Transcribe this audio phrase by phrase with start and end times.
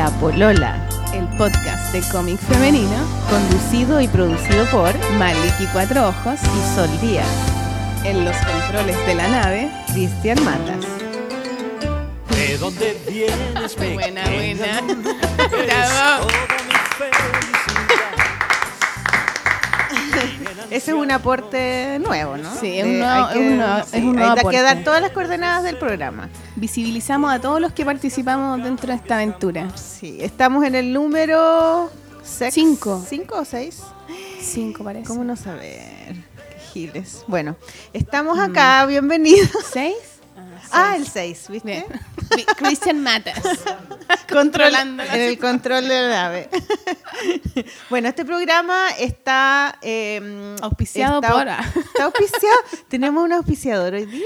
[0.00, 2.96] La Polola, el podcast de cómic femenino
[3.28, 7.28] conducido y producido por Maliki Cuatro Ojos y Sol Díaz.
[8.04, 10.86] En los controles de la nave, Cristian Matas.
[12.30, 14.80] ¿De dónde vienes, Buena, buena.
[20.70, 22.52] Ese es un aporte nuevo, ¿no?
[22.54, 24.84] Sí, es De- un nuevo- hay es un nuevo- es un nuevo hay que dar
[24.84, 26.28] todas las coordenadas del programa.
[26.56, 29.68] visibilizamos a todos los que participamos dentro de esta aventura.
[29.76, 31.90] Sí, estamos en el número...
[32.22, 33.02] Cinco.
[33.08, 33.82] ¿Cinco o seis?
[34.40, 35.06] Cinco parece.
[35.06, 36.14] ¿Cómo no saber?
[36.14, 37.24] Qué giles.
[37.26, 37.56] Bueno,
[37.92, 38.40] estamos Mm.
[38.40, 39.50] acá, bienvenidos.
[39.72, 39.96] ¿Seis?
[40.72, 41.66] Ah, el 6, ¿viste?
[42.36, 42.46] Bien.
[42.56, 43.38] Christian Matas.
[44.28, 46.48] Controlando Controlando la en el control de la nave.
[47.90, 52.56] bueno, este programa está eh, Auspiciado está- por- Está auspiciado.
[52.88, 54.24] Tenemos un auspiciador hoy día.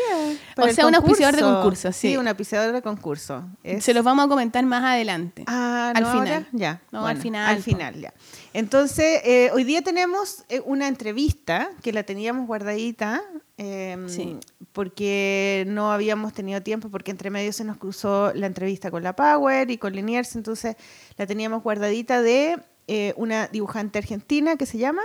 [0.56, 1.62] O sea, un auspiciador de concurso.
[1.62, 2.16] concurso, sí.
[2.16, 3.44] un auspiciador de concurso.
[3.62, 5.44] Es- Se los vamos a comentar más adelante.
[5.46, 6.28] Ah, al ¿no final.
[6.28, 6.46] ahora?
[6.52, 6.80] Ya.
[6.92, 8.12] No, bueno, al final, Al final, ya.
[8.52, 13.22] Entonces, eh, hoy día tenemos eh, una entrevista que la teníamos guardadita.
[13.56, 14.38] Eh, Sí.
[14.72, 19.14] Porque no habíamos tenido tiempo, porque entre medio se nos cruzó la entrevista con la
[19.14, 20.76] Power y con Liniers, entonces
[21.16, 25.02] la teníamos guardadita de eh, una dibujante argentina que se llama.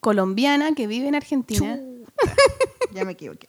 [0.00, 1.80] Colombiana que vive en Argentina
[2.92, 3.46] Ya me equivoqué.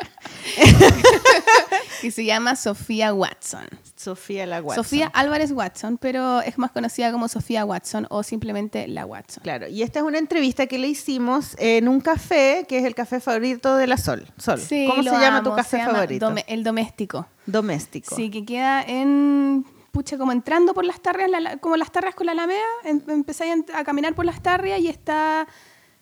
[2.04, 3.66] y se llama Sofía Watson.
[3.96, 4.84] Sofía La Watson.
[4.84, 9.42] Sofía Álvarez Watson, pero es más conocida como Sofía Watson o simplemente La Watson.
[9.44, 12.96] Claro, y esta es una entrevista que le hicimos en un café, que es el
[12.96, 14.28] café favorito de la Sol.
[14.38, 14.60] Sol.
[14.60, 16.34] Sí, ¿Cómo se llama tu café se favorito?
[16.48, 17.28] El doméstico.
[17.46, 18.16] Doméstico.
[18.16, 19.66] Sí, que queda en.
[19.92, 23.54] Pucha, como entrando por las tarrias, la- como las tarrias con la Alameda, em- empezáis
[23.74, 25.48] a, a caminar por las tarrias y está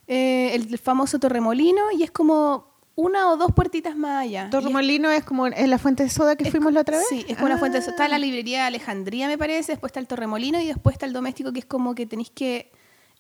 [0.07, 4.45] eh, el, el famoso Torremolino y es como una o dos puertitas más allá.
[4.45, 7.07] Es- Torremolino es como es la fuente de soda que fuimos la otra vez.
[7.09, 7.89] Sí, es como una fuente de Ah.
[7.89, 11.13] Está la librería de Alejandría, me parece, después está el Torremolino y después está el
[11.13, 12.71] doméstico, que es como que tenéis que.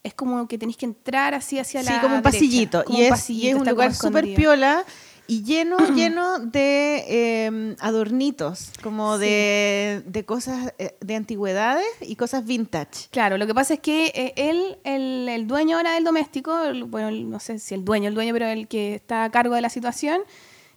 [0.03, 2.01] Es como que tenéis que entrar así hacia Sí, la.
[2.01, 2.83] como un derecha, pasillito.
[2.83, 4.83] como y, es, pasillito, y es un lugar súper piola
[5.27, 9.21] y lleno, lleno de eh, adornitos, como Sí.
[9.25, 13.07] de, de cosas eh, de antigüedades y cosas vintage.
[13.11, 16.83] Claro, lo que pasa es que eh, él, el, el dueño ahora del doméstico, el-
[16.83, 19.61] bueno, no sé si el dueño, el dueño, pero el que está a cargo de
[19.61, 20.21] la situación,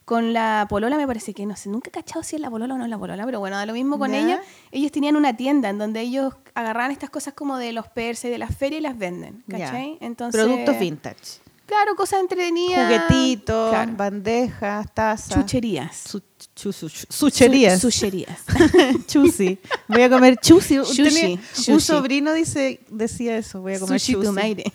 [0.05, 2.75] con la polola me parece que, no sé, nunca he cachado si es la polola
[2.75, 4.19] o no es la polola, pero bueno, da lo mismo con Ya.
[4.21, 4.41] ella.
[4.71, 8.28] Ellos tenían una tienda en donde ellos agarraban estas cosas como de los persas y
[8.28, 9.59] de la feria y las venden, Ya.
[9.59, 9.99] ¿cachai?
[10.01, 11.41] Entonces, Productos vintage.
[11.66, 12.87] Claro, cosas entretenidas.
[13.09, 15.28] Juguetitos, claro, bandejas, tazas.
[15.34, 15.97] chucherías.
[15.97, 16.22] Su-
[16.54, 17.81] chu- su- chu- sucherías.
[17.81, 18.38] Su- Sucherías.
[19.06, 19.59] chusi.
[19.88, 20.78] Voy a comer chusi.
[20.97, 21.38] Tenía-
[21.69, 24.62] Un sobrino dice, decía eso, voy a comer Sushi chusi.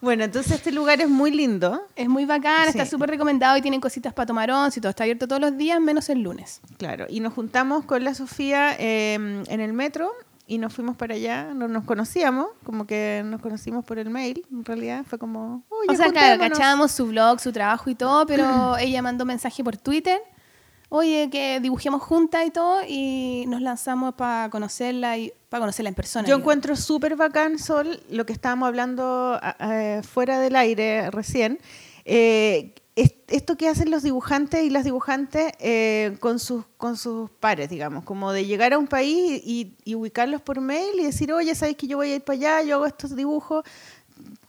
[0.00, 1.80] Bueno, entonces este lugar es muy lindo.
[1.94, 4.90] Es muy bacán, está súper recomendado y tienen cositas para tomar once y todo.
[4.90, 6.60] Está abierto todos los días, menos el lunes.
[6.76, 9.14] Claro, y nos juntamos con la Sofía eh,
[9.46, 10.10] en el metro
[10.46, 14.44] y nos fuimos para allá, no nos conocíamos, como que nos conocimos por el mail,
[14.50, 16.58] en realidad fue como, oye, o sea, claro, juntémonos".
[16.58, 20.20] cachábamos su blog, su trabajo y todo, pero ella mandó mensaje por Twitter.
[20.94, 25.94] Oye, que dibujemos juntas y todo, y nos lanzamos para conocerla y para conocerla en
[25.94, 26.28] persona.
[26.28, 26.40] Yo digo.
[26.42, 31.58] encuentro súper bacán, Sol, lo que estábamos hablando a- fuera del aire recién.
[32.04, 37.70] eh, esto que hacen los dibujantes y las dibujantes eh, con, sus, con sus pares,
[37.70, 41.54] digamos, como de llegar a un país y, y ubicarlos por mail y decir, oye,
[41.54, 42.62] ¿sabes que yo voy a ir para allá?
[42.62, 43.64] Yo hago estos dibujos,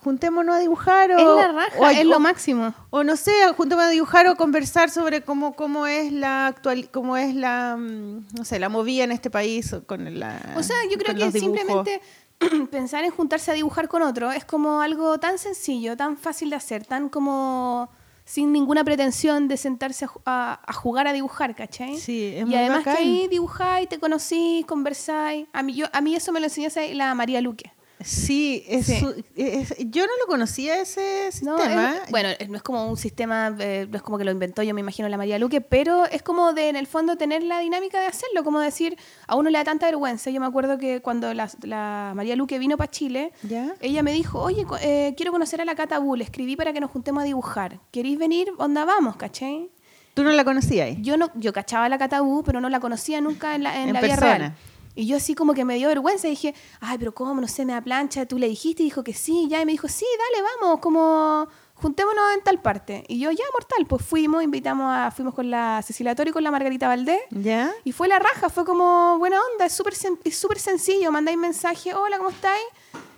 [0.04, 1.12] juntémonos a dibujar.
[1.14, 2.74] O, Es la raja, o es lo máximo.
[2.90, 7.16] O no sé, juntémonos a dibujar o conversar sobre cómo, cómo es la actual, cómo
[7.16, 10.54] es la, mm, no sé, la movida en este país o con la.
[10.58, 12.02] O sea, yo creo que simplemente
[12.72, 16.58] pensar en juntarse a dibujar con otro es como algo tan sencillo, tan fácil de
[16.58, 17.90] hacer, tan como
[18.26, 21.98] sin ninguna pretensión de sentarse a, ju- a- a jugar a dibujar, ¿cachai?
[21.98, 22.96] Sí, es y muy además bacán.
[22.96, 25.48] que ahí dibujáis, te conocís, conversáis.
[25.54, 27.72] A mí, yo, a mí eso me lo enseñó la María Luque.
[28.04, 29.00] Sí, es Sí.
[29.00, 31.96] su- es- yo no lo conocía ese No, sistema.
[32.06, 34.74] es- bueno, no es como un sistema, eh, no es como que lo inventó yo,
[34.74, 38.00] me imagino, la María Luque, pero es como de, en el fondo, tener la dinámica
[38.00, 38.98] de hacerlo, como decir,
[39.28, 40.30] a uno le da tanta vergüenza.
[40.30, 43.74] Yo me acuerdo que cuando la, la María Luque vino para Chile, ¿Ya?
[43.82, 46.92] ella me dijo, oye, eh, quiero conocer a la Cata Bull, escribí para que nos
[46.92, 47.80] juntemos a dibujar.
[47.92, 48.50] ¿Queréis venir?
[48.58, 49.70] Onda, vamos, ¿cachai?
[50.14, 50.96] ¿Tú no la conocías?
[51.02, 53.82] Yo no, yo cachaba a la Cata Bull, pero no la conocía nunca en la,
[53.82, 54.56] en En la vida real.
[54.96, 57.40] Y yo así como que me dio vergüenza y dije, ay, pero ¿cómo?
[57.42, 58.26] No sé, me da plancha.
[58.26, 59.62] Tú le dijiste y dijo que sí, ya.
[59.62, 63.04] Y me dijo, sí, dale, vamos, como juntémonos en tal parte.
[63.08, 66.44] Y yo, ya, mortal, pues fuimos, invitamos a, fuimos con la Cecilia Toro y con
[66.44, 67.20] la Margarita Valdés.
[67.32, 67.72] ¿Ya?
[67.84, 69.94] Y fue la raja, fue como buena onda, es súper
[70.24, 72.64] es súper sencillo, mandáis mensaje, hola, ¿cómo estáis?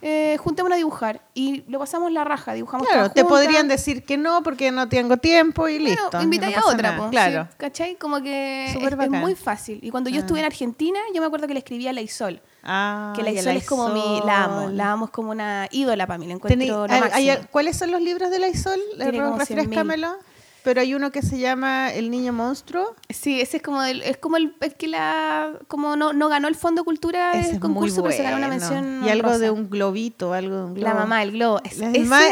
[0.02, 1.20] eh, juntémonos a dibujar.
[1.34, 5.16] Y lo pasamos la raja, dibujamos Claro, te podrían decir que no porque no tengo
[5.16, 6.20] tiempo y listo.
[6.22, 7.44] invitáis no a otra, po, Claro.
[7.50, 7.56] ¿sí?
[7.56, 7.96] ¿cachai?
[7.96, 9.80] Como que es, muy fácil.
[9.82, 10.20] Y cuando yo Ah.
[10.20, 12.40] estuve en Argentina, yo me acuerdo que le escribía a la Isol.
[12.68, 14.20] Ah, Que la el Isol es como mi...
[14.26, 17.00] La amo, la amo, es como una ídola para mí, la Tení- encuentro lo hay-
[17.00, 17.32] máximo.
[17.32, 18.80] hay- ¿Cuáles son los libros de la Isol?
[18.96, 19.38] Tiene como 100.000.
[19.56, 20.16] Refrescámelo.
[20.64, 22.96] Pero hay uno que se llama El Niño Monstruo.
[23.08, 26.48] Sí, ese es como el, es como el, el que la como no, no ganó
[26.48, 29.50] el Fondo Cultura Ese del es concurso, pero se ganó una mención Y algo de
[29.52, 30.88] un globito, algo de un globo.
[30.88, 31.60] La mamá del globo.
[31.62, 31.84] Es, ese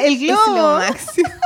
[0.09, 0.57] el es globo.
[0.57, 1.29] lo máximo.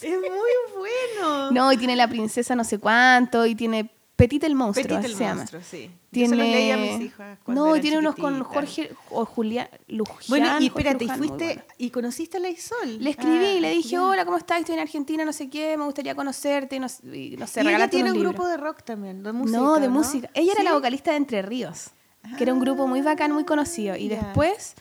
[0.00, 1.50] Es muy bueno.
[1.50, 5.14] No, y tiene la princesa no sé cuánto, y tiene Petit el monstruo, Petit el
[5.16, 5.34] se llama.
[5.38, 5.86] monstruo, sí.
[5.86, 6.28] Yo Tiene...
[6.28, 8.44] se los leí a mis hijas cuando No, tiene unos con.
[8.44, 10.18] Jorge o Julián Lujian.
[10.28, 11.62] Bueno, y espérate, y Luján, fuiste bueno.
[11.78, 12.98] y conociste a la Isol.
[13.02, 14.60] Le escribí y le Ah, dije, hola, ¿cómo estás?
[14.60, 17.64] Estoy en Argentina, no sé qué, me gustaría conocerte, y no, sé- y no sé,
[17.64, 19.58] y ella tiene un grupo de rock también, de música.
[19.58, 20.30] no, de música.
[20.34, 20.66] Ella era ¿Sí?
[20.68, 21.90] la vocalista de Entre Ríos,
[22.38, 23.96] que era un grupo muy bacán, muy conocido.
[23.96, 24.22] Y Ya.
[24.22, 24.74] después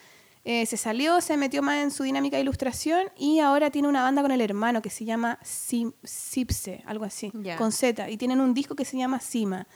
[0.45, 4.01] eh, se salió, se metió más en su dinámica de ilustración y ahora tiene una
[4.03, 8.09] banda con el hermano que se llama Sim- Sipse, algo así, con Z.
[8.09, 9.67] Y tienen un disco que se llama Sima.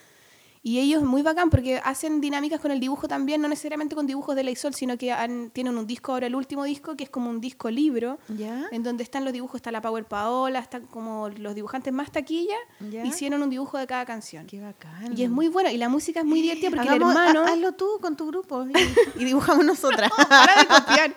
[0.63, 4.35] Y ellos muy bacán porque hacen dinámicas con el dibujo también, no necesariamente con dibujos
[4.35, 7.09] de la Isol, sino que han- tienen un disco ahora, el último disco, que es
[7.09, 8.67] como un disco libro, ¿Ya?
[8.71, 12.55] en donde están los dibujos, está la Power Paola, están como los dibujantes más taquilla,
[12.89, 13.05] Ya.
[13.05, 14.45] hicieron un dibujo de cada canción.
[14.47, 15.17] Qué bacán.
[15.17, 17.41] Y es muy bueno, y la música es muy divertida porque Hagamos- el hermano...
[17.45, 20.11] ha- hazlo tú con tu grupo y, y dibujamos nosotras.
[20.29, 21.15] para de copiar.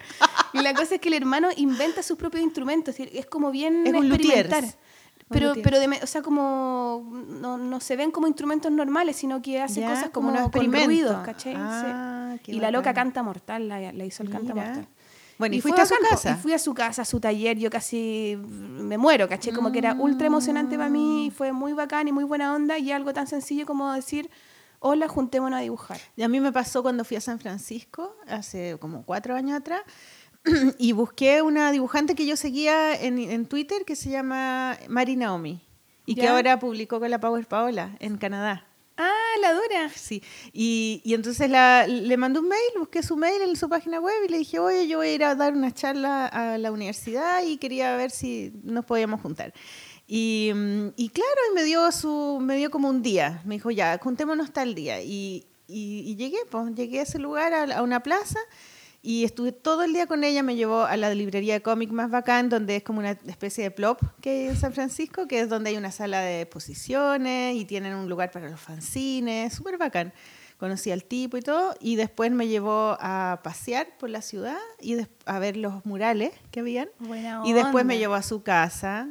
[0.53, 3.87] Y la cosa es que el hermano inventa sus propios instrumentos, es es como bien
[3.87, 4.65] Es experimentar.
[4.65, 4.71] Un
[5.31, 9.61] Pero, pero de, o sea, como no, no se ven como instrumentos normales, sino que
[9.63, 11.55] hace Ya, cosas como como, unos con ruidos, ¿cachai?
[11.55, 11.61] Sí.
[11.61, 14.67] Ah, qué Y la loca canta mortal, la, la hizo el canta Mira.
[14.67, 14.89] mortal.
[15.39, 16.17] Bueno, y, fue fuiste a su bacán, po.
[16.17, 16.31] casa.
[16.33, 19.55] Y fui a su casa, a su taller, yo casi me muero, ¿cachai?
[19.55, 22.77] Como que era ultra emocionante para mí, y fue muy bacán y muy buena onda,
[22.77, 24.29] y algo tan sencillo como decir,
[24.81, 25.99] hola, juntémonos a dibujar.
[26.15, 29.81] Y a mí me pasó cuando fui a San Francisco, hace como cuatro años atrás,
[30.79, 35.61] y busqué una dibujante que yo seguía en, en Twitter que se llama Mari Naomi,
[36.07, 38.67] y que ahora publicó con la Power Paola en Canadá.
[38.97, 39.89] Ah, la Dora.
[39.95, 40.23] Sí,
[40.53, 44.15] y, y entonces la- le mandé un mail, busqué su mail en su página web
[44.27, 47.43] y le dije, oye, yo voy a ir a dar una charla a la universidad
[47.45, 49.55] y quería ver si nos podíamos juntar.
[50.07, 53.71] Y, mm, y claro, y me dio, su, me dio como un día, me dijo,
[53.71, 55.01] ya, juntémonos tal día.
[55.01, 58.41] Y, y, y llegué, pues, llegué a ese lugar, a, a una plaza,
[59.03, 62.11] y estuve todo el día con ella, me llevó a la librería de cómic más
[62.11, 65.49] bacán, donde es como una especie de plop que hay en San Francisco, que es
[65.49, 70.13] donde hay una sala de exposiciones y tienen un lugar para los fanzines, súper bacán.
[70.59, 74.99] Conocí al tipo y todo, y después me llevó a pasear por la ciudad y
[75.25, 76.91] a ver los murales que habían.
[76.99, 79.09] Buena Y después me llevó a su casa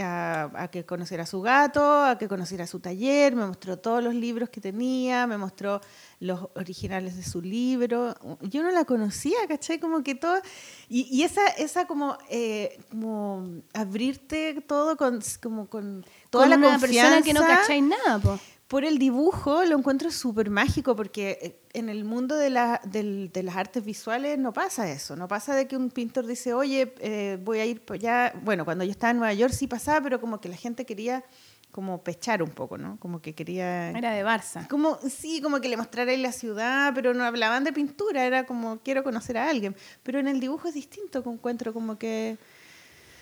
[0.00, 4.02] a, a que conociera a su gato, a que conociera su taller, me mostró todos
[4.02, 5.80] los libros que tenía, me mostró
[6.20, 8.14] los originales de su libro.
[8.42, 9.78] Yo no la conocía, ¿cachai?
[9.78, 10.40] Como que todo...
[10.88, 16.56] Y, y esa, esa como, eh, como abrirte todo con, como con toda Con la
[16.56, 18.38] una confianza persona que no cacháis nada, po.
[18.68, 23.30] Por el dibujo lo encuentro súper mágico porque eh, en el mundo de, la- del-
[23.32, 26.94] de las artes visuales no pasa eso, no pasa de que un pintor dice, oye,
[27.00, 30.02] eh, voy a ir por allá, bueno, cuando yo estaba en Nueva York sí pasaba,
[30.02, 31.24] pero como que la gente quería
[31.70, 32.98] como pechar un poco, ¿no?
[32.98, 33.90] Como que quería...
[33.90, 34.66] Era de Barça.
[34.68, 38.78] Como, sí, como que le mostrara la ciudad, pero no hablaban de pintura, era como
[38.80, 39.76] quiero conocer a alguien.
[40.02, 42.38] Pero en el dibujo es distinto, que encuentro como que...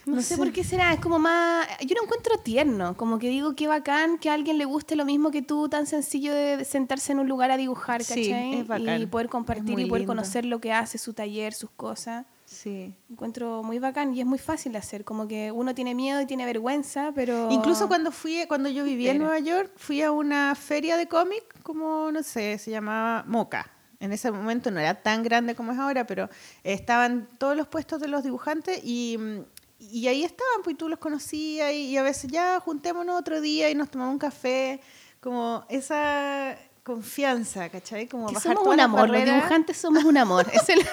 [0.07, 1.67] No, sé, por qué será, es como más...
[1.85, 5.05] Yo lo encuentro tierno, como que digo qué bacán que a alguien le guste lo
[5.05, 8.55] mismo que tú, tan sencillo de sentarse en un lugar a dibujar, Sí, ¿cachai?
[8.61, 10.13] es bacán, Y poder compartir y poder lindo.
[10.13, 12.25] conocer lo que hace, su taller, sus cosas.
[12.45, 12.95] Sí.
[13.11, 16.27] Encuentro muy bacán y es muy fácil de hacer, como que uno tiene miedo y
[16.27, 17.51] tiene vergüenza, pero...
[17.51, 21.43] Incluso cuando fui, cuando yo vivía en Nueva York, fui a una feria de cómic,
[21.65, 23.73] como no sé, se llamaba Moca.
[23.99, 26.29] En ese momento no era tan grande como es ahora, pero
[26.63, 29.19] estaban todos los puestos de los dibujantes y,
[29.79, 33.41] y ahí estaban, pues y tú los conocías y, y a veces ya juntémonos otro
[33.41, 34.81] día y nos tomamos un café,
[35.21, 38.07] como esa confianza, ¿cachai?
[38.09, 40.47] Como Que bajar somos un amor, los dibujantes somos un amor.
[40.53, 40.87] Es el-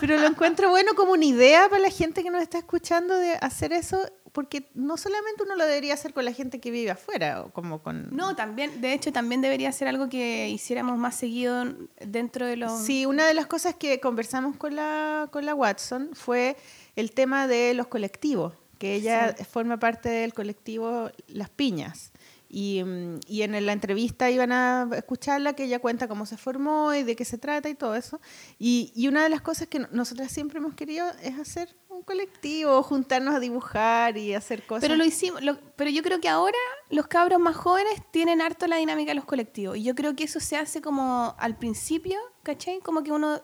[0.00, 3.34] Pero lo encuentro bueno como una idea para la gente que nos está escuchando de
[3.36, 4.00] hacer eso,
[4.32, 7.80] porque no solamente uno lo debería hacer con la gente que vive afuera, o como
[7.80, 8.08] con...
[8.10, 11.64] No, también, de hecho, también debería ser algo que hiciéramos más seguido
[12.04, 12.80] dentro de los...
[12.82, 16.56] Sí, una de las cosas que conversamos con la, con la Watson fue
[16.96, 22.12] el tema de los colectivos, que ella forma parte del colectivo Las Piñas.
[22.48, 26.94] Y, mm, y en la entrevista iban a escucharla, que ella cuenta cómo se formó
[26.94, 28.20] y de qué se trata y todo eso.
[28.60, 32.02] Y, y una de las cosas que no- nosotras siempre hemos querido es hacer un
[32.02, 34.82] colectivo, juntarnos a dibujar y hacer cosas.
[34.82, 36.58] Pero lo hicimos, lo- pero yo creo que ahora
[36.90, 39.76] los cabros más jóvenes tienen harto la dinámica de los colectivos.
[39.76, 42.78] Y yo creo que eso se hace como al principio, ¿cachai?
[42.80, 43.42] Como que uno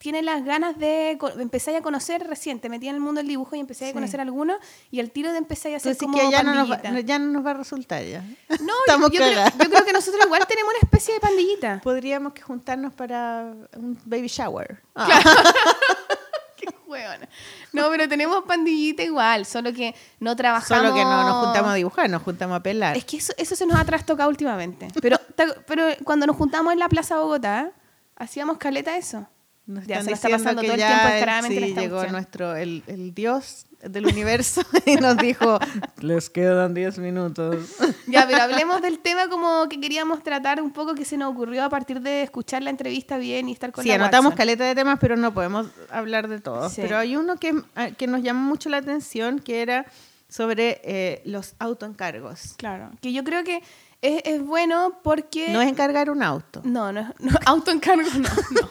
[0.00, 3.54] tiene las ganas de empezar a conocer recién, te metí en el mundo del dibujo
[3.54, 4.56] y empecé a conocer algunos
[4.90, 7.06] y el tiro de empezar a hacer Entonces como que ya no, nos va, pandillita.
[7.06, 8.22] ya no nos va a resultar ya.
[8.62, 11.80] No, Estamos yo, yo creo, yo creo que nosotros igual tenemos una especie de pandillita.
[11.84, 14.82] Podríamos que juntarnos para un baby shower.
[14.94, 15.06] Ah.
[16.56, 17.28] Qué hueona.
[17.74, 20.82] No, pero tenemos pandillita igual, solo que no trabajamos.
[20.82, 22.96] Solo que no nos juntamos a dibujar, nos juntamos a pelar.
[22.96, 24.88] Es que eso, eso se nos ha trastocado últimamente.
[25.02, 25.18] Pero,
[25.66, 27.72] pero cuando nos juntamos en la Plaza Bogotá,
[28.16, 29.26] hacíamos caleta eso.
[29.70, 32.12] Nos Ya se está pasando que todo el tiempo en sí, llegó cuestión.
[32.12, 35.58] nuestro, el, el dios del universo y nos dijo,
[36.00, 37.76] les quedan 10 minutos.
[38.06, 41.62] Ya, pero hablemos del tema como que queríamos tratar un poco que se nos ocurrió
[41.64, 44.36] a partir de escuchar la entrevista bien y estar con Sí, la anotamos Watson.
[44.38, 46.72] caleta de temas, pero no podemos hablar de todos.
[46.72, 46.80] Sí.
[46.82, 49.86] Pero hay uno que, ah, que nos llamó mucho la atención, que era
[50.28, 52.54] sobre eh, los autoencargos.
[52.56, 53.62] Claro, que yo creo que
[54.02, 55.50] es, es bueno porque...
[55.50, 56.60] No es encargar un auto.
[56.64, 58.68] No, no, no, autoencargo no, no.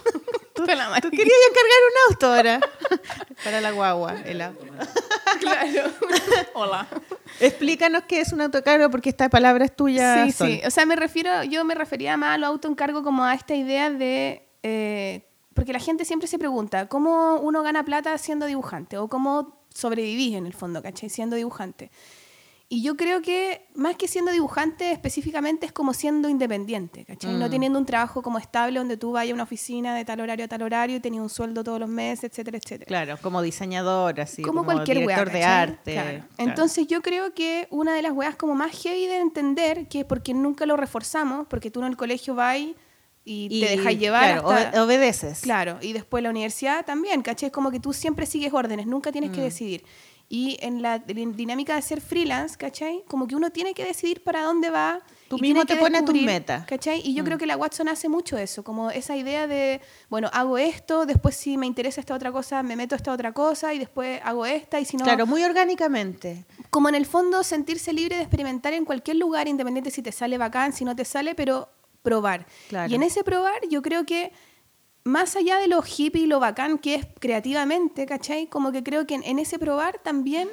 [1.01, 2.59] Tú, tú querías encargar un auto ahora.
[3.43, 4.65] Para la guagua, el auto.
[5.39, 5.91] Claro.
[6.53, 6.87] Hola.
[7.39, 10.25] Explícanos qué es un autocargo, porque esta palabra es tuya.
[10.25, 10.47] Sí, Sol.
[10.47, 10.61] sí.
[10.65, 13.89] O sea, me refiero, yo me refería más a lo autoencargo como a esta idea
[13.89, 14.47] de.
[14.63, 18.97] eh, porque la gente siempre se pregunta, ¿cómo uno gana plata siendo dibujante?
[18.97, 21.09] O cómo sobrevivís en el fondo, ¿cachai?
[21.09, 21.91] Siendo dibujante.
[22.71, 27.33] Y yo creo que más que siendo dibujante específicamente es como siendo independiente, ¿cachai?
[27.33, 27.49] No Mm.
[27.49, 30.47] teniendo un trabajo como estable donde tú vayas a una oficina de tal horario a
[30.47, 34.43] tal horario y tenías un sueldo todos los meses, etcétera, etcétera Claro, como diseñador, así.
[34.43, 35.93] como, cualquier director wea, de arte.
[35.93, 36.09] Claro.
[36.09, 36.25] claro.
[36.37, 40.35] Entonces yo creo que una de las weas como más heavy de entender, que porque
[40.35, 42.59] nunca lo reforzamos, porque tú en el colegio vas
[43.25, 45.41] y, te dejas llevar claro, hasta- obe- obedeces.
[45.41, 47.47] Claro, y después la universidad también, ¿cachai?
[47.47, 49.33] Es como que tú siempre sigues órdenes, nunca tienes Mm.
[49.33, 49.83] que decidir.
[50.31, 53.03] Y en la din- dinámica de ser freelance, ¿cachai?
[53.07, 55.01] Como que uno tiene que decidir para dónde va.
[55.27, 56.67] Tú y mismo te pones tus metas.
[56.67, 57.01] ¿Cachai?
[57.03, 57.25] Y yo Mm.
[57.25, 61.35] creo que la Watson hace mucho eso, como esa idea de, bueno, hago esto, después
[61.35, 64.45] si me interesa esta otra cosa, me meto a esta otra cosa, y después hago
[64.45, 65.03] esta, y si no...
[65.03, 66.45] Claro, muy orgánicamente.
[66.69, 70.37] Como en el fondo sentirse libre de experimentar en cualquier lugar, independiente si te sale
[70.37, 71.69] bacán, si no te sale, pero
[72.03, 72.45] probar.
[72.69, 72.91] Claro.
[72.91, 74.31] Y en ese probar yo creo que
[75.03, 78.47] más allá de lo hippie y lo bacán que es creativamente, ¿cachai?
[78.47, 80.49] Como que creo que en, en ese probar también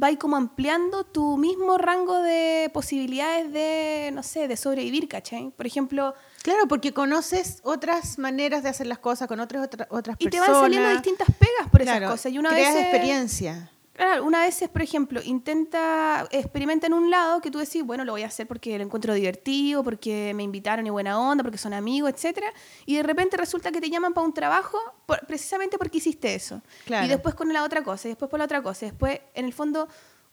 [0.00, 5.50] va como ampliando tu mismo rango de posibilidades de, no sé, de sobrevivir, ¿cachai?
[5.56, 10.16] Por ejemplo, Claro, porque conoces otras maneras de hacer las cosas con otras otra- otras
[10.20, 10.50] y te personas.
[10.52, 12.30] van saliendo distintas pegas por esas Claro, cosas.
[12.32, 13.70] Y una creas vez experiencia.
[13.96, 18.12] Claro, una vez por ejemplo, intenta, experimenta en un lado que tú decís, bueno, lo
[18.12, 21.72] voy a hacer porque lo encuentro divertido, porque me invitaron y buena onda, porque son
[21.72, 22.52] amigos, etcétera,
[22.84, 26.60] y de repente resulta que te llaman para un trabajo por- precisamente porque hiciste eso.
[26.84, 27.06] Claro.
[27.06, 29.46] Y después con la otra cosa, y después por la otra cosa, y después, en
[29.46, 29.88] el fondo,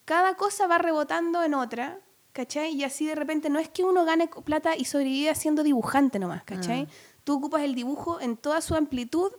[0.06, 2.00] cada cosa va rebotando en otra,
[2.34, 2.74] ¿cachai?
[2.74, 6.44] Y así de repente no es que uno gane plata y sobreviva siendo dibujante nomás,
[6.44, 6.88] ¿cachai?
[7.24, 9.32] Tú ocupas el dibujo en toda su amplitud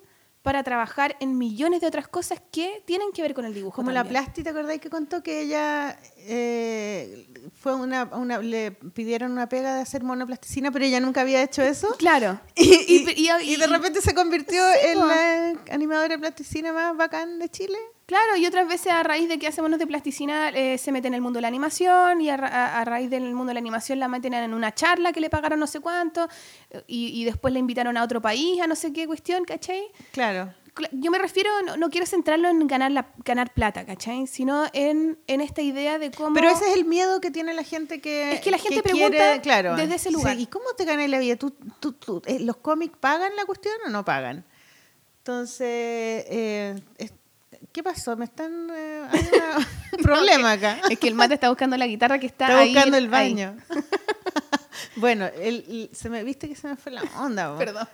[0.45, 3.77] para trabajar en millones de otras cosas que tienen que ver con el dibujo.
[3.77, 4.05] Como la.
[4.05, 7.27] Plasti, ¿te acordáis que contó que ella eh,
[7.59, 11.63] fue una, una- le pidieron una pega de hacer monoplasticina, pero ella nunca había hecho
[11.63, 11.95] eso?
[11.99, 12.39] Claro.
[12.57, 16.95] Y, y- Y- y- y de repente se convirtió en la animadora de plasticina más
[16.95, 17.79] bacán de Chile.
[18.06, 21.08] Claro, y otras veces a raíz de que hace monos de plasticina eh, se mete
[21.08, 23.61] en el mundo de la animación y a, ra- a- raíz del mundo de la
[23.61, 26.28] animación la meten en una charla que le pagaron no sé cuánto
[26.87, 29.84] y, y después la invitaron a otro país, a no sé qué cuestión, ¿cachai?
[30.12, 30.52] Claro.
[30.75, 34.26] Cla- Yo me refiero, no, no quiero centrarlo en ganar, la, ganar plata, ¿cachai?
[34.26, 36.34] Sino en, en esta idea de cómo...
[36.34, 38.32] Pero ese es el miedo que tiene la gente que.
[38.32, 40.37] Es que la gente pregunta claro, desde ese lugar.
[40.37, 41.37] sí, ¿Y cómo te ganas la vida?
[41.37, 44.44] ¿Tú, tú- tú- eh, ¿Los cómics pagan la cuestión o no pagan?
[45.18, 47.12] Entonces, eh, es-
[47.73, 48.16] ¿qué pasó?
[48.16, 48.68] ¿Me están.?
[48.75, 49.28] eh, hay
[49.99, 50.80] un problema acá.
[50.90, 53.56] Es que el mate está buscando la guitarra que está Está ahí, buscando el baño.
[54.97, 57.52] bueno, el- el- se me viste que se me fue la onda.
[57.52, 57.59] po.
[57.59, 57.88] Perdón.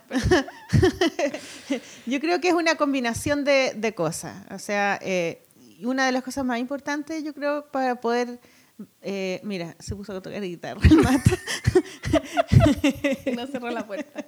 [2.05, 4.35] Yo creo que es una combinación de, de cosas.
[4.51, 5.43] O sea, eh,
[5.83, 8.39] una de las cosas más importantes, yo creo, para poder.
[9.01, 11.39] eh, mira, se puso a tocar guitarra el mate.
[13.35, 14.25] No cerró la puerta.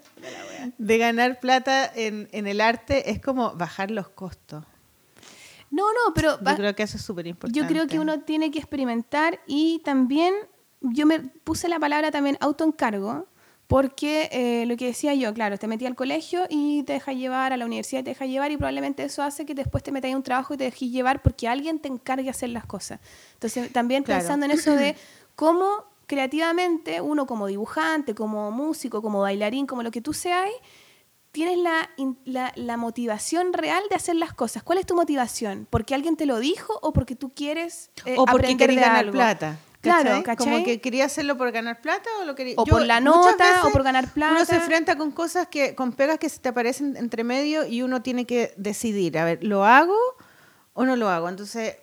[0.78, 4.66] de ganar plata en, en el arte es como bajar los costos.
[5.74, 6.38] No, no, pero...
[6.40, 7.60] Yo creo que eso es súper importante.
[7.60, 10.36] Yo creo que uno tiene que experimentar y también
[10.82, 13.26] yo me puse la palabra también autoencargo
[13.66, 17.54] porque eh, lo que decía yo, claro, te metí al colegio y te dejas llevar,
[17.54, 20.18] a la universidad te dejas llevar y probablemente eso hace que después te metas en
[20.18, 23.00] un trabajo y te dejes llevar porque alguien te encargue hacer las cosas.
[23.34, 24.20] Entonces también Claro.
[24.20, 24.96] pensando en eso de
[25.36, 30.50] cómo creativamente uno como dibujante, como músico, como bailarín, como lo que tú seas,
[31.34, 31.90] tienes la,
[32.24, 34.64] la, la motivación real de hacer las cosas.
[34.64, 35.68] ¿Cuál es tu motivación?
[35.70, 38.96] ¿Porque alguien te lo dijo o porque tú quieres eh, O porque aprender de ganar
[38.98, 39.12] algo?
[39.12, 39.58] plata.
[39.82, 40.24] Claro.
[40.38, 42.54] Como que quería hacerlo por ganar plata o lo quería...
[42.58, 44.34] O Yo, por la nota, o por ganar plata.
[44.34, 47.82] Uno se enfrenta con cosas que, con pegas que se te aparecen entre medio y
[47.82, 49.98] uno tiene que decidir, a ver, ¿lo hago
[50.74, 51.30] o no lo hago?
[51.30, 51.78] Entonces,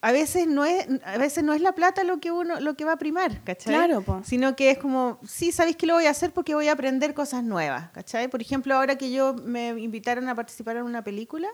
[0.00, 2.84] a veces no es, a veces no es la plata lo que uno, lo que
[2.84, 3.74] va a primar, ¿cachai?
[3.74, 4.22] Claro, po.
[4.24, 7.14] Sino que es como, sí, sabéis que lo voy a hacer porque voy a aprender
[7.14, 8.28] cosas nuevas, ¿cachai?
[8.28, 11.48] Por ejemplo, ahora que yo me invitaron a participar en una película,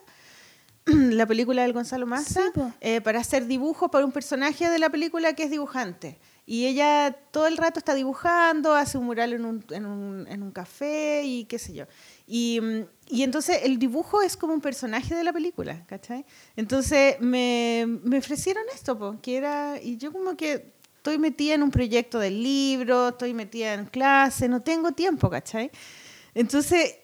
[0.87, 4.89] la película del Gonzalo Massa, Sí, eh, para hacer dibujos para un personaje de la
[4.91, 6.19] película que es dibujante.
[6.47, 10.43] Y ella todo el rato está dibujando, hace un mural en un, en un, en
[10.43, 11.85] un café y qué sé yo.
[12.27, 16.25] Y, mm, y entonces el dibujo es como un personaje de la película, ¿cachai?
[16.57, 21.63] Entonces me, me ofrecieron esto, po, que era, y yo como que estoy metida en
[21.63, 25.71] un proyecto del libro, estoy metida en clase, no tengo tiempo, ¿cachai?
[26.35, 26.97] Entonces,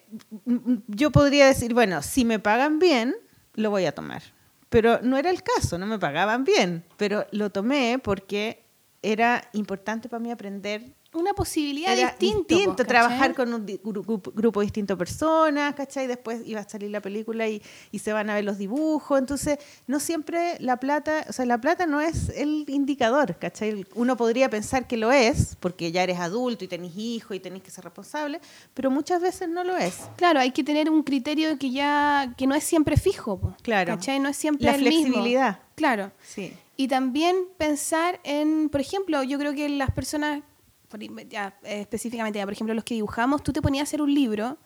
[0.87, 3.15] yo podría decir, bueno, si me pagan bien,
[3.55, 4.21] lo voy a tomar.
[4.69, 8.63] Pero no era el caso, no me pagaban bien, pero lo tomé porque
[9.01, 10.93] era importante para mí aprender.
[11.15, 16.07] Una posibilidad Era distinto, trabajar con un grupo, grupo distinto de personas, ¿cachai?
[16.07, 19.17] Después iba a salir la película y, y se van a ver los dibujos.
[19.17, 19.57] Entonces,
[19.87, 23.85] no siempre la plata, o sea, la plata no es el indicador, ¿cachai?
[23.95, 27.63] Uno podría pensar que lo es, porque ya eres adulto y tenés hijos y tenés
[27.63, 28.41] que ser responsable,
[28.73, 29.95] pero muchas veces no lo es.
[30.17, 33.93] Claro, hay que tener un criterio que ya que no es siempre fijo, po, Claro.
[33.95, 34.19] ¿cachai?
[34.19, 35.03] No es siempre La el mismo.
[35.05, 35.59] flexibilidad.
[35.75, 36.11] Claro.
[36.23, 36.53] Sí.
[36.77, 40.41] Y también pensar en, por ejemplo, yo creo que las personas,
[40.87, 44.01] por ya, eh, específicamente, ya, por ejemplo, los que dibujamos, tú te ponías a hacer
[44.01, 44.57] un libro,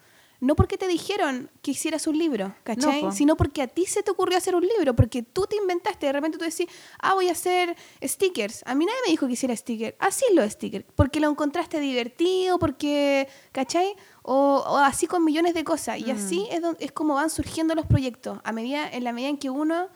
[0.42, 3.02] no porque te dijeron que hicieras un libro, ¿cachai?
[3.02, 3.16] No, po.
[3.16, 6.14] Sino porque a ti se te ocurrió hacer un libro, porque tú te inventaste, de
[6.14, 6.68] repente tú decís,
[7.00, 8.64] ah, voy a hacer stickers.
[8.66, 9.96] A mí nadie me dijo que hiciera stickers.
[10.00, 13.96] Así los stickers, porque lo encontraste divertido, porque, ¿cachai?
[14.22, 16.00] O, o así con millones de cosas.
[16.00, 19.38] Y así es, es como van surgiendo los proyectos, a medida, en la medida en
[19.38, 19.90] que uno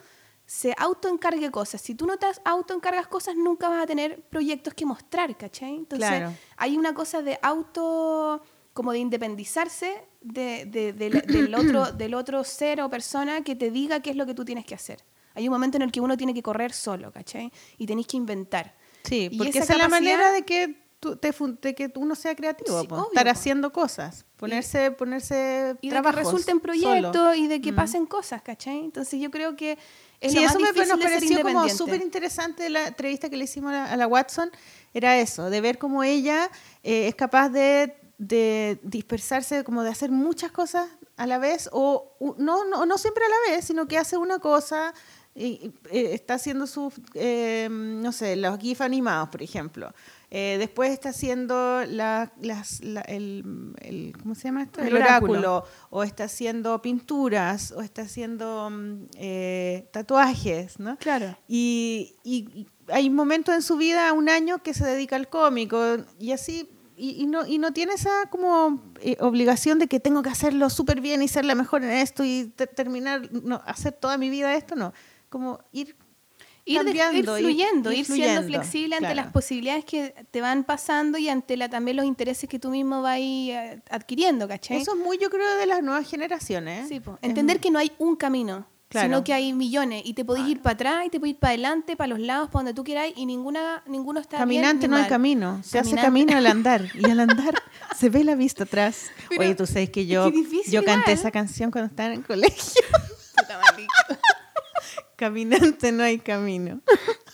[0.45, 1.81] se autoencargue cosas.
[1.81, 5.75] Si tú no te autoencargas cosas, nunca vas a tener proyectos que mostrar, ¿cachai?
[5.75, 6.33] Entonces, Claro.
[6.57, 8.41] hay una cosa de auto,
[8.73, 13.71] como de independizarse de, de- de del, otro, del otro ser o persona que te
[13.71, 15.03] diga qué es lo que tú tienes que hacer.
[15.35, 17.51] Hay un momento en el que uno tiene que correr solo, ¿cachai?
[17.77, 18.75] Y tenéis que inventar.
[19.03, 21.31] Sí, Y porque esa esa es la manera de que, tú, te
[21.61, 23.31] de que uno sea creativo, Sí, obvio, estar po.
[23.31, 27.35] haciendo cosas, ponerse, ponerse Y de trabajos que resulten proyectos solo.
[27.35, 27.75] y de que Mm.
[27.75, 28.79] pasen cosas, ¿cachai?
[28.79, 29.77] Entonces yo creo que
[30.23, 32.69] es sí, lo más eso me, difícil nos de ser pareció como súper interesante de
[32.69, 34.49] la entrevista que le hicimos a la, a la Watson,
[34.93, 36.49] era eso, de ver cómo ella
[36.81, 42.15] eh, es capaz de, de dispersarse, como de hacer muchas cosas a la vez, o
[42.37, 44.93] no, no, no siempre a la vez, sino que hace una cosa
[45.35, 49.93] y, y, eh, está haciendo sus, eh, no sé, los GIF animados, por ejemplo.
[50.35, 54.81] Eh, después está haciendo la, las, la- el, el- ¿cómo se llama esto?
[54.81, 55.33] El El, oráculo.
[55.33, 55.63] oráculo.
[55.91, 60.97] O está haciendo pinturas, o está haciendo mm, eh, tatuajes, ¿no?
[60.97, 61.37] Claro.
[61.47, 62.15] Y,
[62.87, 65.77] hay momentos en su vida, un año, que se dedica al cómico
[66.19, 66.67] y así,
[66.97, 70.69] y, y no, y no tiene esa como eh, obligación de que tengo que hacerlo
[70.69, 74.29] súper bien y ser la mejor en esto y te- terminar, no, hacer toda mi
[74.29, 74.93] vida esto, no.
[75.29, 75.95] Como ir
[76.65, 79.21] Ir, de- ir fluyendo, ir, ir siendo flexible ante claro.
[79.23, 83.01] las posibilidades que te van pasando y ante la, también los intereses que tú mismo
[83.01, 84.77] vas eh, adquiriendo, ¿cachai?
[84.81, 86.85] Eso es muy, yo creo, de las nuevas generaciones.
[86.85, 86.87] ¿eh?
[86.87, 87.17] Sí, po.
[87.21, 89.07] Es entender que no hay un camino, Claro.
[89.07, 91.49] sino que hay millones y te podés ir para atrás y te podés ir para
[91.53, 94.97] adelante, para los lados, para donde tú quieras y ninguna, ninguno está Caminante bien, no
[94.97, 97.55] hay camino, se hace camino al andar y al andar
[97.97, 99.07] se ve la vista atrás.
[99.29, 100.31] Pero Oye, tú sabes que yo,
[100.67, 101.17] yo canté igual.
[101.19, 102.83] esa canción cuando estaba en el colegio.
[103.35, 103.59] Puta.
[105.15, 106.81] Caminante no hay camino.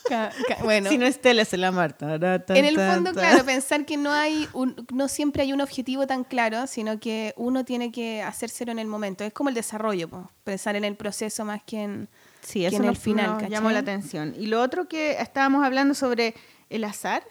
[0.08, 2.14] Ca- ca- bueno, Si no es tele, se la Marta.
[2.48, 6.24] en el fondo, claro, pensar que no hay un- no siempre hay un objetivo tan
[6.24, 9.24] claro, sino que uno tiene que hacérselo en el momento.
[9.24, 10.30] Es como el desarrollo, po.
[10.44, 12.08] pensar en el proceso más que en...
[12.42, 14.34] Sí, que eso en el final, nos llamó la atención.
[14.36, 16.34] Y lo otro que estábamos hablando sobre
[16.70, 17.22] el azar.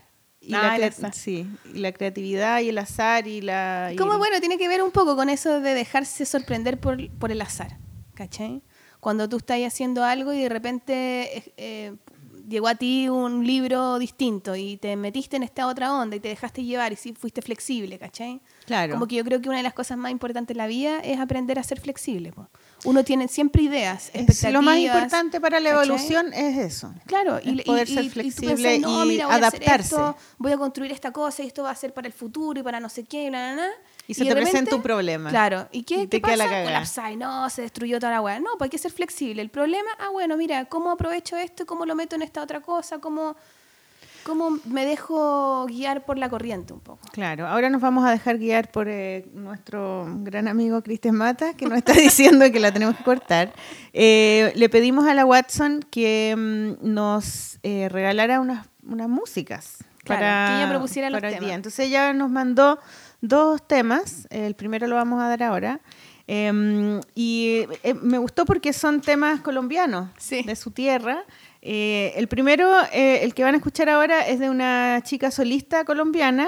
[0.42, 1.14] Y Ah, la el crea- azar.
[1.14, 3.90] Sí, y la creatividad y el azar y la...
[3.92, 7.32] y- Como bueno, tiene que ver un poco con eso de dejarse sorprender por, por
[7.32, 7.78] el azar,
[8.14, 8.62] ¿cachai?
[9.00, 11.96] Cuando tú estás haciendo algo y de repente eh, eh,
[12.50, 16.28] llegó a ti un libro distinto y te metiste en esta otra onda y te
[16.30, 18.42] dejaste llevar y sí fuiste flexible, ¿cachai?
[18.66, 18.94] Claro.
[18.94, 21.20] Como que yo creo que una de las cosas más importantes en la vida es
[21.20, 22.32] aprender a ser flexible.
[22.34, 22.48] po.
[22.86, 24.54] Uno tiene siempre ideas, Es expectativas.
[24.54, 25.86] lo más importante para la ¿cachai?
[25.86, 26.94] evolución es eso.
[27.06, 29.38] Claro, Es y, poder y- ser y- y flexible pensás, no, y mira, voy a
[29.38, 29.96] hacer adaptarse.
[29.96, 32.64] esto, voy a construir esta cosa y esto va a ser para el futuro y
[32.64, 33.68] para no sé qué, y bla, bla.
[34.10, 35.30] Y se te presenta un problema.
[35.30, 36.64] Claro, ¿y qué, Y te la pasa?
[36.64, 38.40] Colapsáis, no, se destruyó toda la weá.
[38.40, 39.40] No, pues hay que ser flexible.
[39.40, 41.68] El problema, ah, bueno, mira, ¿cómo aprovecho esto?
[41.68, 42.98] ¿Cómo lo meto en esta otra cosa?
[42.98, 43.36] ¿Cómo,
[44.24, 47.08] cómo me dejo guiar por la corriente un poco?
[47.12, 51.68] Claro, ahora nos vamos a dejar guiar por eh, nuestro gran amigo Cristian Mata, que
[51.68, 53.54] nos está diciendo que la tenemos que cortar.
[53.94, 59.78] Eh, le pedimos a la Watson que mm, nos eh, regalara unas unas músicas.
[60.04, 61.46] Claro, que ella propusiera los para temas.
[61.46, 61.56] día.
[61.56, 62.80] Entonces ella nos mandó
[63.22, 65.80] dos temas, el primero lo vamos a dar ahora.
[66.28, 70.44] eh, y eh, me gustó porque son temas colombianos Sí.
[70.44, 71.24] de su tierra.
[71.62, 75.84] Eh, el primero, eh, el que van a escuchar ahora, es de una chica solista
[75.86, 76.48] colombiana,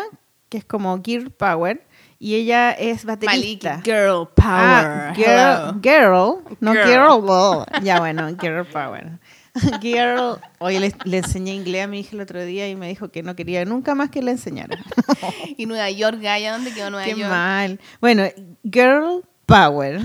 [0.49, 1.83] que es como Gear Power,
[2.19, 3.77] y ella es baterista.
[3.77, 4.45] Maliki, girl power.
[4.45, 6.85] Ah, girl, girl, no Girl.
[6.85, 7.83] girl.
[7.83, 9.19] Ya bueno, girl power.
[9.81, 10.39] Girl.
[10.59, 13.23] Oye, le, le enseñé inglés a mi hija el otro día y me dijo que
[13.23, 14.77] no quería nunca más que le enseñara.
[15.57, 16.19] Y Nueva York,
[16.53, 17.29] ¿dónde quedó Nueva Qué York?
[17.29, 17.79] mal.
[17.99, 18.23] Bueno,
[18.63, 19.99] girl power.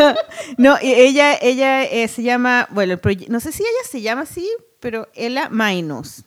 [0.58, 4.48] no, ella, ella eh, se llama, bueno, el no sé si ella se llama así,
[4.80, 6.24] pero Ella Minus.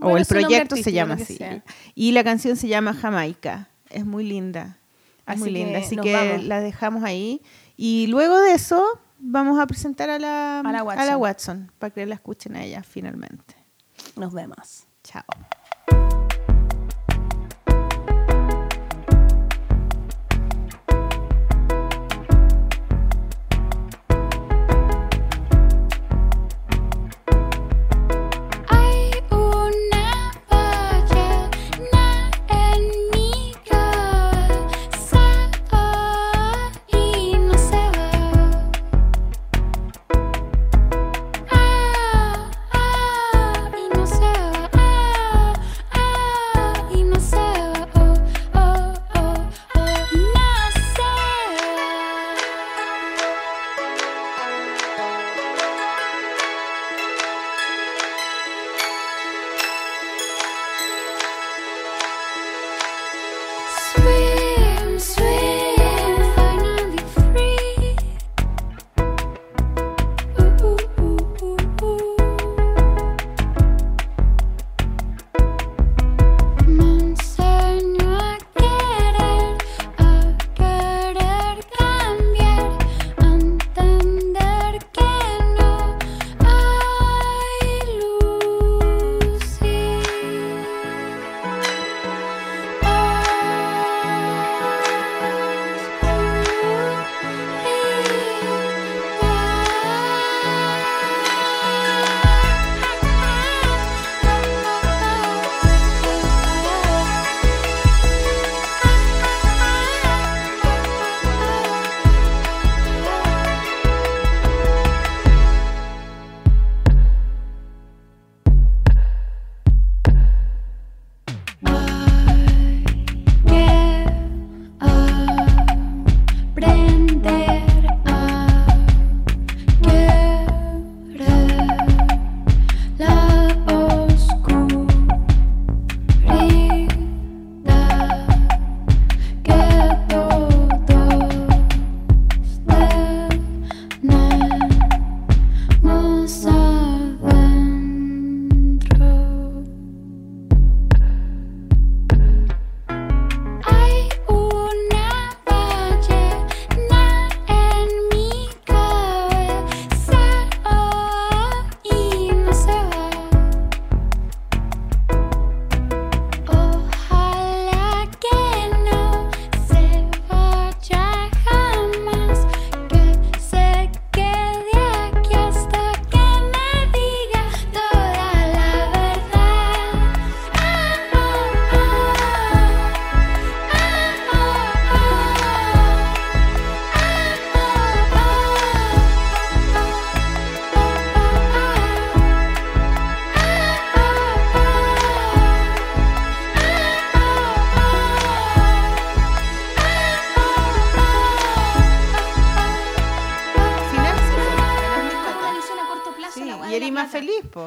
[0.00, 1.36] o el proyecto se llama así.
[1.36, 1.62] sea.
[1.94, 3.68] Y la canción se llama Jamaica.
[3.90, 4.78] Es muy linda.
[5.26, 5.78] Es muy Así linda.
[5.80, 6.44] que Así que vamos.
[6.44, 7.42] la dejamos ahí.
[7.76, 8.82] Y luego de eso
[9.22, 11.16] vamos a presentar a la, A la Watson.
[11.16, 13.54] Watson, para que la escuchen a ella finalmente.
[14.16, 14.86] Nos vemos.
[15.02, 15.24] Chao.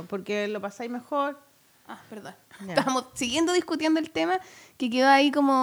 [0.01, 1.39] Po, porque lo pasáis mejor.
[1.87, 2.35] Ah, perdón.
[2.65, 2.67] Ya.
[2.73, 4.39] Estábamos siguiendo discutiendo el tema
[4.77, 5.53] que quedó ahí como...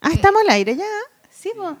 [0.00, 0.84] Ah, estamos al aire ya.
[1.30, 1.74] Sí, pues.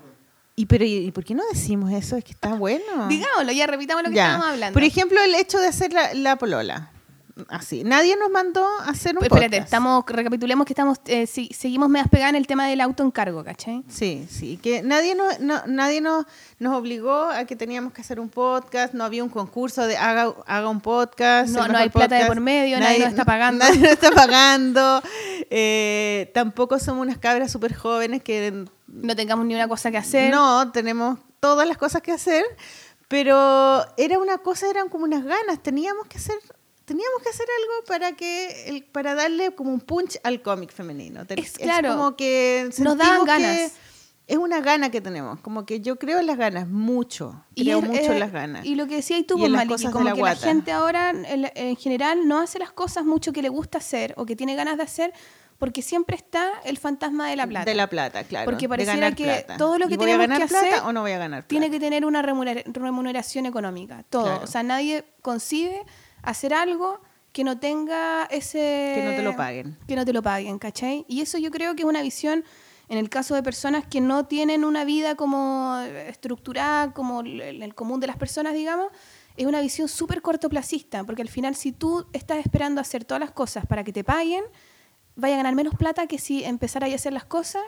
[0.56, 2.16] ¿Y, pero, ¿y por qué no decimos eso?
[2.16, 3.06] Es que está bueno.
[3.08, 4.24] Digámoslo, ya repitamos lo que Ya.
[4.26, 4.74] estábamos hablando.
[4.74, 6.90] Por ejemplo, el hecho de hacer la, la polola.
[7.48, 7.82] Así.
[7.82, 9.64] Nadie nos mandó a hacer un Pues espérate, podcast.
[9.68, 13.84] estamos, recapitulemos que estamos, eh, si- seguimos medias pegadas en el tema del autoencargo, ¿cachai?
[13.88, 16.26] Sí, sí, que nadie, nos, no- nadie nos,
[16.58, 20.34] nos obligó a que teníamos que hacer un podcast, no había un concurso de haga,
[20.46, 21.48] haga un podcast.
[21.54, 23.64] No- no hay plata de por medio, nadie nos está pagando.
[23.64, 25.02] Nadie nos está pagando.
[25.48, 30.30] eh, tampoco somos unas cabras súper jóvenes que No tengamos ni una cosa que hacer.
[30.30, 32.44] no, tenemos todas las cosas que hacer,
[33.08, 36.36] pero era una cosa, eran como unas ganas, teníamos que hacer
[36.88, 41.24] teníamos que hacer algo para que el- para darle como un punch al cómic femenino.
[41.26, 43.72] Ten- Es claro, como que nos que ganas.
[44.26, 47.44] Es una gana que tenemos, como que yo creo en las ganas, mucho.
[47.56, 48.66] Creo es- mucho eh, en las ganas.
[48.66, 50.46] Y lo que decías tú, Y pues, Maliki, como la que la guata.
[50.46, 54.26] gente ahora, en, en general, no hace las cosas mucho que le gusta hacer o
[54.26, 55.14] que tiene ganas de hacer,
[55.58, 57.64] porque siempre está el fantasma de la plata.
[57.70, 58.44] De la plata, claro.
[58.44, 59.56] Porque pareciera que plata.
[59.56, 61.48] todo lo ¿Y que tenemos que hacer o no voy a ganar plata?
[61.48, 64.24] tiene que tener una remunera- remuneración económica, todo.
[64.24, 64.44] Claro.
[64.44, 65.84] O sea, nadie concibe
[66.30, 67.00] hacer algo
[67.32, 68.92] que no tenga ese...
[68.94, 69.78] Que no te lo paguen.
[69.86, 71.04] Que no te lo paguen, ¿cachai?
[71.08, 72.44] Y eso yo creo que es una visión,
[72.88, 77.74] en el caso de personas que no tienen una vida como estructurada, como el, el
[77.74, 78.88] común de las personas, digamos,
[79.36, 83.30] es una visión súper cortoplacista, porque al final si tú estás esperando hacer todas las
[83.30, 84.42] cosas para que te paguen,
[85.14, 87.62] vaya a ganar menos plata que si empezaras a hacer las cosas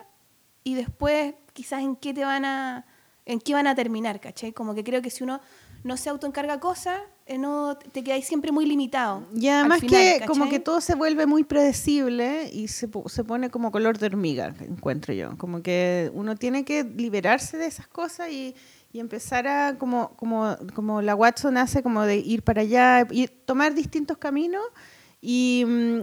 [0.63, 2.85] y después quizás en qué te van a
[3.25, 4.51] en qué van a terminar, ¿cachai?
[4.51, 5.41] Como que creo que si uno
[5.83, 9.23] no se autoencarga cosas, eh, no te quedáis siempre muy limitado.
[9.35, 13.49] Y además final, que como que todo se vuelve muy predecible y se, se pone
[13.49, 15.37] como color de hormiga, encuentro yo.
[15.37, 18.55] Como que uno tiene que liberarse de esas cosas y,
[18.91, 23.27] y empezar a, como, como, como la Watson hace, como de ir para allá y
[23.27, 24.63] tomar distintos caminos
[25.21, 26.01] y, mm,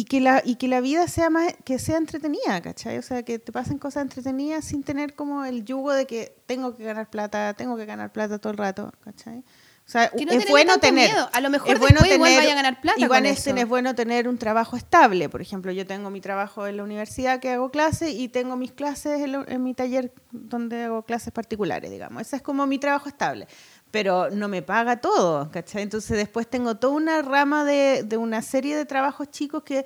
[0.00, 2.98] y, que, la, y que la vida sea más, que sea entretenida, ¿cachai?
[2.98, 6.76] O sea, que te pasen cosas entretenidas sin tener como el yugo de que tengo
[6.76, 9.38] que ganar plata, tengo que ganar plata todo el rato, ¿cachai?
[9.38, 11.08] O sea, Que no es bueno tener.
[11.10, 11.30] miedo.
[11.32, 13.46] A lo mejor es bueno después igual tener- vaya a ganar plata Igual con es,
[13.46, 13.56] eso.
[13.56, 15.28] es bueno tener un trabajo estable.
[15.28, 18.72] Por ejemplo, yo tengo mi trabajo en la universidad que hago clases y tengo mis
[18.72, 22.20] clases en, la- en mi taller donde hago clases particulares, digamos.
[22.22, 23.46] Ese es como mi trabajo estable.
[23.90, 25.82] Pero no me paga todo, ¿cachai?
[25.82, 29.84] Entonces después tengo toda una rama de, de una serie de trabajos chicos que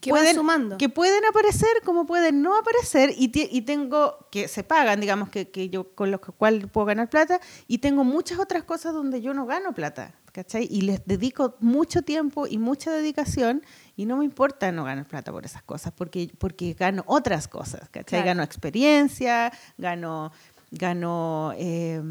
[0.00, 0.76] Que pueden, sumando.
[0.76, 5.48] que pueden aparecer como pueden no aparecer y, y tengo que se pagan, digamos, que,
[5.50, 9.32] que yo con los cuales puedo ganar plata y tengo muchas otras cosas donde yo
[9.32, 10.66] no gano plata, ¿cachai?
[10.70, 13.62] Y les dedico mucho tiempo y mucha dedicación
[13.96, 17.88] y no me importa no ganar plata por esas cosas porque, porque gano otras cosas,
[17.90, 18.20] ¿cachai?
[18.20, 18.26] Claro.
[18.26, 20.32] Gano experiencia, gano,
[20.72, 22.02] gano eh,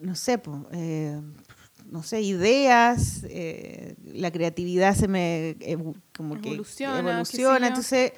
[0.00, 1.20] no sé, po, eh,
[1.86, 5.56] no sé, ideas, eh, la creatividad se me
[6.16, 7.66] como que Evoluciona, sé evoluciona.
[7.68, 8.12] Entonces,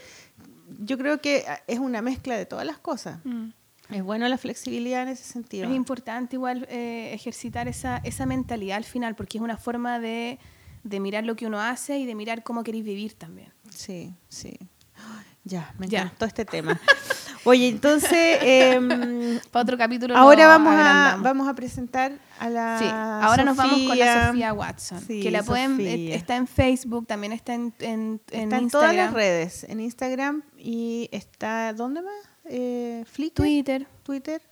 [0.81, 3.21] yo creo que es una mezcla de todas las cosas.
[3.25, 3.51] Mm.
[3.91, 5.69] Es bueno la flexibilidad en ese sentido.
[5.69, 10.39] Es importante igual eh, ejercitar esa, esa mentalidad al final, porque es una forma de,
[10.83, 13.53] de mirar lo que uno hace y de mirar cómo queréis vivir también.
[13.71, 14.59] Sí, sí.
[15.45, 16.03] Ya, me Ya.
[16.03, 16.81] encantó este tema.
[17.45, 22.85] Oye, entonces, em, Para otro capítulo ahora vamos a, vamos a presentar a la Sí,
[22.89, 24.27] ahora nos vamos con la Sofía.
[24.29, 26.15] Sofía Watson, Sí, que la pueden, eh, Sofía.
[26.15, 30.43] está en Facebook, también está en, en, en Está en todas las redes, en Instagram
[30.57, 32.15] y está, ¿dónde más?
[32.45, 33.87] Eh, Flickr, Twitter.
[34.03, 34.43] Twitter.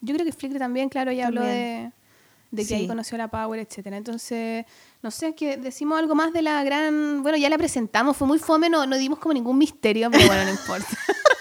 [0.00, 1.90] Yo creo que Flickr también, claro, ya habló de,
[2.56, 3.96] que ahí conoció a la Power, etcétera.
[3.96, 4.64] Entonces,
[5.02, 7.22] no sé, que decimos algo más de la gran...
[7.22, 10.44] Bueno, ya la presentamos, fue muy fome, no, no dimos como ningún misterio, pero bueno,
[10.44, 10.86] no importa.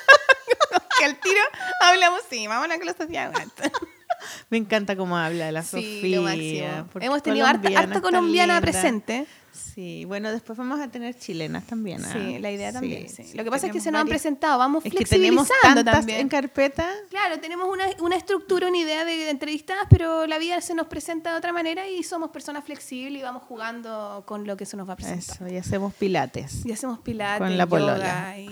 [1.03, 1.41] que al tiro
[1.81, 3.71] hablamos, sí, vamos a con la Sofía Watson.
[4.49, 6.85] Me encanta cómo habla la Sí, Sofía.
[7.01, 8.61] Hemos tenido harta, colombiana, harta está colombiana linda.
[8.71, 9.25] presente.
[9.51, 12.03] Sí, bueno, después vamos a tener chilenas también.
[12.05, 12.09] ¿ah?
[12.13, 13.09] Sí, la idea también.
[13.09, 13.23] sí.
[13.23, 15.83] sí, Lo que pasa es que se nos han presentado, vamos Es que tenemos flexibilizando
[15.83, 16.19] tantas también.
[16.21, 16.87] en carpeta.
[17.09, 20.87] Claro, tenemos una, una estructura, una idea de, de entrevistadas, pero la vida se nos
[20.87, 24.77] presenta de otra manera y somos personas flexibles y vamos jugando con lo que se
[24.77, 25.35] nos va a presentar.
[25.35, 26.65] Eso, y hacemos pilates.
[26.65, 28.49] Y hacemos pilates, Con la yoga y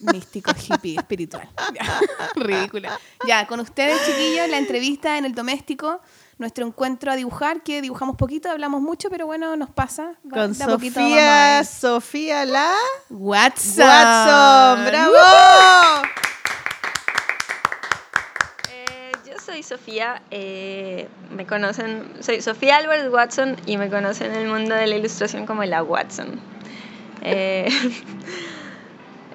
[0.00, 1.48] místico, hippie, espiritual.
[2.36, 2.98] Ridícula.
[3.26, 6.00] Ya, con ustedes, chiquillos, la entrevista en el doméstico,
[6.38, 10.12] nuestro encuentro a dibujar, que dibujamos poquito, hablamos mucho, pero bueno, nos pasa.
[10.26, 11.64] Va- Con de a poquito Sofía.
[11.64, 12.72] Sofía la
[13.10, 13.86] Watson.
[13.86, 14.84] Watson.
[14.86, 15.14] ¡Bravo!
[18.70, 24.42] Eh, yo soy Sofía, eh, me conocen, soy Sofía Álvarez Watson y me conocen en
[24.42, 26.40] el mundo de la ilustración como la Watson.
[27.22, 27.68] Eh,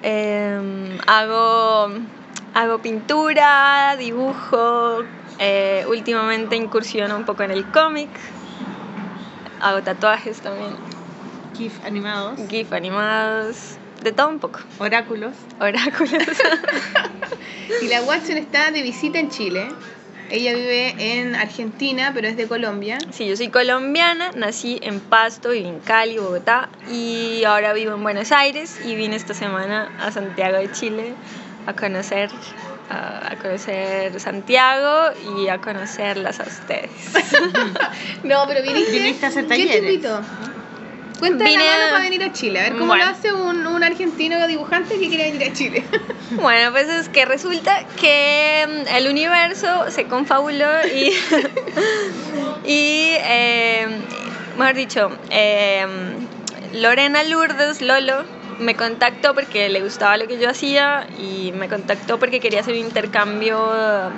[0.04, 1.88] em, hago,
[2.52, 5.02] hago pintura, dibujo,
[5.38, 8.10] eh, últimamente incursiono un poco en el cómic,
[9.60, 10.76] hago tatuajes también,
[11.56, 15.34] GIF animados, GIF animados, de todo un poco, oráculos.
[15.58, 16.22] oráculos.
[17.80, 19.68] Y la Watson está de visita en Chile.
[20.34, 22.98] Ella vive en Argentina, pero es de Colombia.
[23.12, 28.02] Sí, yo soy colombiana, nací en Pasto, viví en Cali, Bogotá y ahora vivo en
[28.02, 31.14] Buenos Aires y vine esta semana a Santiago de Chile
[31.68, 32.30] a conocer
[32.90, 36.90] a, conocer Santiago y a conocerlas a ustedes.
[38.24, 38.90] No, pero viniste.
[38.90, 39.82] Viniste a hacer ¿Quién talleres.
[39.82, 40.20] te invitó?
[41.28, 42.60] Cuéntame Vine la mano para venir a Chile.
[42.60, 43.04] A ver cómo Bueno.
[43.04, 45.84] lo hace un, un argentino dibujante que quiere venir a Chile.
[46.30, 51.10] Bueno, pues es que resulta que mm, el universo se confabuló y,
[52.64, 53.86] y eh,
[54.58, 55.86] mejor dicho, eh,
[56.72, 58.24] Lorena Lourdes Lolo
[58.58, 62.74] me contactó porque le gustaba lo que yo hacía y me contactó porque quería hacer
[62.74, 64.08] un intercambio eh,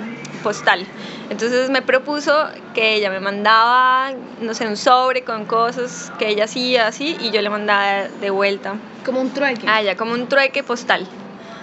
[0.43, 0.85] postal.
[1.29, 4.11] Entonces me propuso que ella me mandaba,
[4.41, 8.29] no sé, un sobre con cosas que ella hacía así y yo le mandaba de
[8.29, 8.75] vuelta.
[9.05, 9.65] Como un trueque.
[9.67, 11.05] Ah, ya, como un trueque postal.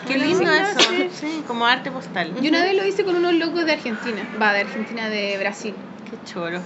[0.06, 0.78] Qué lindo eso.
[1.18, 2.34] Sí, como arte postal.
[2.42, 4.26] Yo una vez lo hice con unos locos de Argentina.
[4.40, 5.74] Va, de Argentina, de Brasil.
[6.10, 6.60] Qué choro.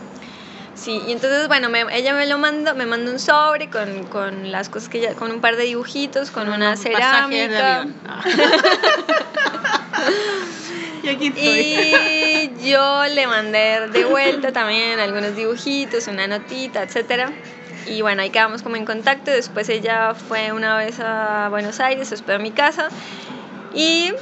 [0.74, 4.50] Sí, y entonces, bueno, me- ella me lo mandó, me mandó un sobre con, con
[4.52, 7.80] las cosas que ella, con un par de dibujitos, con una Unos pasajes de cerámica.
[7.80, 7.94] avión.
[8.08, 8.22] Ah.
[11.02, 11.42] y aquí estoy.
[12.64, 17.30] Y yo le mandé de vuelta también algunos dibujitos, una notita, etcétera.
[17.86, 19.30] Y bueno, ahí quedamos como en contacto.
[19.30, 22.88] Después ella fue una vez a Buenos Aires, se hospedó en mi casa.
[23.74, 24.12] Y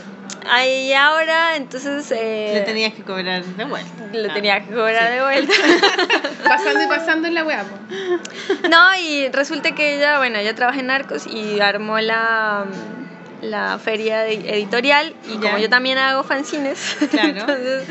[0.48, 2.10] ahí ahora, entonces...
[2.12, 4.06] eh, Le tenías que cobrar de vuelta.
[4.12, 4.34] le Ah.
[4.34, 5.52] tenía que cobrar de vuelta.
[6.44, 8.68] Pasando y pasando en la po.
[8.68, 12.66] No, y resulta que ella, bueno, ella trabaja en Narcos y armó la,
[13.42, 15.58] la feria editorial y como Ya.
[15.58, 17.28] yo también hago fanzines, Claro.
[17.40, 17.84] entonces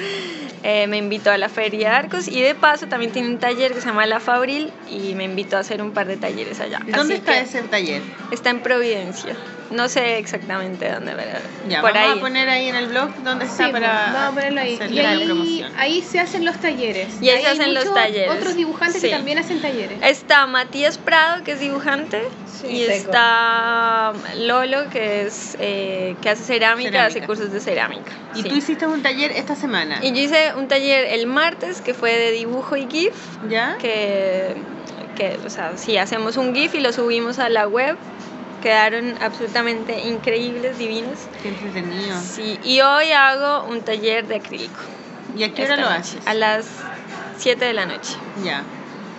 [0.63, 3.73] eh, me invitó a la feria de Arcos y de paso también tiene un taller
[3.73, 6.79] que se llama La Fabril y me invitó a hacer un par de talleres allá.
[6.79, 8.01] ¿Dónde Así está ese taller?
[8.31, 9.36] Está en Providencia.
[9.71, 12.17] No sé exactamente dónde, pero Ya, por vamos ahí.
[12.19, 14.75] a poner ahí en el blog dónde está Sí, para vamos a ponerlo ahí.
[14.75, 15.73] hacer Y la ahí, promoción.
[15.78, 17.19] ahí se hacen los talleres.
[17.19, 18.30] Y ahí se hacen los talleres.
[18.32, 19.08] Otros dibujantes Sí.
[19.08, 19.97] que también hacen talleres.
[20.04, 22.21] Está Matías Prado, que es dibujante,
[22.62, 22.93] Sí, y seco.
[23.10, 27.06] está Lolo, que es eh, que hace cerámica, Cerámica.
[27.17, 28.12] hace cursos de cerámica.
[28.36, 28.49] Y sí.
[28.49, 29.99] tú hiciste un taller esta semana.
[30.04, 33.13] Y yo hice un taller el martes que fue de dibujo y GIF,
[33.49, 33.78] ¿Ya?
[33.80, 34.56] que,
[35.17, 37.97] que o sea, sí, hacemos un GIF y lo subimos a la web.
[38.69, 41.19] Quedaron absolutamente increíbles, divinos.
[41.43, 42.19] Qué entretenido.
[42.19, 44.80] Sí, y hoy hago un taller de acrílico.
[45.38, 46.25] ¿Y a qué hora lo haces?
[46.25, 46.65] A las
[47.38, 48.63] 7 de la noche, Ya.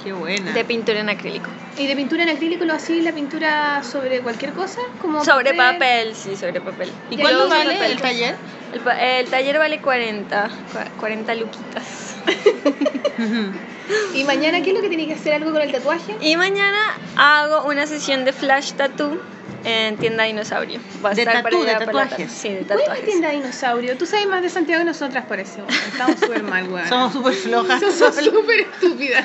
[0.02, 0.50] Qué buena.
[0.50, 1.48] de pintura en acrílico.
[1.78, 4.80] ¿Y de pintura en acrílico lo hacís la pintura sobre cualquier cosa?
[5.00, 6.90] Como Sobre papel, sí, sobre papel.
[7.11, 7.92] ¿Y Ya, cuánto vale papel.
[7.92, 8.37] el taller?
[8.72, 12.15] El, pa- el taller vale 40, cua- 40 luquitas.
[14.14, 15.34] ¿Y mañana qué es lo que tienes que hacer?
[15.34, 16.16] ¿Algo con el tatuaje?
[16.20, 16.78] Y mañana
[17.16, 19.18] hago una sesión de flash tattoo
[19.64, 20.80] en tienda dinosaurio.
[21.04, 22.30] Va a De estar tatú, para de tatuajes.
[22.32, 23.04] Sí, de ¿Cuál es tatuajes.
[23.04, 23.96] tienda dinosaurio?
[23.96, 25.60] Tú sabes más de Santiago que nosotras, parece.
[25.60, 25.70] weón.
[25.92, 26.88] Estamos súper mal, weón.
[26.88, 27.80] Somos súper flojas.
[27.80, 29.24] Somos súper estúpidas.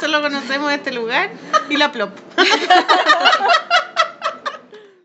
[0.00, 1.30] Solo conocemos este lugar
[1.68, 2.10] y la plop.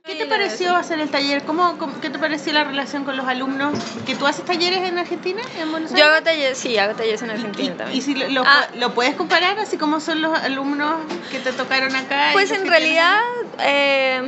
[0.06, 1.42] ¿Qué te pareció hacer el taller?
[1.46, 3.74] ¿Cómo, cómo- qué te pareció la relación con los alumnos?
[4.06, 6.12] ¿Que tú haces talleres en Argentina, en Buenos Yo Aires?
[6.12, 7.98] hago talleres, sí, hago talleres en Argentina y, también.
[7.98, 8.68] y si lo, lo Ah.
[8.76, 12.30] lo puedes comparar así como son los alumnos que te tocaron acá?
[12.34, 13.18] Pues en realidad,
[13.64, 14.22] eh,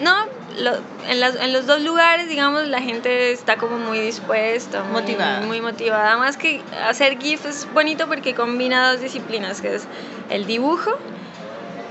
[0.00, 0.14] no,
[0.60, 0.78] lo-
[1.08, 5.40] en, las- en los dos lugares, digamos, la gente está como muy dispuesta, muy Motivada.
[5.40, 6.10] Muy motivada.
[6.12, 9.82] Además que hacer GIF es bonito porque combina dos disciplinas, que es
[10.30, 10.92] el dibujo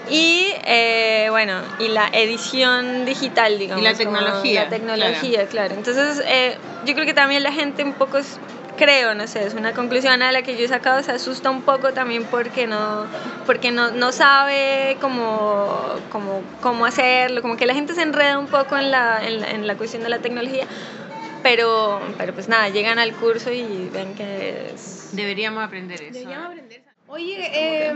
[0.09, 3.83] y, eh, bueno, y la edición digital, digamos.
[3.83, 5.75] la como tecnología, La tecnología, claro.
[5.75, 8.17] Entonces, eh, yo creo que también la gente un poco...
[8.17, 8.39] es-
[8.77, 11.63] creo, no sé, es una conclusión a la que yo he sacado, se asusta un
[11.63, 13.07] poco también porque no,
[13.47, 15.75] porque no, no sabe cómo,
[16.11, 19.49] cómo, cómo hacerlo, como que la gente se enreda un poco en la, en la,
[19.49, 20.67] en la cuestión de la tecnología,
[21.41, 25.09] pero, pero pues nada, llegan al curso y ven que es...
[25.11, 26.13] Deberíamos aprender eso.
[26.13, 26.66] Deberíamos aprender.
[27.09, 27.93] Oye, eh,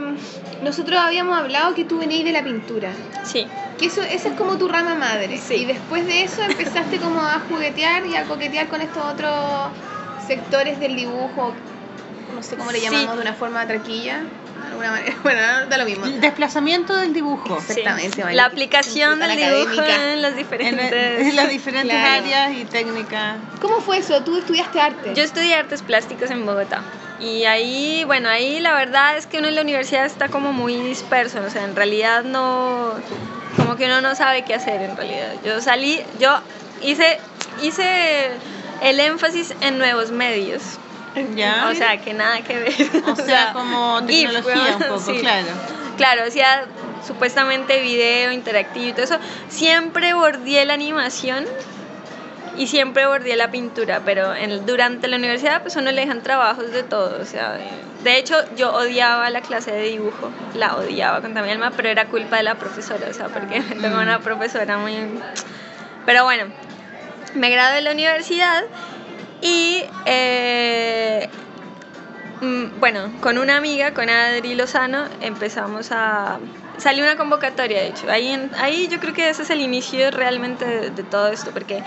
[0.64, 2.94] nosotros habíamos hablado que tú venías de la pintura.
[3.26, 3.46] Sí,
[3.78, 5.38] Que eso, esa es como tu rama madre.
[5.38, 5.56] Sí.
[5.56, 9.72] Y después de eso empezaste como a juguetear y a coquetear con estos otros
[10.28, 11.54] sectores del dibujo.
[12.34, 12.86] No sé cómo le Sí.
[12.86, 14.24] llamamos de una forma traquilla.
[14.72, 15.16] Alguna manera.
[15.24, 16.06] Bueno, da lo mismo.
[16.06, 17.60] El desplazamiento del dibujo.
[17.62, 17.68] sí.
[17.80, 18.36] Exactamente, vale.
[18.36, 20.14] La aplicación del dibujo académica.
[20.14, 21.28] en las En, diferentes...
[21.28, 22.24] en las diferentes Claro.
[22.24, 23.36] áreas y técnicas.
[23.62, 24.24] ¿Cómo fue eso?
[24.24, 25.14] Tú estudiaste arte.
[25.14, 26.82] Yo estudié artes plásticas en Bogotá.
[27.20, 30.76] Y ahí, bueno, ahí la verdad es que uno en la universidad está como muy
[30.78, 32.94] disperso, o sea, en realidad no,
[33.58, 35.34] como que uno no sabe qué hacer en realidad.
[35.46, 36.40] Yo salí, yo
[36.82, 37.20] hice,
[37.62, 38.32] hice
[38.82, 40.64] el énfasis en nuevos medios,
[41.36, 41.70] ¿Ya?
[41.70, 42.74] o sea, que nada que ver.
[43.08, 45.20] O sea, como tecnología un poco, sí.
[45.20, 45.48] claro.
[45.98, 46.66] Claro, hacía
[47.06, 49.18] supuestamente video interactivo y todo eso.
[49.50, 51.46] Siempre bordeé la animación
[52.58, 56.72] y siempre bordeé la pintura, pero en, durante la universidad pues uno le dejan trabajos
[56.72, 57.58] de todo, o sea,
[58.04, 62.06] de, hecho yo odiaba la clase de dibujo, la odiaba con mi alma, pero era
[62.06, 64.96] culpa de la profesora, o sea, porque tengo una profesora muy...
[66.06, 66.46] Pero bueno,
[67.36, 68.64] me gradué de la universidad
[69.42, 71.30] y eh,
[72.42, 76.40] mm, bueno, con una amiga, con Adri Lozano, empezamos a...
[76.78, 78.10] Salió una convocatoria, de hecho.
[78.10, 81.84] Ahí, ahí yo creo que ese es el inicio realmente de, de todo esto, porque,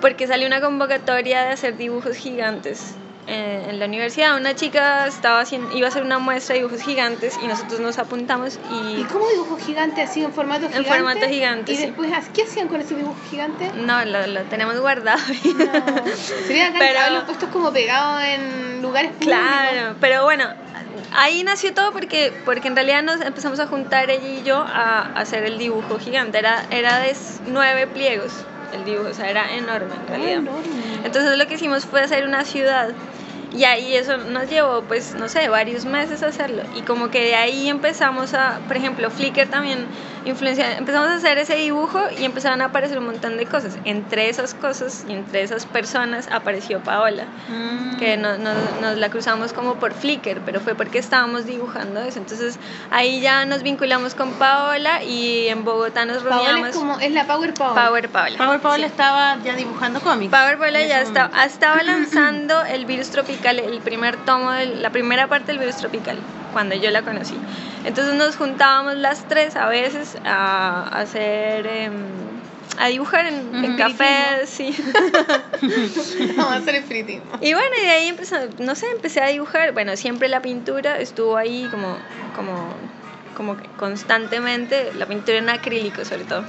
[0.00, 3.05] porque salió una convocatoria de hacer dibujos gigantes.
[3.28, 6.80] Eh, en la universidad una chica estaba haciendo, iba a hacer una muestra de dibujos
[6.82, 10.88] gigantes y nosotros nos apuntamos ¿Y y cómo dibujo gigante así en formato gigante?
[10.88, 11.86] formato gigante, ¿Y sí.
[11.86, 13.70] después qué hacían con ese dibujo gigante?
[13.74, 15.18] no, lo, lo tenemos guardado.
[15.56, 16.12] No.
[16.46, 19.38] Sería bacán Pero- haberlo puesto como pegado en lugares públicos.
[19.38, 20.44] Claro, pero bueno,
[21.14, 25.00] ahí nació todo porque, porque en realidad nos empezamos a juntar ella y yo a,
[25.02, 26.38] a hacer el dibujo gigante.
[26.38, 27.16] Era, era de
[27.46, 28.32] nueve pliegos
[28.72, 30.38] el dibujo, o sea, era enorme en Ah, realidad.
[30.38, 30.60] enorme.
[31.04, 32.90] Entonces lo que hicimos fue hacer una ciudad
[33.52, 36.62] y ahí eso nos llevó, pues, no sé, varios meses a hacerlo.
[36.74, 39.88] Y como que de ahí empezamos a, por ejemplo, Flickr también
[40.26, 43.78] influencia, empezamos a hacer ese dibujo y empezaron a aparecer un montón de cosas.
[43.84, 47.96] Entre esas cosas y entre esas personas apareció Paola Mm.
[47.98, 52.18] que no- no- nos la cruzamos como por Flickr, pero fue porque estábamos dibujando eso.
[52.18, 52.58] Entonces
[52.90, 57.24] ahí ya nos vinculamos con Paola y en Bogotá nos Paola es como, es la
[57.26, 57.74] Power Power.
[57.86, 58.36] Power Paola.
[58.38, 58.82] Power Paul sí.
[58.84, 60.30] estaba ya dibujando cómics.
[60.30, 61.30] Power Paola ya momento.
[61.46, 66.18] estaba lanzando el virus tropical, el primer tomo, de la primera parte del virus tropical,
[66.56, 67.34] cuando yo la conocí.
[67.84, 71.92] Entonces nos juntábamos las tres a veces a, hacer, em,
[72.78, 74.74] a dibujar en, en cafés, sí.
[76.34, 77.26] Vamos a hacer fritismo.
[77.42, 79.72] Y bueno, y de ahí empezó, no sé, empecé a dibujar.
[79.72, 81.98] Bueno, siempre la pintura estuvo ahí como,
[82.34, 82.70] como,
[83.36, 86.42] como constantemente, la pintura en acrílico sobre todo.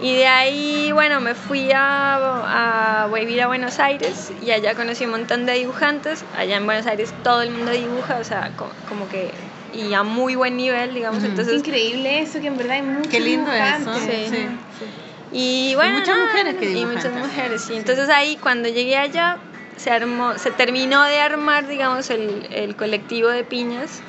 [0.00, 5.04] Y de ahí, bueno, me fui a, a vivir a Buenos Aires y allá conocí
[5.04, 6.24] un montón de dibujantes.
[6.36, 9.32] Allá en Buenos Aires todo el mundo dibuja, o sea, co- como, que,
[9.72, 11.22] y a muy buen nivel, digamos.
[11.22, 13.78] Es Entonces, increíble eso, que en verdad hay muchos Qué lindo eso.
[13.78, 14.30] dibujantes.
[14.30, 14.36] Sí.
[14.78, 14.86] Sí.
[15.30, 17.26] Y bueno, muchas nada, mujeres que Y dibujan muchas también.
[17.26, 17.68] mujeres, sí.
[17.68, 17.74] Sí.
[17.76, 19.38] Entonces ahí cuando llegué allá
[19.76, 24.00] se armó, se terminó de armar, digamos, el, el colectivo de piñas,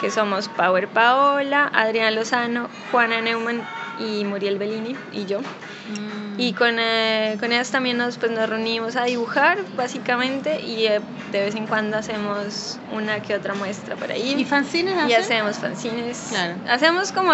[0.00, 3.62] que somos Power Paola, Adriana Lozano, Juana Neumann
[3.98, 5.40] y Muriel Bellini y yo.
[5.40, 6.38] Mm.
[6.38, 11.00] Y con, eh, con ellas también nos, pues, nos reunimos a dibujar, básicamente, y eh,
[11.32, 14.34] de vez en cuando hacemos una que otra muestra por ahí.
[14.36, 15.24] ¿Y fanzines Y hacen?
[15.24, 16.26] hacemos fanzines.
[16.28, 16.54] Claro.
[16.68, 17.32] Hacemos como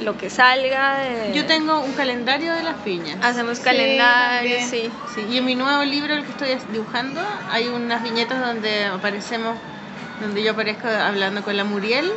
[0.00, 0.98] lo que salga.
[1.00, 3.18] de- Yo tengo un calendario de las piñas.
[3.22, 4.90] Hacemos Sí, calendarios, sí.
[5.14, 7.20] Sí, y en mi nuevo libro, el que estoy dibujando,
[7.50, 9.58] hay unas viñetas donde aparecemos,
[10.20, 12.10] donde yo aparezco hablando con la Muriel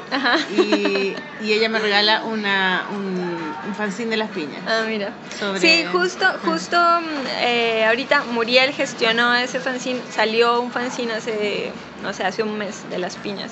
[0.51, 4.61] y, y ella me regala una, un, un fanzine de las piñas.
[4.67, 5.13] Ah, mira.
[5.39, 11.71] Sobre- Sí, justo, justo mm, eh, ahorita Muriel gestionó ese fanzine, salió un fanzine hace,
[12.01, 13.51] no sé, hace un mes de las piñas.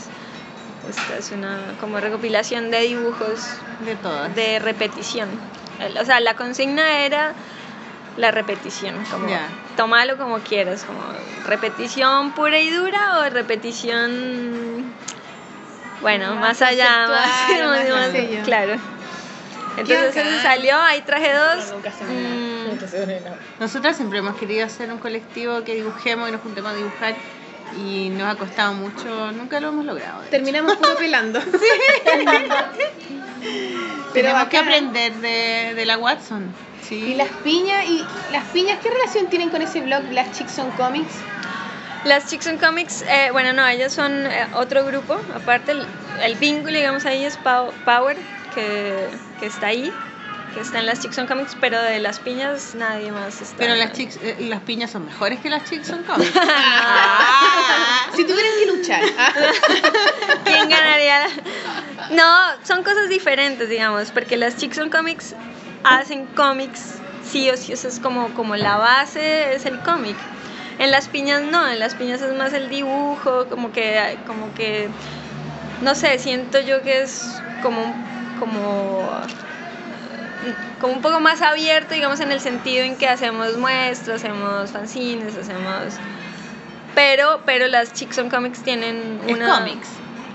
[0.89, 3.39] Esta es una como recopilación de dibujos
[3.85, 4.35] De todas.
[4.35, 5.29] de repetición.
[5.99, 7.33] O sea, la consigna era
[8.17, 9.47] la repetición, como Ya.
[9.77, 11.01] tómalo como quieras, como
[11.45, 14.83] repetición pura y dura o repetición
[16.01, 18.11] bueno, Más más, allá, más, más-
[18.43, 18.75] claro.
[19.77, 21.71] Entonces salió, ahí traje dos.
[21.71, 22.77] Nunca se Mm,
[23.59, 27.15] Nosotras siempre hemos querido hacer un colectivo que dibujemos y nos juntemos a dibujar
[27.77, 30.23] y nos ha costado mucho, nunca lo hemos logrado.
[30.29, 31.39] Terminamos puro pelando.
[34.13, 36.53] Tenemos que aprender de, de la Watson.
[36.87, 36.95] Sí.
[36.95, 40.71] Y las piñas, y las piñas, ¿qué relación tienen con ese blog Las Chicks on
[40.71, 41.13] Comics?
[42.03, 45.85] Las Chicks on Comics, eh, bueno, no, ellas son eh, otro grupo, aparte el,
[46.23, 48.17] el vínculo, digamos, ahí es Pau- Power,
[48.55, 49.07] que,
[49.39, 49.93] que está ahí,
[50.55, 53.55] que está en las Chicks on Comics, pero de las piñas nadie más está.
[53.57, 56.33] Pero las, chicks, eh, las piñas son mejores que las chicks son comics.
[58.15, 59.01] Si tuvieran que luchar.
[59.17, 59.33] ah,
[60.43, 61.27] ¿Quién ganaría?
[62.11, 62.25] No,
[62.63, 65.33] son cosas diferentes, digamos, porque las Chicks on Comics
[65.83, 70.17] hacen cómics, sí o sí, eso es como, como la base, es el cómic.
[70.77, 74.89] En las piñas no, en las piñas es más el dibujo, como que, como que,
[75.81, 77.93] no sé, siento yo que es como,
[78.39, 79.07] como,
[80.81, 85.37] como un poco más abierto, digamos, en el sentido en que hacemos muestras, hacemos fanzines,
[85.37, 85.93] hacemos...
[86.93, 89.65] Pero, pero las Chicks on Comics tienen Es una...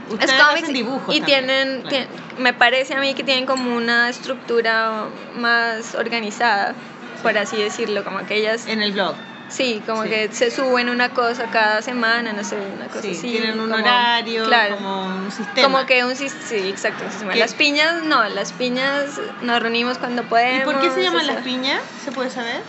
[0.06, 0.24] cómics.
[0.24, 2.06] Es Ustedes cómics hacen dibujos y también, tienen, claro.
[2.38, 5.04] me parece a mí que tienen como una estructura
[5.36, 6.74] más organizada,
[7.22, 9.14] por así decirlo, como que ellas, En el blog.
[9.48, 10.08] sí, como sí.
[10.10, 13.30] que se suben una cosa cada semana, no sé, una cosa Sí, así.
[13.30, 15.62] tienen un como- horario, claro, como un sistema.
[15.68, 17.34] como que un sis- sí, exacto, un sistema.
[17.36, 20.64] Las piñas no, las piñas nos reunimos cuando ¿Y podemos.
[20.72, 21.80] por qué se o llaman sea, las piñas?
[22.04, 22.60] ¿Se puede saber?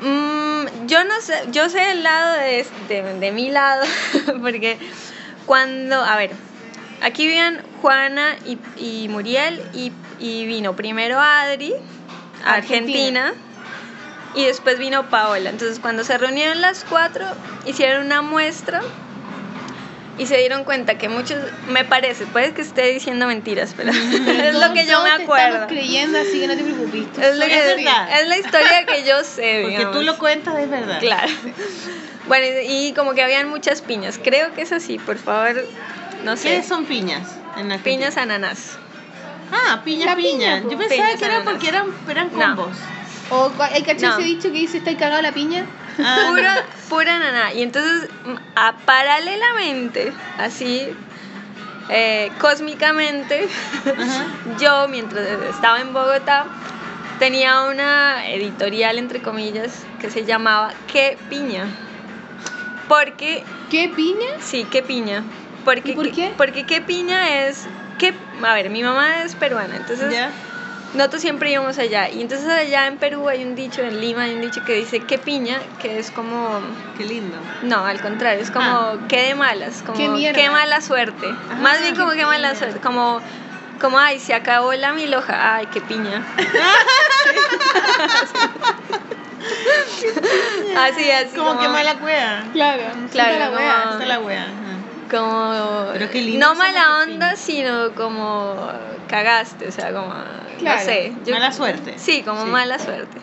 [0.00, 3.84] Mm, yo no sé, yo sé el lado de, de, de mi lado,
[4.40, 4.78] porque
[5.48, 6.30] cuando, a ver,
[7.02, 9.90] aquí vivían Juana y, y Muriel y,
[10.20, 11.72] y vino primero Adri,
[12.44, 13.28] a Argentina.
[13.28, 13.32] Argentina,
[14.34, 15.48] y después vino Paola.
[15.50, 17.24] Entonces cuando se reunieron las cuatro,
[17.64, 18.82] hicieron una muestra
[20.18, 21.38] y se dieron cuenta que muchos,
[21.68, 23.90] me parece, puede que esté diciendo mentiras, pero
[24.44, 25.66] es lo que yo me acuerdo.
[25.66, 27.06] Creyendo, así que no te preocupes.
[27.24, 28.20] Es, lo Es que- verdad.
[28.20, 31.00] es la historia que yo sé, Porque tú lo cuentas, es verdad.
[31.00, 31.32] Claro.
[32.28, 34.20] Bueno, y y como que habían muchas piñas.
[34.22, 35.64] Creo que es así, por favor,
[36.24, 36.48] no sé.
[36.56, 37.26] ¿Qué son piñas?
[37.56, 37.78] En?
[37.80, 38.76] Piñas ananas.
[39.50, 40.60] Ah, piña, La piña.
[40.62, 42.56] Yo pensaba Piñas que era porque eran, eran No.
[42.56, 42.76] combos.
[43.30, 44.18] O hay cachado No.
[44.18, 45.64] ese dicho que dice, ¿estáis cagado la piña?
[45.98, 47.52] Ah, Pura, pura ananá.
[47.54, 50.88] Y entonces, mm, a- paralelamente, así,
[51.88, 53.48] eh, cósmicamente,
[54.60, 56.46] yo, mientras estaba en Bogotá,
[57.18, 61.66] tenía una editorial, entre comillas, que se llamaba ¿Qué piña?
[62.88, 64.26] Porque ¿Qué piña?
[64.40, 65.22] Sí, qué piña.
[65.64, 66.32] Porque, ¿Y por qué?
[66.36, 67.66] Porque qué piña es.
[67.98, 70.14] Que, a ver, mi mamá es peruana, entonces
[70.94, 72.08] nosotros siempre íbamos allá.
[72.08, 75.00] Y entonces allá en Perú hay un dicho, en Lima hay un dicho que dice
[75.00, 76.60] qué piña, que es como.
[76.96, 77.36] Qué lindo.
[77.62, 78.96] No, al contrario, es como Ah.
[79.08, 80.50] qué de malas, como Qué mierda.
[80.50, 81.26] mala suerte.
[81.50, 83.20] Ah, Más bien como qué qué mala suerte, como.
[83.80, 85.56] Como, ay, se acabó la milhoja.
[85.56, 86.24] Ay, qué piña.
[90.76, 91.36] así, así.
[91.36, 92.44] Como que mala cueva.
[92.52, 93.88] Claro, Claro, puta la como- wea.
[93.92, 94.46] Está la wea.
[95.10, 98.70] como Pero qué lindo no mala onda sino como
[99.08, 100.12] cagaste o sea como
[100.58, 101.94] Claro, no sé yo- mala suerte.
[101.98, 102.50] sí como Sí.
[102.50, 103.18] mala suerte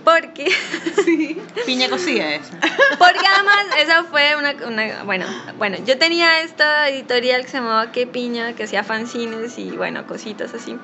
[0.09, 0.47] Porque
[1.67, 2.57] Piña cocida esa.
[2.99, 5.27] porque además esa fue una, una- bueno
[5.59, 10.07] bueno yo tenía esta editorial que se llamaba Qué piña que hacía fanzines y bueno
[10.07, 10.77] cositas así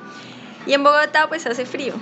[0.66, 1.94] y en Bogotá pues hace frío.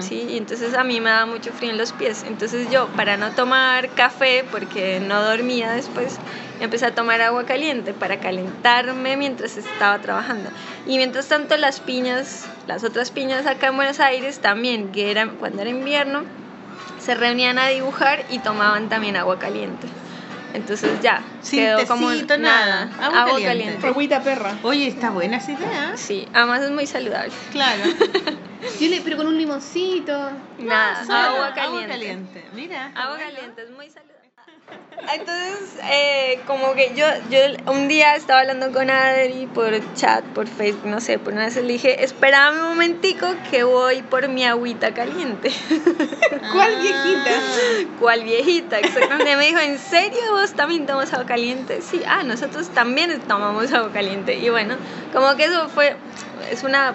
[0.00, 2.24] Sí, y entonces a mí me daba mucho frío en los pies.
[2.26, 6.18] Entonces yo, para no tomar café, porque no dormía después,
[6.60, 10.50] empecé a tomar agua caliente para calentarme mientras estaba trabajando.
[10.84, 15.26] Y mientras tanto las piñas, las otras piñas acá en Buenos Aires también, que era,
[15.38, 16.24] cuando era invierno,
[17.00, 19.88] se reunían a dibujar y tomaban también agua caliente.
[20.52, 22.86] Entonces ya, Sin quedó como tecito, nada.
[22.86, 23.86] nada, Agua caliente.
[23.86, 24.58] Agüita perra.
[24.62, 25.92] Oye, está buena esa idea.
[25.94, 27.32] Sí, además es muy saludable.
[27.52, 27.84] Claro.
[28.80, 30.12] Yo le, pero con un limoncito.
[30.58, 31.62] Nada, Solo agua caliente.
[31.62, 32.44] Agua caliente.
[32.52, 32.86] Mira.
[32.94, 33.32] Agua bueno.
[33.32, 34.09] caliente, es muy saludable.
[35.12, 37.38] Entonces, eh, como que yo, yo
[37.72, 41.56] un día estaba hablando con Adri por chat, por Facebook, no sé, por una vez
[41.56, 45.50] le dije, espérame un momentico que voy por mi agüita caliente.
[46.52, 47.30] ¿Cuál viejita?
[47.98, 48.78] ¿Cuál viejita?
[48.78, 49.36] Exactamente.
[49.36, 51.82] Me dijo, ¿en serio vos también tomas agua caliente?
[51.82, 54.36] Sí, ah, nosotros también tomamos agua caliente.
[54.36, 54.76] Y bueno,
[55.12, 55.96] como que eso fue,
[56.50, 56.94] es una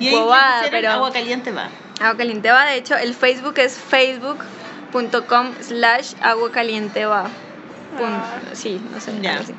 [0.00, 0.90] bobada, pero...
[0.90, 1.68] agua caliente va.
[2.00, 3.78] Agua caliente va, de hecho, el Facebook es
[4.94, 7.24] facebook.com slash agua caliente va.
[7.98, 8.04] Punto.
[8.06, 8.40] Ah.
[8.54, 9.12] Sí, no sé.
[9.20, 9.38] Ya.
[9.38, 9.54] así.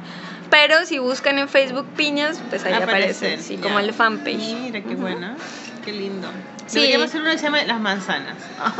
[0.49, 3.63] Pero si buscan en Facebook piñas, pues ahí aparece, Aparecen, sí, ya.
[3.63, 4.37] como el fanpage.
[4.37, 5.35] Mira, qué bueno.
[5.83, 6.29] Qué lindo.
[6.67, 6.75] Sí.
[6.79, 8.35] Deberíamos hacer uno que se llama Las Manzanas.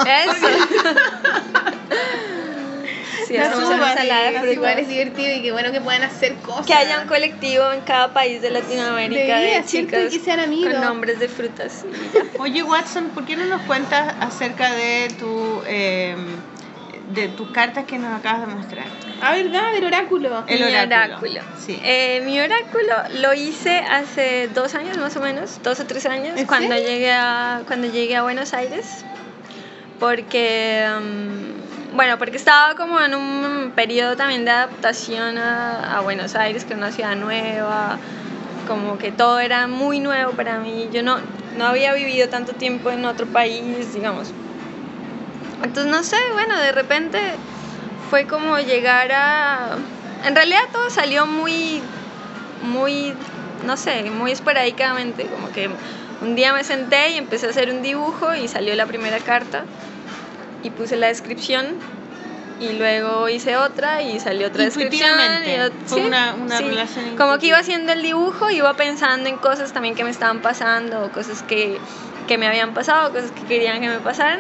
[0.06, 0.48] Eso.
[3.28, 4.54] sí, Las hacemos una ensalada de frutas.
[4.54, 6.66] igual es divertido y que bueno que puedan hacer cosas.
[6.66, 10.74] Que haya un colectivo en cada país de Latinoamérica Debería, de chicas Que sean amigos.
[10.74, 11.86] con nombres de frutas.
[12.40, 16.16] Oye, Watson, ¿por qué no nos cuentas acerca de tu eh,
[17.14, 18.86] de tus cartas que nos acabas de mostrar?
[19.22, 19.72] Ah, ¿verdad?
[19.74, 20.44] Del oráculo.
[20.48, 20.96] El mi oráculo.
[21.06, 21.42] oráculo.
[21.64, 21.80] Sí.
[21.84, 26.38] Eh, mi oráculo lo hice hace dos años más o menos, dos o tres años,
[26.38, 26.90] ¿En cuando serio?
[26.90, 29.06] llegué, a, cuando llegué a Buenos Aires.
[30.00, 31.65] Porque, mm,
[31.96, 36.74] bueno, porque estaba como en un periodo también de adaptación a, a Buenos Aires, que
[36.74, 37.98] era una ciudad nueva,
[38.68, 40.90] como que todo era muy nuevo para mí.
[40.92, 41.20] Yo no,
[41.58, 44.32] no había vivido tanto tiempo en otro país, digamos.
[45.64, 47.20] Entonces, no sé, bueno, de repente
[48.10, 49.78] fue como llegar a...
[50.26, 51.82] En realidad todo salió muy,
[52.62, 53.14] muy,
[53.66, 55.70] no sé, muy esporádicamente, como que
[56.22, 59.64] un día me senté y empecé a hacer un dibujo y salió la primera carta
[60.66, 61.68] y puse la descripción
[62.60, 65.12] y luego hice otra y salió otra descripción.
[65.46, 66.64] Y fue sí, una- una sí.
[66.64, 70.42] relación Como que iba haciendo el dibujo, iba pensando en cosas también que me estaban
[70.42, 71.80] pasando, cosas que,
[72.28, 74.40] que me habían pasado, cosas que querían que me pasaran.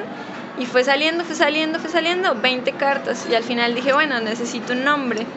[0.58, 3.28] Y fue saliendo, fue saliendo, fue saliendo, 20 cartas.
[3.30, 5.28] Y al final dije, bueno, necesito un nombre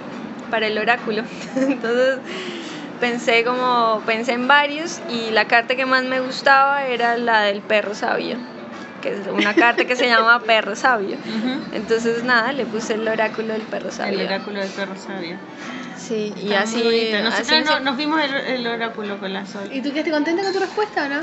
[0.50, 1.24] para el oráculo.
[1.56, 2.20] Entonces
[3.00, 7.60] pensé como, pensé en varios y la carta que más me gustaba era la del
[7.60, 8.38] perro sabio,
[9.00, 11.16] que es una carta que se llama perro sabio.
[11.72, 14.20] Entonces nada, le puse el oráculo del perro sabio.
[14.20, 15.36] El oráculo del perro sabio.
[16.08, 17.10] Sí, y Está así...
[17.12, 19.68] Nosotros así no- se- nos vimos el, el oráculo con la Sol.
[19.72, 21.20] ¿Y tú quedaste contenta con tu respuesta o no?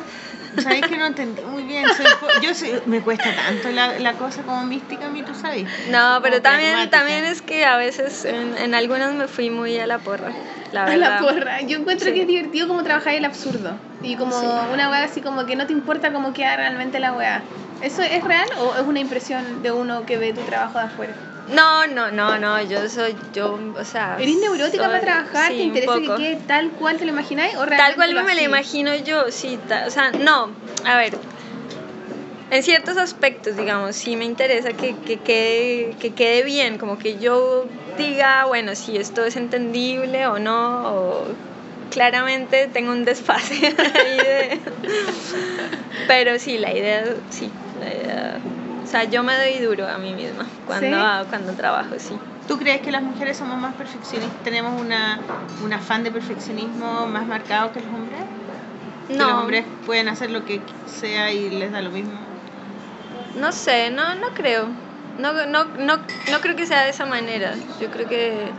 [0.62, 1.86] Sabéis que no entendí muy bien.
[1.98, 2.06] Soy
[2.42, 5.64] yo soy- me cuesta tanto la, la cosa como mística a mí, tú sabes.
[5.90, 6.98] No, pero Como también, pragmática.
[6.98, 10.32] también es que a veces en, en algunas me fui muy a la porra,
[10.72, 11.10] la A verdad.
[11.10, 11.62] la porra.
[11.62, 12.14] Yo encuentro Sí.
[12.14, 13.72] que es divertido como trabajar el absurdo.
[14.04, 14.46] Y como Sí.
[14.72, 17.44] una weá así como que no te importa cómo queda realmente la weá.
[17.82, 21.14] ¿Eso es real o es una impresión de uno que ve tu trabajo de afuera?
[21.50, 24.18] No, no, no, no, yo soy, yo, o sea...
[24.20, 25.52] ¿Eres neurótica soy- para trabajar?
[25.52, 27.56] sí, ¿Te interesa que quede tal cual te lo imagináis?
[27.56, 30.50] ¿O Tal cual me lo imagino yo, sí, ta- o sea, no,
[30.86, 31.16] a ver,
[32.50, 37.20] en ciertos aspectos, digamos, sí me interesa que, que, quede, que quede bien, como que
[37.20, 37.66] yo
[37.98, 41.26] diga, bueno, si esto es entendible o no, o
[41.92, 43.54] claramente tengo un desfase
[43.94, 44.60] ahí de...
[46.08, 48.40] Pero sí, la idea, sí, la idea,
[48.86, 51.28] o sea, yo me doy duro a mí misma cuando, ¿Sí?
[51.30, 52.20] cuando trabajo, sí.
[52.48, 54.44] ¿Tú crees que las mujeres somos más perfeccionistas?
[54.44, 55.20] ¿Tenemos una,
[55.64, 58.22] un afán de perfeccionismo más marcado que los hombres?
[59.08, 62.14] ¿Que los No, hombres pueden hacer lo que sea y les da lo mismo?
[63.34, 64.68] No sé, no, no creo.
[65.18, 65.96] No, no, no,
[66.32, 67.56] no creo que sea de esa manera.
[67.80, 68.54] Yo creo que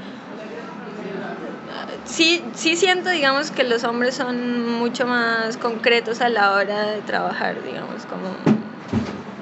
[2.05, 7.03] sí, sí siento, digamos, que los hombres son mucho más concretos a la hora de
[7.03, 8.37] trabajar, digamos, como,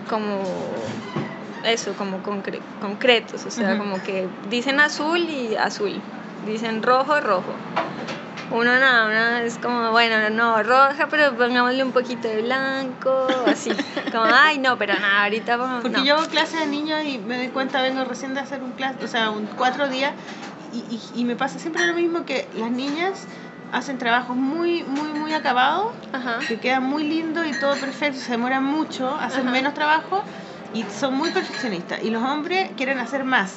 [0.09, 0.85] como
[1.65, 6.01] eso, como concre- concretos, o sea, como que dicen azul y azul,
[6.47, 7.55] dicen rojo, rojo.
[8.51, 13.71] Uno no, uno es como, bueno, no, roja, pero pongámosle un poquito de blanco, así.
[14.13, 15.83] Como, ay, no, pero nada, ahorita vamos.
[15.83, 16.05] Porque no.
[16.05, 19.03] yo hago clases de niños y me doy cuenta, vengo recién de hacer un clase,
[19.03, 20.13] o sea, un cuatro días,
[20.71, 20.81] y,
[21.15, 23.27] y, y me pasa siempre lo mismo que las niñas
[23.75, 26.39] hacen trabajos muy, muy, muy acabados, Ajá.
[26.47, 29.51] que quedan muy lindos y todo perfecto, se demoran mucho, hacen Ajá.
[29.51, 30.23] menos trabajo
[30.73, 32.03] y son muy perfeccionistas.
[32.03, 33.57] Y los hombres quieren hacer más,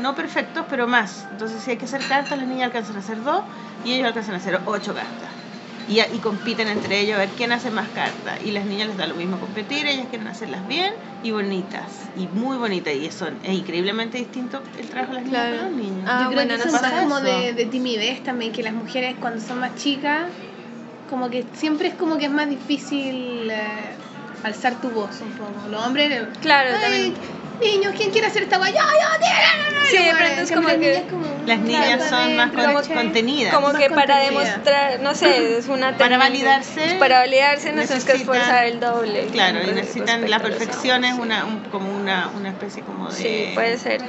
[0.00, 1.24] no perfectos, pero más.
[1.32, 3.42] Entonces, si hay que hacer cartas, las niñas alcanzan a hacer dos
[3.84, 5.39] y ellos alcanzan a hacer ocho cartas.
[5.86, 8.38] Y, y compiten entre ellos a ver quién hace más cartas.
[8.40, 12.10] Y las niñas les da lo mismo competir, ellas quieren hacerlas bien y bonitas.
[12.14, 12.94] Y muy bonitas.
[12.94, 15.56] Y eso es increíblemente distinto el trabajo de las niñas Claro.
[15.58, 16.08] con los niños.
[16.08, 17.26] Ah, Yo creo bueno, que no eso es pasa como eso.
[17.26, 20.26] de, de timidez también, que las mujeres cuando son más chicas,
[21.06, 23.96] como que siempre es como que es más difícil eh,
[24.42, 25.68] alzar tu voz un poco.
[25.68, 27.39] Los hombres, Claro, "Ay, también.
[27.60, 28.72] Niños, ¿quién quiere hacer esta guay?
[28.72, 29.26] ¡Yo, yo!
[29.90, 31.06] Sí, de pronto es como que-
[31.46, 33.54] Las niñas son más con- contenidas.
[33.54, 38.04] Como Más que para demostrar, no sé, es una Para validarse, Para validarse nos tenemos
[38.04, 39.26] que esforzar el doble.
[39.28, 43.50] Claro, y necesitan la perfección es una, un- como una, una especie como de, Sí,
[43.54, 44.00] puede ser.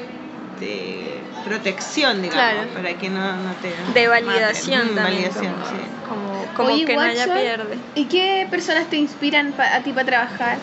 [0.60, 2.74] de protección, digamos, Claro.
[2.74, 4.94] para que no, no te De validación maten.
[4.94, 5.24] Mm, también.
[5.34, 5.76] validación, como, sí.
[6.08, 7.80] como, como Oye, que no haya pierde.
[7.96, 10.60] ¿Y qué personas te inspiran pa- a ti para trabajar?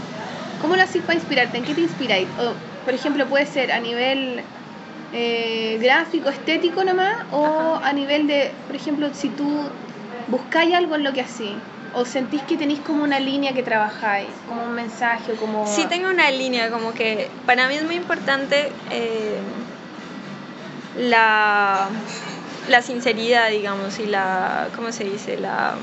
[0.61, 1.59] ¿Cómo lo haces para inspirarte?
[1.59, 2.29] ¿En qué te inspiráis?
[2.39, 4.41] O, por ejemplo, puede ser a nivel
[5.13, 9.69] eh, gráfico, estético nomás, o a nivel de, por ejemplo, si tú
[10.29, 11.55] buscáis algo en lo que así,
[11.93, 15.67] o sentís que tenéis como una línea que trabajáis, como un mensaje, o como...
[15.67, 19.37] Sí tengo una línea, como que para mí es muy importante eh,
[20.97, 21.91] la,
[22.71, 25.37] la sinceridad, digamos, y la, ¿cómo se dice?
[25.37, 25.75] La,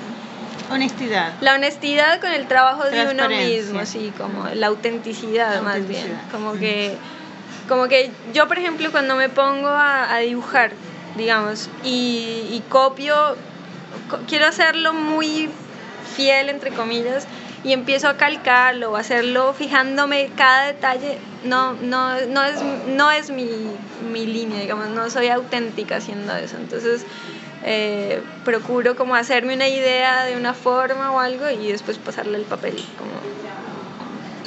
[0.70, 1.34] Honestidad.
[1.42, 6.20] la honestidad con el trabajo de uno mismo, sí, como la autenticidad, más bien.
[6.32, 6.96] Como que,
[7.70, 10.72] como que yo, por ejemplo, cuando me pongo a, a dibujar,
[11.16, 13.16] digamos, y, y copio,
[14.10, 15.50] co- quiero hacerlo muy
[16.16, 17.28] fiel, entre comillas,
[17.64, 23.30] y empiezo a calcarlo o hacerlo fijándome cada detalle, no, no, no es, no es
[23.32, 23.50] mi,
[24.12, 26.58] mi línea, digamos, no soy auténtica haciendo eso.
[26.58, 27.06] Entonces,
[27.68, 32.44] eh, procuro como hacerme una idea de una forma o algo y después pasarle el
[32.44, 32.76] papel.
[32.98, 33.10] Como,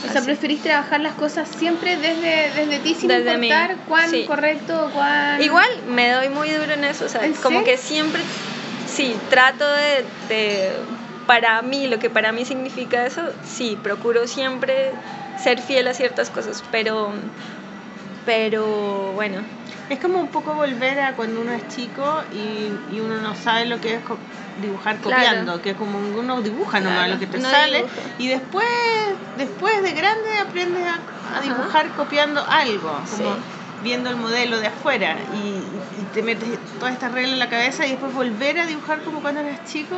[0.08, 0.26] O sea, así.
[0.26, 4.24] preferís trabajar las cosas siempre desde, desde ti sin Desde mí, importar cuán sí.
[4.24, 5.42] correcto o cuán...
[5.42, 7.64] Igual me doy muy duro en eso, o sea, ¿En como serio?
[7.64, 8.22] que siempre,
[8.86, 10.70] sí, trato de, de,
[11.26, 14.92] para mí, lo que para mí significa eso, sí, procuro siempre
[15.42, 17.10] ser fiel a ciertas cosas, pero,
[18.24, 19.40] pero bueno,
[19.88, 23.64] Es como un poco volver a cuando uno es chico y, y uno no sabe
[23.66, 24.20] lo que es co-
[24.54, 25.16] dibujar Claro.
[25.24, 28.02] copiando, que es como uno dibuja nomás Claro, lo que te sale dibuja.
[28.18, 28.66] y después
[29.34, 33.44] después de grande aprendes a, dibujar copiando algo, como Sí.
[33.82, 35.48] Viendo el modelo de afuera y,
[36.00, 36.48] y te metes
[36.80, 39.96] toda esta regla en la cabeza y después volver a dibujar como cuando eras chico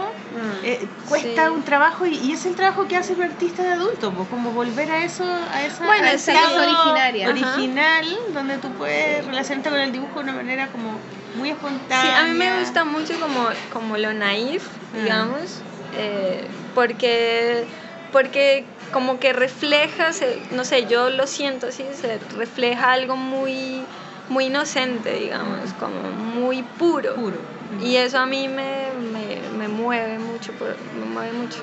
[0.62, 1.50] eh, cuesta Sí.
[1.54, 4.50] un trabajo y, y es el trabajo que hace un artista de adulto, pues como
[4.52, 6.16] volver a eso, a esa Bueno, a sí.
[6.16, 7.28] ese lado originaria.
[7.28, 7.32] Ajá.
[7.54, 10.98] original, donde tú puedes relacionarte con el dibujo de una manera como
[11.36, 12.20] muy sí, espontánea.
[12.20, 14.98] a mí me gusta mucho como, como lo naif, Ah.
[15.02, 15.60] digamos,
[15.96, 17.64] eh, porque,
[18.12, 23.84] porque como que refleja, se- no sé, yo lo siento así, se refleja algo muy,
[24.28, 27.14] muy inocente, digamos, como muy puro.
[27.14, 27.38] puro.
[27.80, 30.52] Y eso a mí me, me, me mueve mucho,
[30.98, 31.58] me mueve mucho.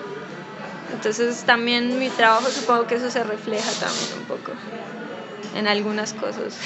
[0.94, 4.54] Entonces también mi trabajo supongo que eso se refleja también un poco
[5.56, 6.58] en algunas cosas.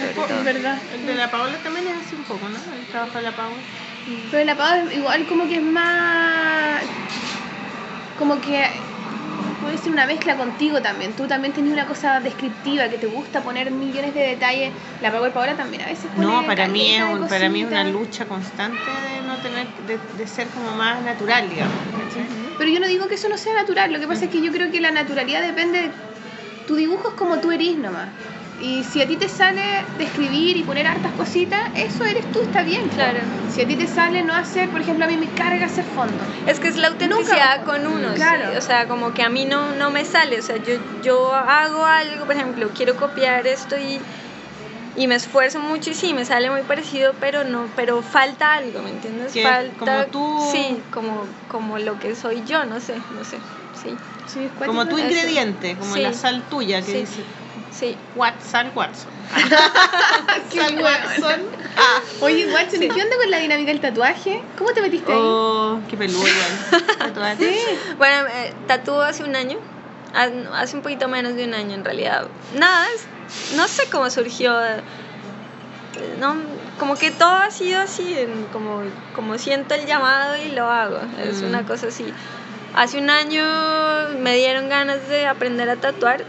[0.00, 0.78] Es verdad.
[0.92, 2.58] El de la Paola también es así un poco, ¿no?
[2.74, 3.62] El trabajo de la Paola.
[4.30, 6.82] Pero la es igual como que es más...
[8.16, 8.66] Como que
[9.60, 11.12] puede ser una mezcla contigo también.
[11.14, 14.72] Tú también tenías una cosa descriptiva que te gusta poner millones de detalles.
[15.00, 17.66] La Power Paola también a veces pone No, para mí, es un- para mí es
[17.66, 21.74] una lucha constante de no tener, de, de ser como más natural, digamos.
[22.58, 24.50] Pero yo no digo que eso no sea natural, lo que pasa es que yo
[24.52, 25.90] creo que la naturalidad depende de...
[26.66, 28.08] Tu dibujo es como tú eres nomás.
[28.60, 29.60] Y si a ti te sale
[29.98, 32.82] describir y poner hartas cositas, eso eres tú, está bien.
[32.88, 32.94] po.
[32.96, 33.20] Claro.
[33.48, 36.24] Si a ti te sale no hacer, por ejemplo, a mí me carga hacer fondo.
[36.46, 38.16] Es que es la autenticidad Nunca- con uno, sí.
[38.16, 38.58] Claro.
[38.58, 41.84] o sea, como que a mí no, no me sale, o sea, yo, yo hago
[41.86, 44.00] algo, por ejemplo, quiero copiar esto y,
[44.96, 48.82] y me esfuerzo mucho y sí, me sale muy parecido, pero no, pero falta algo,
[48.82, 49.32] ¿me entiendes?
[49.40, 53.38] Falta, como tú- Sí, como, como lo que soy yo, no sé, no sé,
[53.80, 53.96] sí,
[54.26, 56.02] Sí, Como tu ingrediente, como Sí.
[56.02, 56.98] la sal tuya que Sí.
[56.98, 57.22] dice
[57.78, 57.96] sí.
[58.14, 59.10] What, sal Watson.
[60.50, 60.88] Qué Sal bueno.
[61.06, 61.40] Watson.
[62.20, 64.42] Oye, Watson, ¿y qué onda con la dinámica del tatuaje?
[64.56, 65.18] ¿Cómo te metiste ahí?
[65.20, 66.86] Oh, qué peludo igual.
[66.98, 67.58] Tatuaje.
[67.98, 69.58] Bueno, eh, tatúo hace un año,
[70.14, 72.26] ha- hace un poquito menos de un año en realidad.
[72.54, 74.52] Nada, es- no sé cómo surgió.
[76.18, 76.36] No,
[76.78, 78.82] como que todo ha sido así, en- como,
[79.14, 80.98] como siento el llamado y lo hago.
[81.22, 81.46] Es Mm.
[81.46, 82.12] una cosa así.
[82.74, 83.42] Hace un año
[84.18, 86.24] me dieron ganas de aprender a tatuar.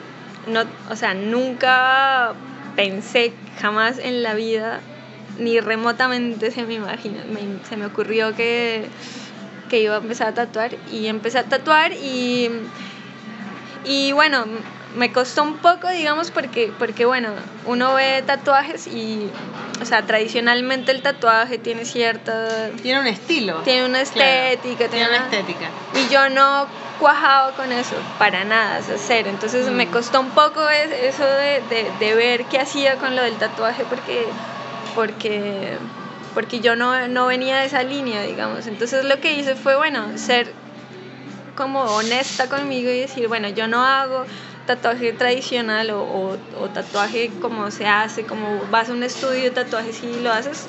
[0.50, 2.34] No, o sea, nunca
[2.76, 4.80] pensé jamás en la vida,
[5.38, 8.88] ni remotamente se me imagina, me- se me ocurrió que,
[9.70, 12.50] que iba a empezar a tatuar y empecé a tatuar y,
[13.86, 14.46] y bueno,
[14.96, 17.30] me costó un poco, digamos, porque, porque bueno,
[17.66, 19.30] uno ve tatuajes y,
[19.82, 23.62] o sea, tradicionalmente el tatuaje tiene cierta, Tiene un estilo.
[23.62, 25.70] tiene una Claro, estética, Tiene una una- estética.
[25.94, 26.66] y yo no
[27.00, 29.30] cuajaba con eso, para nada, cero.
[29.30, 29.74] Entonces Mm.
[29.76, 33.36] me costó un poco es- eso de, de, de ver qué hacía con lo del
[33.36, 34.26] tatuaje porque,
[34.96, 35.78] porque,
[36.34, 38.66] porque yo no, no venía de esa línea, digamos.
[38.68, 40.52] Entonces lo que hice fue, bueno, ser
[41.56, 44.26] como honesta conmigo y decir, bueno, yo no hago
[44.70, 49.52] tatuaje tradicional o, o- o tatuaje como se hace, como vas a un estudio de
[49.52, 50.68] tatuajes y lo haces.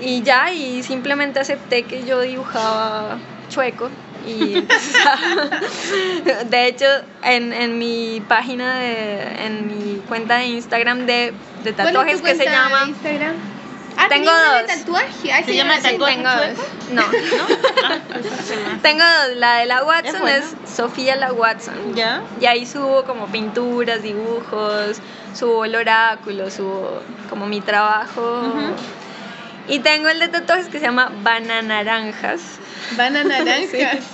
[0.00, 3.16] Y ya, y simplemente acepté que yo dibujaba
[3.48, 3.88] chueco.
[4.26, 6.84] Y entonces, de hecho,
[7.24, 11.32] en, en mi página, de, en mi cuenta de Instagram de,
[11.64, 12.84] de ¿Cuál es tatuajes tu que se llama...
[12.86, 13.36] Instagram?
[13.96, 14.66] Ah, Tengo dos.
[14.66, 15.32] tatuaje.
[15.32, 16.58] Ay, ¿Se llama tengo dos.
[16.90, 17.08] No, ¿No?
[17.84, 18.78] Ah, llama.
[18.82, 19.36] tengo dos.
[19.36, 20.44] La de la Watson bueno.
[20.44, 21.94] es Sofía la Watson.
[21.94, 22.22] ¿Ya?
[22.40, 24.98] Y ahí subo como pinturas, dibujos,
[25.34, 28.42] subo el oráculo, subo como mi trabajo.
[29.68, 32.40] Y tengo el de tatuajes que se llama Bananaranjas.
[32.96, 33.98] Van a naranjas.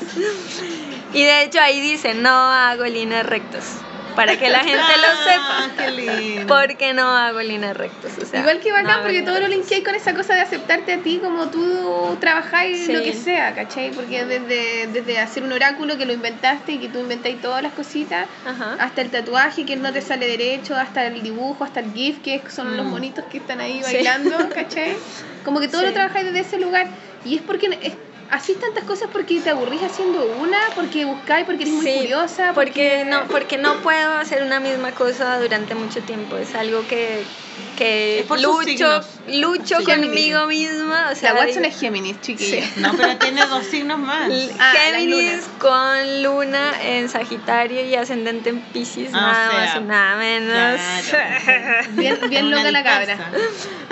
[1.14, 3.76] Y de hecho ahí dice, no hago líneas rectas.
[4.16, 5.84] Para que la gente Ah, lo sepa.
[5.84, 6.46] Qué lindo.
[6.60, 8.12] Porque no hago líneas rectas.
[8.20, 10.98] O sea, Igual que bacán, porque todo lo linkeáis con esa cosa de aceptarte a
[11.02, 12.92] ti como tú trabajáis Sí.
[12.92, 13.90] lo que sea, ¿cachai?
[13.92, 17.72] Porque desde, desde hacer un oráculo que lo inventaste y que tú inventáis todas las
[17.74, 18.76] cositas, Ajá.
[18.80, 22.42] hasta el tatuaje que no te sale derecho, hasta el dibujo, hasta el GIF, que
[22.48, 22.90] son los Mm.
[22.90, 23.94] monitos que están ahí Sí.
[23.94, 24.96] bailando, ¿cachai?
[25.44, 25.86] Como que todo Sí.
[25.88, 26.86] lo trabajáis desde ese lugar.
[27.24, 27.92] Y es porque es,
[28.28, 32.52] hacís tantas cosas porque te aburrís haciendo una, porque buscáis, porque eres muy curiosa.
[32.54, 37.36] porque no porque no puedo hacer una misma cosa durante mucho tiempo es algo que
[37.76, 39.84] que por lucho lucho Sí.
[39.84, 42.64] conmigo misma o sea La Watson es Géminis, chiquilla.
[42.76, 44.30] No, pero tiene dos signos más.
[44.30, 49.58] L- Ah, Géminis con luna en Sagitario y ascendente en Pisces, Ah, o nada sea,
[49.64, 50.80] más y nada menos.
[51.10, 51.88] Claro.
[51.92, 53.18] Bien, bien Una loca la cabra.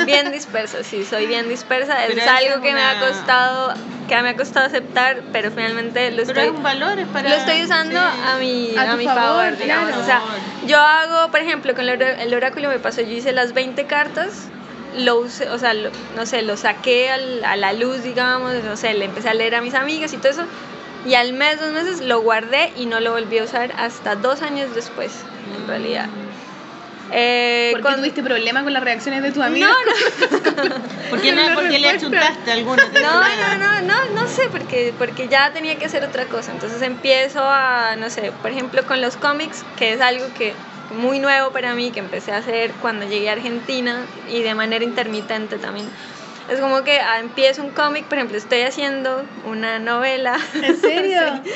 [0.07, 1.97] bien dispersa, sí, soy bien dispersa.
[2.07, 3.75] Pero es algo que me ha una- costado,
[4.09, 7.29] que me ha costado aceptar, pero finalmente lo Pero estoy es un valor, es para...
[7.31, 8.21] lo estoy usando sí.
[8.27, 9.89] a mi, A a mi favor, favor, digamos.
[9.89, 10.03] claro.
[10.03, 10.21] O sea,
[10.67, 14.48] yo hago, por ejemplo, con el oráculo me pasó, yo hice las 20 cartas,
[14.96, 18.76] lo usé, o sea, lo- no sé, lo saqué al- a la luz, digamos, no
[18.76, 20.44] sé, le empecé a leer a mis amigas y todo eso.
[21.07, 24.40] Y al mes, dos meses, lo guardé y no lo volví a usar hasta dos
[24.42, 25.12] años después,
[25.61, 26.09] en realidad.
[27.12, 29.68] Eh, ¿Por qué con- tuviste problemas con las reacciones de tu amiga?
[29.68, 30.74] No, no,
[31.11, 32.82] ¿Por qué, no, ¿por qué le achuntaste alguna?
[33.02, 36.52] No, no, no, no, no sé, porque, porque ya tenía que hacer otra cosa.
[36.52, 40.55] Entonces empiezo a, no sé, por ejemplo con los cómics, que es algo que
[40.95, 44.84] muy nuevo para mí, que empecé a hacer cuando llegué a Argentina y de manera
[44.84, 45.88] intermitente también.
[46.49, 51.20] Es como que ah, empiezo un cómic, por ejemplo, estoy haciendo una novela ¿En serio?
[51.45, 51.51] Sí.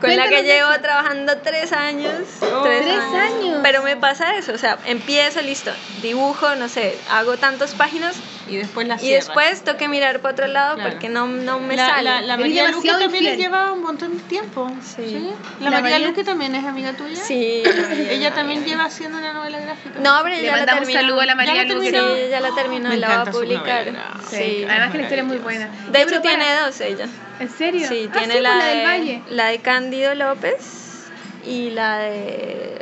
[0.00, 0.80] con la que Cuéntanos llevo eso.
[0.80, 2.12] trabajando tres años.
[2.40, 2.62] Oh.
[2.62, 3.58] ¿Tres años?
[3.64, 5.72] Pero me pasa eso, o sea, empiezo, listo,
[6.02, 8.14] dibujo, no sé, hago tantas páginas
[8.48, 10.90] Y después la y después tengo que mirar para otro lado Claro.
[10.90, 12.02] porque no, no me la, sale.
[12.04, 14.70] La, la María Luque también les lleva un montón de tiempo.
[14.82, 15.30] Sí.
[15.60, 17.16] La, La María, María- Luque también es amiga tuya.
[17.16, 17.62] Sí.
[18.10, 20.00] Ella también lleva haciendo una novela gráfica.
[20.00, 21.00] No, pero Le ya la un terminó.
[21.00, 21.90] saludo a la María Ya la Luque.
[21.92, 22.14] terminó.
[22.16, 23.86] Sí, ya la terminó, Me la va a encanta su publicar.
[23.86, 24.04] novela.
[24.30, 24.64] Sí.
[24.68, 25.68] Además que la historia es muy buena.
[25.90, 27.06] De hecho tiene dos ella.
[27.40, 27.86] ¿En serio?
[27.88, 29.22] Sí, Ah, tiene la, la del de, Valle.
[29.30, 31.10] la de Cándido López
[31.46, 32.78] y la de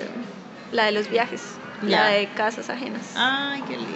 [0.73, 1.43] la de los viajes,
[1.83, 3.03] la de casas ajenas.
[3.17, 3.93] Ay, qué lindo.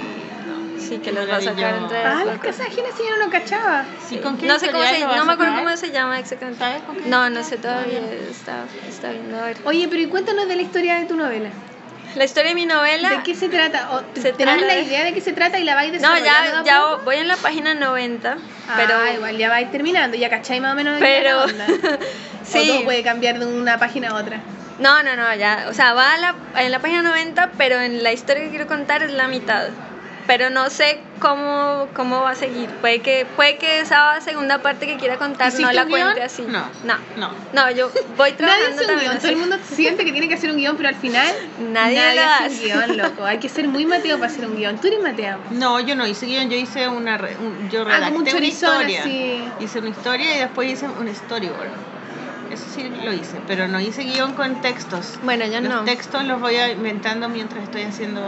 [0.80, 2.46] Sí, que los va a sacar entre Ah, las poco.
[2.48, 3.84] casas ajenas sí, yo no lo cachaba.
[4.08, 6.58] Sí, ¿con qué No sé cómo se, no me acuerdo cómo se llama exactamente.
[6.58, 8.00] ¿Sabes con qué No, no sé todavía,
[8.30, 9.56] está, está viendo a ver.
[9.64, 11.50] Oye, pero y cuéntanos de la historia de tu novela.
[12.16, 13.08] La historia de mi novela.
[13.10, 13.90] ¿De qué se trata?
[13.92, 15.92] ¿O te- Se ¿Tenés trata la de- idea de qué se trata y la vais
[15.92, 17.02] No, desarrollando ya, de a ya poco?
[17.04, 18.36] voy en la página 90,
[18.68, 21.44] Ah, pero igual ya vais terminando, ya cachai más o menos pero.
[22.42, 22.66] O sí.
[22.66, 24.40] todo puede cambiar de una página a otra.
[24.80, 28.02] No, no, no, ya, o sea, va a la, en la página 90, pero en
[28.02, 29.68] la historia que quiero contar es la mitad.
[30.26, 32.68] Pero no sé cómo, cómo va a seguir.
[32.80, 36.00] Puede que, puede que esa segunda parte que quiera contar no ¿Hiciste la guion?
[36.02, 36.42] cuente así.
[36.42, 36.64] No.
[36.84, 36.98] No.
[37.16, 37.30] No.
[37.52, 40.34] No, yo voy Nadie trabajando hace un guion, todo el mundo siente que tiene que
[40.34, 41.26] hacer un guion, pero al final
[41.72, 42.54] Nadie lo hace hace.
[42.54, 43.24] un guion, loco.
[43.24, 44.78] Hay que ser muy Mateo para hacer un guion.
[44.80, 45.38] Tú eres Mateo.
[45.50, 47.18] No, yo no hice guion, yo hice una.
[47.18, 49.00] re- un- yo Ah, redacté como un una historia.
[49.00, 49.44] así.
[49.58, 51.70] Hice una historia y después hice un storyboard.
[52.52, 55.18] Eso sí lo hice, pero no hice guion con textos.
[55.22, 55.84] Bueno, yo los no.
[55.84, 58.20] textos los voy inventando mientras estoy haciendo.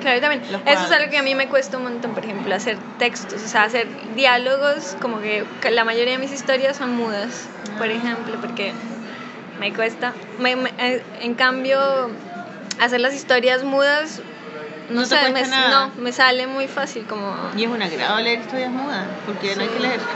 [0.00, 0.42] Claro, también.
[0.66, 3.48] Eso es algo que a mí me cuesta un montón, por ejemplo, hacer textos, o
[3.48, 7.46] sea, hacer diálogos, como que la mayoría de mis historias son mudas,
[7.78, 7.92] por Ah.
[7.92, 8.72] ejemplo, porque
[9.60, 10.14] me cuesta.
[10.38, 11.78] Me- me- eh, en cambio,
[12.78, 14.20] hacer las historias mudas,
[14.90, 15.68] no, te sé, cuesta me, nada.
[15.96, 17.34] no, me sale muy fácil, como...
[17.56, 20.00] Y es un agrado leer historias mudas, porque no hay que leer.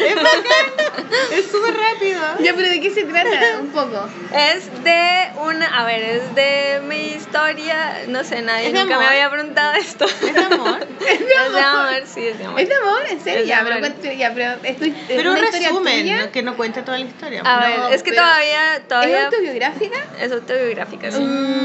[0.00, 0.92] Es bacán,
[1.32, 2.20] es súper rápido.
[2.40, 3.58] Ya, pero ¿de qué se trata?
[3.60, 4.08] Un poco.
[4.34, 8.98] Es de una, a ver, es de mi historia, no sé, nadie ¿Es de nunca
[8.98, 9.12] me amor?
[9.14, 10.04] había preguntado esto.
[10.06, 10.86] Es de amor.
[11.00, 11.88] Es de Es de amor.
[11.88, 12.60] amor, sí, es de amor.
[12.60, 13.00] ¿Es de amor?
[13.10, 13.44] ¿En serio?
[13.44, 14.16] Ya, pero, amor.
[14.16, 16.18] ya, pero Pero un resumen.
[16.18, 16.30] ¿no?
[16.32, 17.42] que no cuente toda la historia.
[17.44, 19.98] A No, ver, es que pero- todavía, ¿Es todavía autobiográfica?
[20.20, 21.20] es autobiográfica, sí.
[21.20, 21.59] Mm.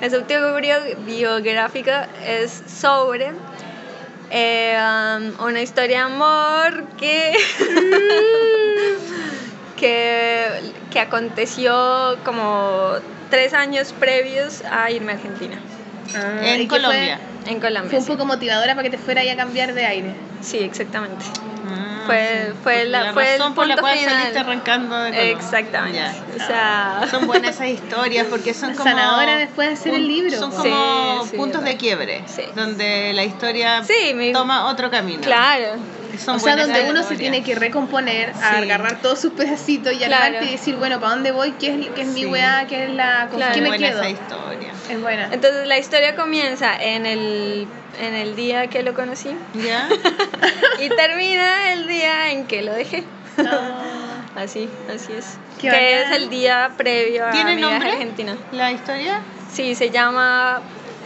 [0.00, 3.32] Es autobiográfica, es sobre
[4.30, 4.78] eh,
[5.38, 7.32] um, una historia de amor que,
[9.76, 10.48] que,
[10.90, 12.92] que aconteció como
[13.30, 15.58] tres años previos a irme a Argentina,
[16.14, 17.18] Ah, ¿y En Colombia.
[17.46, 17.82] en Colombia.
[17.82, 18.12] Fue, fue un sí.
[18.12, 20.14] poco motivadora para que te fuera ahí a cambiar de aire.
[20.40, 21.24] Sí, exactamente.
[21.68, 24.14] Ah, Fue- fue la- fue el razón por la cual final.
[24.14, 25.30] saliste arrancando de.
[25.32, 25.98] Exactamente.
[25.98, 26.14] Ya.
[26.34, 28.84] O sea, Son buenas esas historias porque son como.
[28.84, 32.22] Sanadora después de hacer el libro, Son como Sí, sí, puntos de quiebre.
[32.26, 32.42] Sí.
[32.54, 35.20] Donde la historia Sí, mi- toma otro camino.
[35.22, 35.74] claro.
[36.18, 38.40] Son o sea, donde uno se tiene que recomponer, Sí.
[38.42, 40.14] agarrar todos sus pedacitos y Claro.
[40.14, 41.52] armarte y decir, bueno, ¿para dónde voy?
[41.52, 42.66] ¿Qué es, qué es mi weá?
[42.68, 43.28] ¿Qué es la...
[43.30, 43.54] ¿Con Claro.
[43.54, 44.00] qué me buena quedo?
[44.02, 44.72] esa historia.
[44.90, 45.28] Es buena.
[45.32, 47.66] Entonces la historia comienza en el,
[48.00, 49.88] en el día que lo conocí ¿Ya?
[50.80, 53.04] y termina el día en que lo dejé.
[53.38, 53.50] No.
[54.36, 55.38] Así, así es.
[55.58, 55.82] Qué que bacán.
[55.84, 57.90] es el día previo a ¿Tiene mi viaje nombre?
[57.90, 58.36] a Argentina.
[58.52, 59.20] ¿La historia?
[59.50, 60.60] Sí, se llama...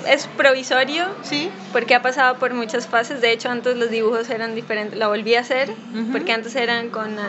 [0.06, 1.50] Es provisorio Sí.
[1.72, 3.20] porque ha pasado por muchas fases.
[3.20, 4.98] De hecho, antes los dibujos eran diferentes.
[4.98, 5.70] La volví a hacer
[6.12, 7.18] porque antes eran con...
[7.18, 7.22] eh,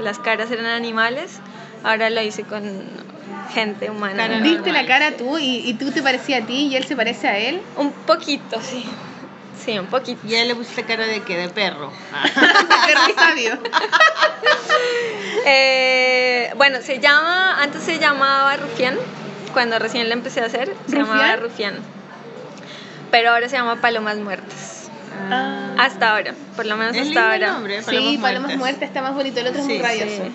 [0.00, 1.38] Las caras eran animales.
[1.82, 2.62] Ahora lo hice con
[3.54, 4.28] gente humana.
[4.28, 4.42] Normal.
[4.42, 7.26] Viste la cara tú y, y tú te parecía a ti y él se parece
[7.28, 7.60] a él.
[7.76, 8.84] Un poquito, sí.
[9.64, 10.20] Sí, un poquito.
[10.26, 11.36] Y a él le pusiste cara de qué?
[11.36, 11.90] De perro.
[12.34, 13.58] Perro sabio.
[15.46, 18.96] Eh, bueno, se llama, antes se llamaba Rufián,
[19.52, 21.76] cuando recién la empecé a hacer, se llamaba Rufián.
[23.10, 24.88] Pero ahora se llama Palomas Muertas.
[25.30, 25.74] Ah.
[25.78, 27.52] Hasta ahora, por lo menos Es hasta lindo ahora.
[27.52, 28.82] nombre, Sí, Palomas Muertas.
[28.82, 30.22] Está más bonito, el otro Sí, es muy rabioso.
[30.24, 30.32] sí,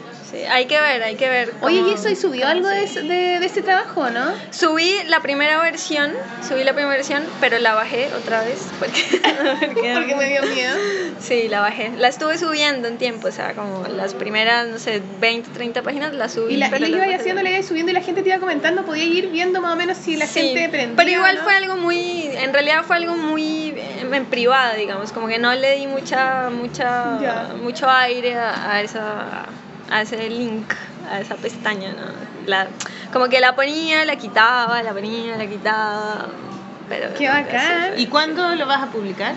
[0.50, 1.54] hay que ver, hay que ver.
[1.62, 4.32] Oye, cómo- ¿y eso y subió algo de, de, de ese trabajo, no?
[4.52, 6.14] Subí la primera versión,
[6.48, 9.02] subí la primera versión, pero la bajé otra vez porque,
[9.60, 10.76] porque- Porque me dio miedo.
[11.20, 11.92] Sí, la bajé.
[11.98, 16.14] La estuve subiendo en tiempo, o sea, como las primeras, no sé, 20, 30 páginas
[16.14, 16.54] las subí.
[16.54, 18.30] Y la, y pero la las iba haciendo, la iba subiendo y la gente te
[18.30, 20.96] iba comentando, podía ir viendo más o menos si la Sí, gente prendía.
[20.98, 21.44] Pero igual ¿no?
[21.44, 25.54] fue algo muy, en realidad fue algo muy en, en privado, digamos, como que no
[25.56, 29.46] le di mucha, mucha, mucho aire a, a esa,
[29.90, 30.74] a ese link,
[31.10, 32.04] a esa pestaña, ¿no?
[32.48, 32.68] La,
[33.12, 36.28] como que la ponía, la quitaba, la ponía, la quitaba,
[36.90, 37.94] pero Qué bacán.
[37.98, 39.34] ¿Y cuándo lo vas a publicar?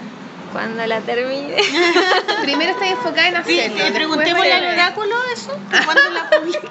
[0.52, 1.56] Cuando la termine.
[2.42, 3.62] Primero estás enfocada en Sí, hacerlo.
[3.62, 5.52] sí, después preguntémosle al oráculo eso.
[5.84, 6.70] ¿Cuándo la publicas?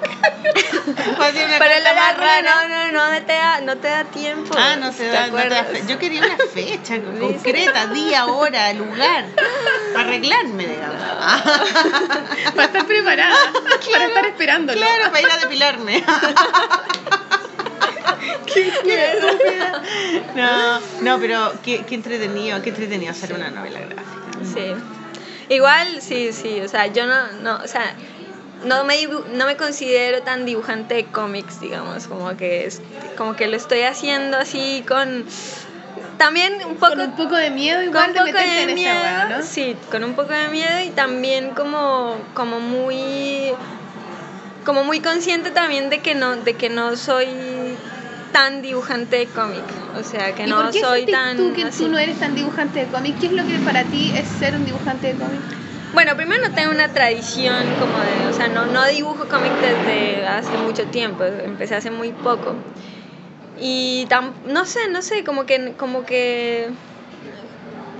[1.20, 2.68] Va a ser una Pero el cosa más rara.
[2.68, 4.54] no, no, no te da, no te da tiempo.
[4.58, 9.26] Ah, no se da, no te da Yo quería una fecha concreta, día, hora, lugar,
[9.94, 10.98] para arreglarme, digamos.
[12.54, 13.36] Para estar preparada,
[13.92, 14.78] para estar esperándolo.
[14.80, 16.04] Claro, para ir a depilarme.
[18.46, 19.82] Qué, estúpida.
[20.34, 24.44] No, no, pero qué, qué entretenido, qué entretenido hacer una novela gráfica.
[24.54, 24.74] Sí.
[25.48, 27.94] Igual, sí, sí, o sea, yo no, no, o sea,
[28.64, 28.96] no me,
[29.32, 32.82] no me considero tan dibujante de cómics, digamos, como que, es,
[33.16, 35.24] como que lo estoy haciendo así con,
[36.18, 38.92] también un poco, Con un poco de miedo con igual un de poco de miedo,
[38.92, 39.42] esa ¿no?
[39.42, 43.52] sí, con un poco de miedo y también como, como muy,
[44.66, 47.26] como muy consciente también de que no, de que no soy
[48.32, 49.64] tan dibujante de cómic.
[49.96, 51.36] O sea, que ¿Y no soy tan.
[51.36, 51.84] tú que así.
[51.84, 53.18] tú no eres tan dibujante de cómic?
[53.18, 55.42] ¿Qué es lo que para ti es ser un dibujante de cómic?
[55.94, 60.26] Bueno, primero no tengo una tradición como de, o sea, no, no dibujo cómic desde
[60.26, 62.56] hace mucho tiempo, empecé hace muy poco.
[63.60, 66.70] Y tam- no sé, no sé, como que, como que,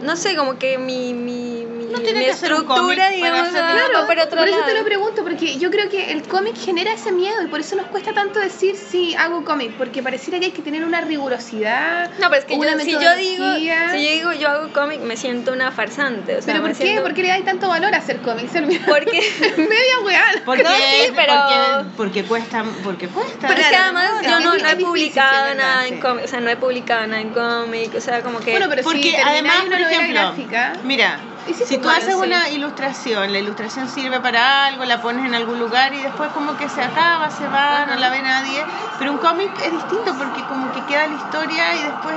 [0.03, 4.39] no sé, como que mi, mi, No tiene que estructura, digamos, Claro, va por otro
[4.39, 4.71] por eso lado.
[4.73, 7.77] te lo pregunto, porque yo creo que el cómic genera ese miedo y por eso
[7.77, 12.11] nos cuesta tanto decir sí, hago cómic, porque pareciera que hay que tener una rigurosidad.
[12.19, 15.17] No, pero es que yo, si yo digo, si yo digo yo hago cómic, me
[15.17, 16.83] siento una farsante, o sea, ¿Pero por qué?
[16.85, 18.53] siento- ¿Por qué le dais tanto valor a hacer cómics?
[18.87, 19.21] Porque
[19.57, 20.25] Media weá.
[20.45, 23.49] Porque, No, sí, pero- porque, porque cuesta, porque cuesta.
[23.49, 26.51] Pero es que además no, yo no, he publicado nada en cómic, o sea, no
[26.51, 28.51] he publicado nada en cómic, o sea, como que...
[28.53, 31.97] Bueno, pero Porque si termináis además, una por ejemplo, gráfica, mira, Hiciste si tú mal,
[31.97, 36.31] haces una ilustración, la ilustración sirve para algo, la pones en algún lugar y después
[36.33, 38.67] como que se acaba, se va, no la ve nadie.
[38.99, 42.17] Pero un cómic es distinto porque como que queda la historia y después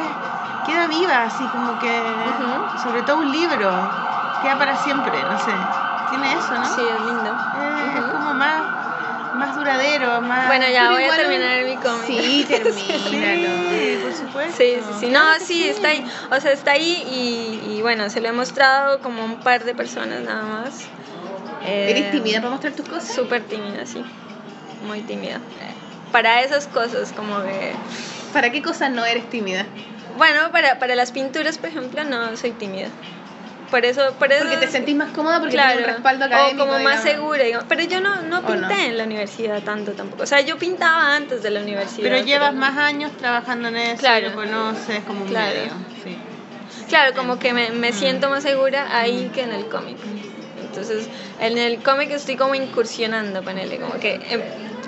[0.65, 2.15] queda viva, así como que,
[2.84, 3.71] sobre todo un libro,
[4.41, 5.55] queda para siempre, no sé.
[6.09, 6.65] Tiene eso, ¿no?
[6.65, 7.29] Sí, es lindo.
[7.55, 8.63] Eh, Es como más,
[9.34, 10.47] más duradero, más...
[10.47, 12.05] Bueno, ya Pero voy a un- terminar mi cómic.
[12.07, 13.69] Sí, termínalo.
[13.69, 14.57] Sí, por supuesto.
[14.57, 15.07] Sí, sí, sí.
[15.09, 16.05] No, sí, está ahí.
[16.32, 19.63] O sea, está ahí y, y bueno, se lo he mostrado como a un par
[19.63, 20.86] de personas nada más.
[21.65, 23.13] Eh, ¿Eres tímida para mostrar tus cosas?
[23.13, 24.03] Súper tímida, sí.
[24.88, 25.39] Muy tímida.
[26.11, 27.73] Para esas cosas, como que...
[28.34, 29.65] ¿Para qué cosas no eres tímida?
[30.17, 32.89] Bueno, para, para las pinturas, por ejemplo, no soy tímida.
[33.72, 34.13] Por eso...
[34.19, 36.59] Por eso Porque te sentís más cómoda porque claro, tienes un respaldo o académico.
[36.67, 37.01] como más digamos.
[37.03, 37.65] segura, digamos.
[37.69, 38.72] Pero yo no, no ¿O pinté no?
[38.74, 40.24] en la universidad tanto tampoco.
[40.24, 42.03] O sea, yo pintaba antes de la universidad.
[42.09, 44.30] Pero llevas más años trabajando en eso, Claro.
[44.30, 45.55] lo conoces como un Claro.
[45.55, 45.72] medio.
[46.03, 46.17] Sí.
[46.89, 49.97] Claro, como que me, me siento más segura ahí que en el cómic.
[50.59, 51.07] Entonces,
[51.39, 54.41] en el cómic estoy como incursionando, ponele, como que, em-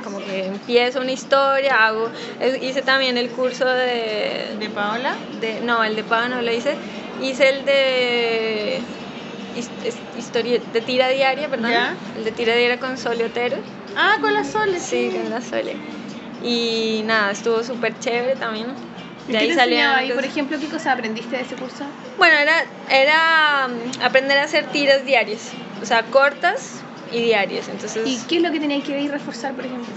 [0.03, 2.11] como que empiezo una historia, hago,
[2.61, 5.15] hice también el curso de, ¿De Paola?
[5.39, 6.75] de- no, el de Pau no lo hice,
[7.21, 8.83] hice el de
[10.17, 11.95] historia, de tira diaria, perdón, Ya.
[12.15, 13.57] el de tira diaria con Sole Otero,
[13.95, 15.77] Ah, con la Sole, sí, con la Sole.
[16.41, 18.75] Y nada, estuvo súper chévere también.
[19.27, 20.11] ¿Y De ahí enseñaba ahí?
[20.11, 21.85] Por ejemplo, ¿qué cosas aprendiste de ese curso?
[22.17, 22.53] Bueno, era,
[22.89, 25.51] era mm, aprender a hacer tiras diarias,
[25.81, 26.81] o sea, cortas
[27.14, 27.70] y diarias.
[27.70, 29.93] Entonces, ¿Y qué es lo que tenías que ver y reforzar, por ejemplo?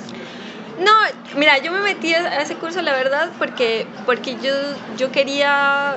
[0.78, 4.52] no, mira, yo me metí a ese curso, la verdad, porque, porque yo,
[4.96, 5.96] yo quería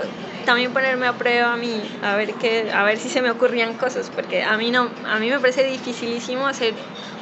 [0.49, 3.75] también ponerme a prueba a mí, a ver, qué, a ver si se me ocurrían
[3.75, 6.73] cosas, porque a mí, no, a mí me parece dificilísimo hacer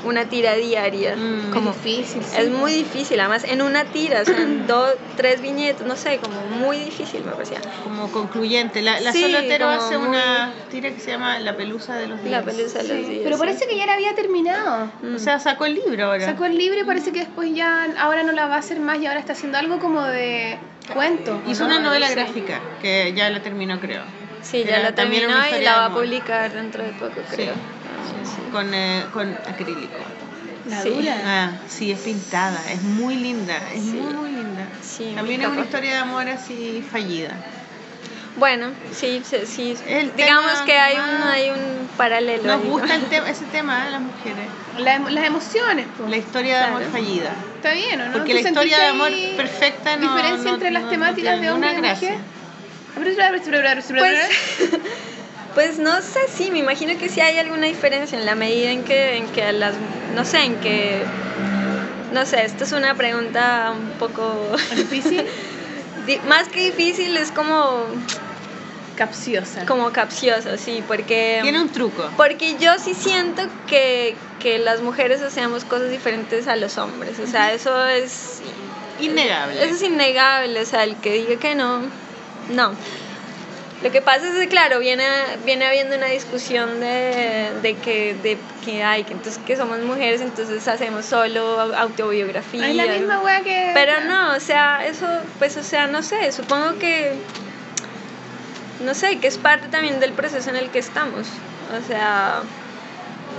[0.06, 1.14] una tira diaria.
[1.18, 1.52] Mm.
[1.52, 2.24] como, es difícil.
[2.24, 2.38] sí.
[2.40, 6.20] es muy difícil, además en una tira, o sea, en dos, tres viñetas, no sé,
[6.20, 7.60] como muy difícil me parecía.
[7.84, 8.82] como concluyente.
[8.82, 11.96] La, la Sí, Sole Otero como hace muy- una tira que se llama La pelusa
[11.98, 12.32] de los días.
[12.46, 13.22] La pelusa de los Sí, días.
[13.26, 13.40] Pero sí.
[13.42, 14.90] parece que ya la había terminado.
[15.02, 15.16] Mm.
[15.16, 16.26] O sea, sacó el libro ahora.
[16.26, 19.00] Sacó el libro y parece que después ya, ahora no la va a hacer más
[19.02, 20.58] y ahora está haciendo algo como de
[20.94, 21.42] cuento.
[21.46, 21.76] ¿o Hizo no?
[21.76, 22.16] una novela Sí.
[22.16, 24.04] gráfica que ya la terminó, creo.
[24.42, 27.36] Sí, ya la terminó y la va a publicar dentro de poco, Sí.
[27.36, 27.54] creo.
[28.52, 29.98] Con, eh, con acrílico.
[30.70, 30.90] La Sí.
[30.90, 31.16] dura.
[31.26, 33.92] Ah, sí, es pintada, es muy linda, es Sí.
[33.92, 34.68] muy, muy linda.
[34.82, 37.32] Sí, También es una historia de amor así fallida.
[38.38, 39.76] Bueno, sí, sí, sí.
[39.88, 42.44] El digamos tema que hay un, hay un paralelo.
[42.54, 42.94] Nos ahí, gusta ¿no?
[42.94, 46.08] el tema, ese tema de las mujeres, La em- las emociones, po.
[46.08, 47.34] la historia de amor fallida.
[47.56, 48.12] Está bien, ¿o no?
[48.14, 51.42] Porque ¿Tú la historia de amor perfecta no diferencia no- entre las no- no temáticas
[51.42, 51.90] de hombre y mujer?
[52.00, 52.18] gracia.
[54.04, 54.80] Pues,
[55.56, 58.84] pues no sé, sí, me imagino que sí hay alguna diferencia en la medida en
[58.84, 59.74] que, en que a las,
[60.16, 61.02] no sé, en que,
[62.12, 65.26] no sé, esta es una pregunta un poco, difícil,
[66.06, 67.88] di- más que difícil, es como,
[68.98, 69.66] capciosa.
[69.66, 71.40] como capciosa, sí, porque...
[71.42, 72.10] Tiene un truco.
[72.18, 77.20] Porque yo sí siento que, que las mujeres hacemos cosas diferentes a los hombres.
[77.20, 78.42] O sea, eso es.
[79.00, 79.64] Innegable.
[79.64, 80.60] Eso es innegable.
[80.60, 81.82] O sea, el que diga que no,
[82.50, 82.74] no.
[83.84, 85.04] Lo que pasa es que, claro, viene,
[85.46, 90.20] viene habiendo una discusión de, de que, de que hay, que entonces que somos mujeres,
[90.22, 92.70] entonces hacemos solo autobiografía.
[92.70, 93.72] es la misma wea que.
[93.76, 95.06] Pero no, o sea, eso,
[95.38, 97.14] pues, o sea, no sé, supongo que,
[98.82, 101.28] no sé, que es parte también del proceso en el que estamos.
[101.78, 102.42] O sea,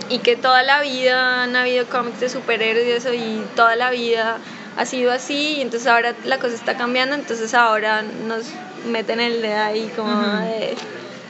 [0.08, 3.90] y que toda la vida han habido cómics de superhéroes y eso, y toda la
[3.90, 4.38] vida
[4.76, 8.46] ha sido así, y entonces ahora la cosa está cambiando, entonces ahora nos
[8.86, 10.76] meten el de ahí como de,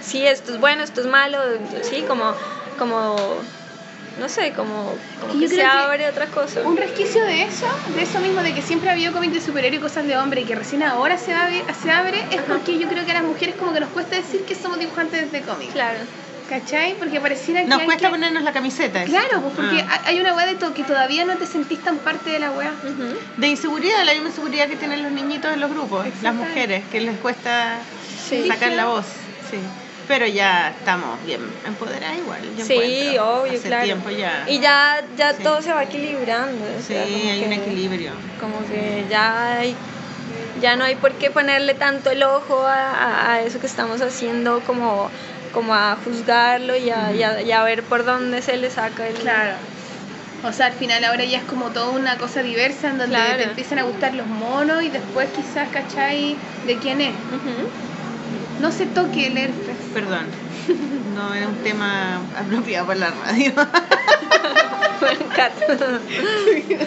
[0.03, 1.39] sí, esto es bueno, esto es malo,
[1.83, 2.35] sí, como,
[2.79, 3.17] como,
[4.19, 4.93] no sé, como,
[5.39, 6.61] que se abre otra cosa.
[6.63, 9.79] Un resquicio de eso, de eso mismo, de que siempre ha habido cómics de superhéroe
[9.79, 12.89] y cosas de hombre y que recién ahora se abre, se abre es porque yo
[12.89, 15.73] creo que a las mujeres como que nos cuesta decir que somos dibujantes de cómics.
[15.73, 15.99] Claro.
[16.49, 16.95] ¿Cachai?
[16.99, 19.05] Porque pareciera que Nos cuesta que- ponernos la camiseta.
[19.05, 20.01] Claro, pues porque Ah.
[20.07, 22.73] hay- una weá de to- que todavía no te sentís tan parte de la weá.
[23.37, 27.01] De inseguridad, la misma inseguridad que tienen los niñitos en los grupos, las mujeres, que
[27.03, 27.79] les cuesta
[28.31, 28.49] Sí.
[28.49, 29.05] sacar la voz.
[29.51, 29.59] Sí.
[30.09, 32.41] Pero ya estamos bien empoderadas igual.
[32.57, 33.41] yo Sí, encuentro.
[33.43, 33.85] obvio, Hace claro.
[33.85, 34.45] tiempo ya.
[34.49, 35.43] Y ya, ya Sí.
[35.43, 36.65] todo se va equilibrando.
[36.65, 38.13] o sí, sea, hay un que- equilibrio.
[38.41, 39.77] Como que ya hay,
[40.63, 44.01] ya no hay por qué ponerle tanto el ojo a, a- a eso que estamos
[44.01, 45.11] haciendo, como,
[45.53, 49.07] como a juzgarlo y a, y a- y a ver por dónde se le saca
[49.07, 49.15] el.
[49.15, 49.53] Claro.
[50.45, 53.37] O sea, al final ahora ya es como toda una cosa diversa en donde Claro.
[53.39, 56.37] te empiezan a gustar los monos y después quizás, ¿cachai?
[56.67, 57.13] ¿De quién es?
[58.61, 59.68] No se toque el herpes.
[59.99, 60.27] Perdón.
[61.19, 63.53] No era un tema apropiado para la radio.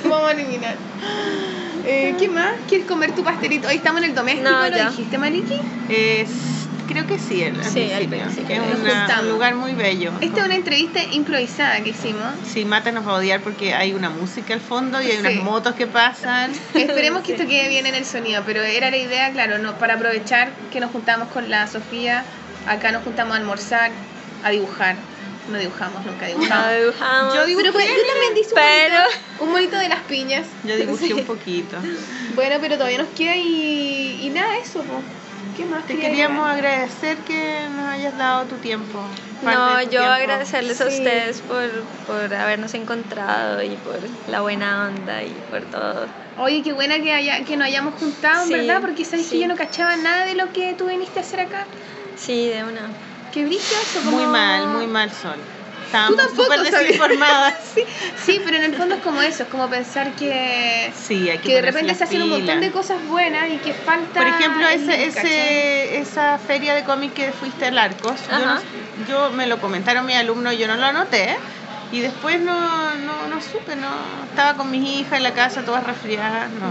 [0.03, 0.75] Vamos a eliminar.
[1.85, 2.51] Eh, ¿Qué más?
[2.69, 3.67] ¿Quieres comer tu pastelito?
[3.67, 4.89] Hoy estamos en el doméstico, No, ¿lo ya.
[4.89, 5.55] dijiste, Maliki?
[5.89, 6.29] Es,
[6.87, 8.55] creo que sí, al Sí, al principio.
[8.63, 10.13] Es una- un lugar muy bello.
[10.21, 12.23] Esta es una entrevista improvisada que hicimos.
[12.47, 15.17] Sí, Mata nos va a odiar porque hay una música al fondo y hay Sí.
[15.19, 16.51] unas motos que pasan.
[16.73, 19.95] Esperemos que esto quede bien en el sonido, pero era la idea, claro, no, para
[19.95, 22.23] aprovechar que nos juntamos con la Sofía,
[22.67, 23.91] acá nos juntamos a almorzar,
[24.43, 24.95] a dibujar.
[25.51, 26.75] No dibujamos, nunca No dibujamos.
[26.79, 27.33] dibujamos.
[27.35, 30.45] Yo dibujo- Pero yo también hice un Pero- monito, un monito de las piñas.
[30.63, 31.13] Yo dibujé Sí.
[31.13, 31.77] un poquito.
[32.35, 34.81] Bueno, pero todavía nos queda y, y nada, eso.
[34.83, 35.01] po.
[35.57, 35.85] ¿Qué más?
[35.85, 36.73] Te quería queríamos agregar?
[36.75, 39.01] agradecer que nos hayas dado tu tiempo.
[39.41, 40.07] No, yo tiempo.
[40.07, 40.97] agradecerles a Sí.
[40.99, 41.67] ustedes por,
[42.07, 43.97] por habernos encontrado y por
[44.29, 46.05] la buena onda y por todo.
[46.37, 48.79] Oye, qué buena que, haya, que nos hayamos juntado, Sí, ¿verdad?
[48.79, 49.39] Porque sabes que sí.
[49.41, 51.65] yo no cachaba nada de lo que tú viniste a hacer acá.
[52.25, 52.89] Sí, de una.
[53.31, 55.39] Qué brillo eso, Muy como- mal, muy mal, Sol.
[55.85, 57.53] Estábamos súper desinformadas.
[57.73, 57.83] Sí,
[58.25, 61.47] sí, pero en el fondo es como eso, es como pensar que, Sí, hay que,
[61.47, 64.19] que de repente se hacen un montón de cosas buenas y que falta.
[64.19, 68.61] Por ejemplo, ese, ese, esa feria de cómic que fuiste al Arcos, yo, no-
[69.07, 71.37] yo me lo comentaron mis alumnos, yo no lo anoté.
[71.93, 73.89] Y después no, no, no supe, no
[74.29, 76.69] estaba con mis hijas en la casa, todas resfriadas, no.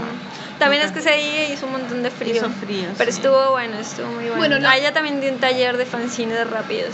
[0.61, 2.35] También es que ese día hizo un montón de frío.
[2.35, 3.17] Hizo frío, Pero sí.
[3.17, 4.37] estuvo bueno, estuvo muy bueno.
[4.37, 6.93] Bueno, no- Ah, ella también dio un taller de fanzines rápidos.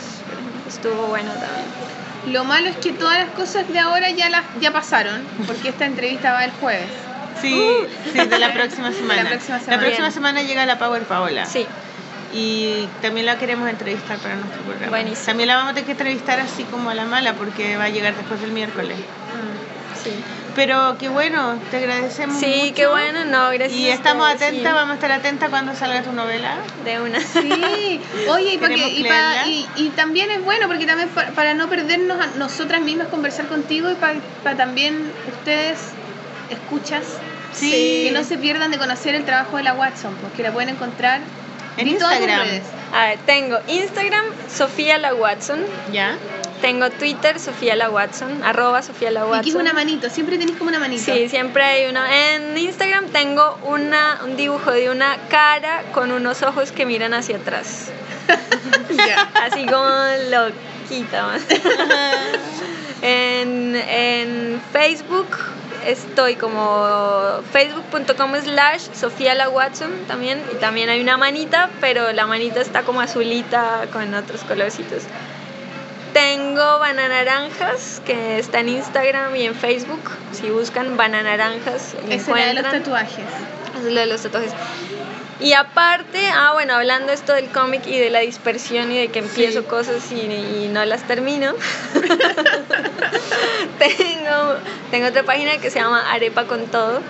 [0.67, 2.33] Estuvo bueno también.
[2.33, 5.85] Lo malo es que todas las cosas de ahora ya las ya pasaron, porque esta
[5.85, 6.87] entrevista va el jueves.
[7.41, 7.61] Sí,
[8.11, 9.23] sí, de la próxima semana.
[9.23, 9.81] La próxima La semana.
[9.81, 10.13] próxima Bien.
[10.13, 11.45] semana llega la Power Paola.
[11.45, 11.65] Sí,
[12.33, 14.89] Y también la queremos entrevistar para nuestro programa.
[14.89, 15.25] Buenísimo.
[15.27, 17.89] También la vamos a tener que entrevistar así como a la mala porque va a
[17.89, 18.97] llegar después del miércoles.
[20.09, 20.23] Sí.
[20.55, 22.39] Pero qué bueno, te agradecemos.
[22.39, 22.73] Sí, mucho.
[22.73, 23.73] qué bueno, no, gracias.
[23.79, 26.57] Y estamos atentas, vamos a estar atentas cuando salga tu novela.
[26.83, 27.19] De una.
[27.19, 29.47] Sí, oye, y, porque- y, pa- leerla.
[29.47, 33.45] y- y también es bueno porque también pa- para, no perdernos a nosotras mismas conversar
[33.47, 35.77] contigo y para también ustedes
[36.49, 37.03] escuchas
[37.53, 38.05] Sí.
[38.07, 41.21] que no se pierdan de conocer el trabajo de la Watson, porque la pueden encontrar
[41.77, 42.47] En Di todas Instagram.
[42.47, 42.63] redes.
[42.93, 45.63] A ver, tengo Instagram, Sofía la Watson.
[45.91, 46.15] ¿Ya?
[46.61, 49.39] Tengo Twitter, Sofía la Watson, arroba Sofía la Y Watson.
[49.39, 51.03] aquí es una manito, siempre tenéis como una manito.
[51.03, 52.01] Sí, siempre hay uno.
[52.05, 57.37] En Instagram tengo una, un dibujo de una cara con unos ojos que miran hacia
[57.37, 57.89] atrás.
[59.43, 59.85] Así como
[60.29, 61.41] loquita más.
[63.01, 65.27] en, en Facebook
[65.85, 70.41] estoy como facebook.com slash Sofía la Watson también.
[70.51, 75.03] Y también hay una manita, pero la manita está como azulita con otros colorcitos.
[76.13, 80.01] Tengo Bananaranjas, que está en Instagram y en Facebook.
[80.31, 83.25] Si buscan Bananaranjas, es la de los tatuajes.
[83.77, 84.51] Es lo de los tatuajes.
[85.39, 89.19] Y aparte, ah, bueno, hablando esto del cómic y de la dispersión y de que
[89.19, 89.67] empiezo Sí.
[89.67, 91.53] cosas y, y no las termino,
[93.77, 94.55] tengo,
[94.89, 97.01] tengo otra página que se llama Arepa con Todo.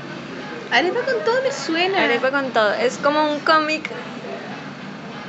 [0.71, 2.03] Arepa con todo me suena.
[2.03, 2.73] Arepa con Todo.
[2.73, 3.89] Es como un cómic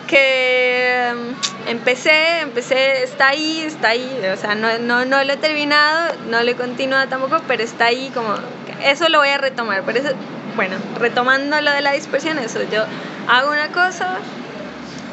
[0.09, 5.37] que mm, empecé, empecé, está ahí, está ahí, o sea, no, no, no lo he
[5.37, 8.35] terminado, no lo he continuado tampoco, pero está ahí como,
[8.83, 10.11] eso lo voy a retomar, pero eso,
[10.57, 12.85] bueno, retomando lo de la dispersión, eso, yo
[13.29, 14.17] hago una cosa,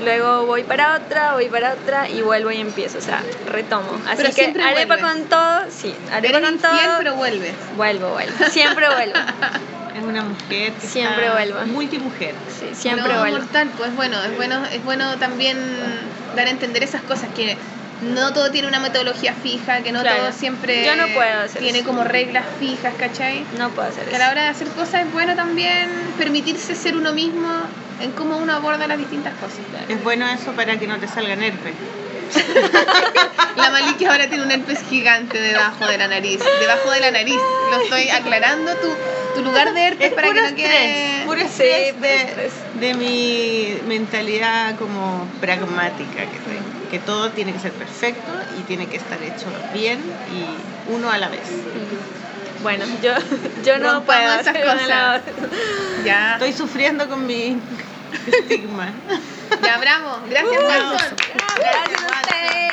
[0.02, 3.92] luego voy para otra, voy para otra y vuelvo y empiezo, o sea, retomo.
[4.08, 5.14] Así Pero que siempre arepa vuelves.
[5.14, 7.54] con todo, sí, arepa Eres con todo, pero vuelves.
[7.76, 9.14] vuelvo, vuelvo, siempre vuelvo,
[9.96, 11.60] Es una mujer que Siempre está vuelvo.
[11.68, 12.36] multimujer.
[12.50, 13.38] sí, siempre no, vuelvo.
[13.38, 15.58] mortal, pues bueno, es bueno, es bueno también
[16.36, 17.56] dar a entender esas cosas que
[18.02, 20.24] no todo tiene una metodología fija, que no Claro.
[20.24, 21.88] todo siempre Yo no puedo hacer tiene eso.
[21.88, 23.44] como reglas fijas, ¿cachai?
[23.58, 26.96] No puedo hacer Que a la hora de hacer cosas es bueno también permitirse ser
[26.96, 27.50] uno mismo
[28.02, 29.60] en cómo uno aborda las distintas cosas.
[29.88, 31.74] Es bueno eso para que no te salgan herpes.
[33.56, 36.40] La Maliki ahora tiene un herpes gigante debajo de la nariz.
[36.60, 37.38] Debajo de la nariz.
[37.72, 38.72] Lo estoy aclarando.
[38.76, 38.88] Tu,
[39.36, 41.22] tu lugar de herpes Es para que no quede.
[41.26, 42.54] puro estrés de, estrés.
[42.80, 46.65] de mi mentalidad como pragmática que tengo.
[46.86, 50.00] Que todo tiene que ser perfecto y tiene que estar hecho bien
[50.32, 51.42] y uno a la vez.
[52.64, 53.12] Bueno, yo,
[53.64, 55.22] yo no puedo esas hacer una cosas.
[56.04, 57.58] Ya, Estoy sufriendo con mi
[58.28, 58.92] estigma.
[59.64, 60.20] ya, bravo.
[60.30, 61.18] Gracias, Watson.
[61.58, 62.72] Gracias a ustedes.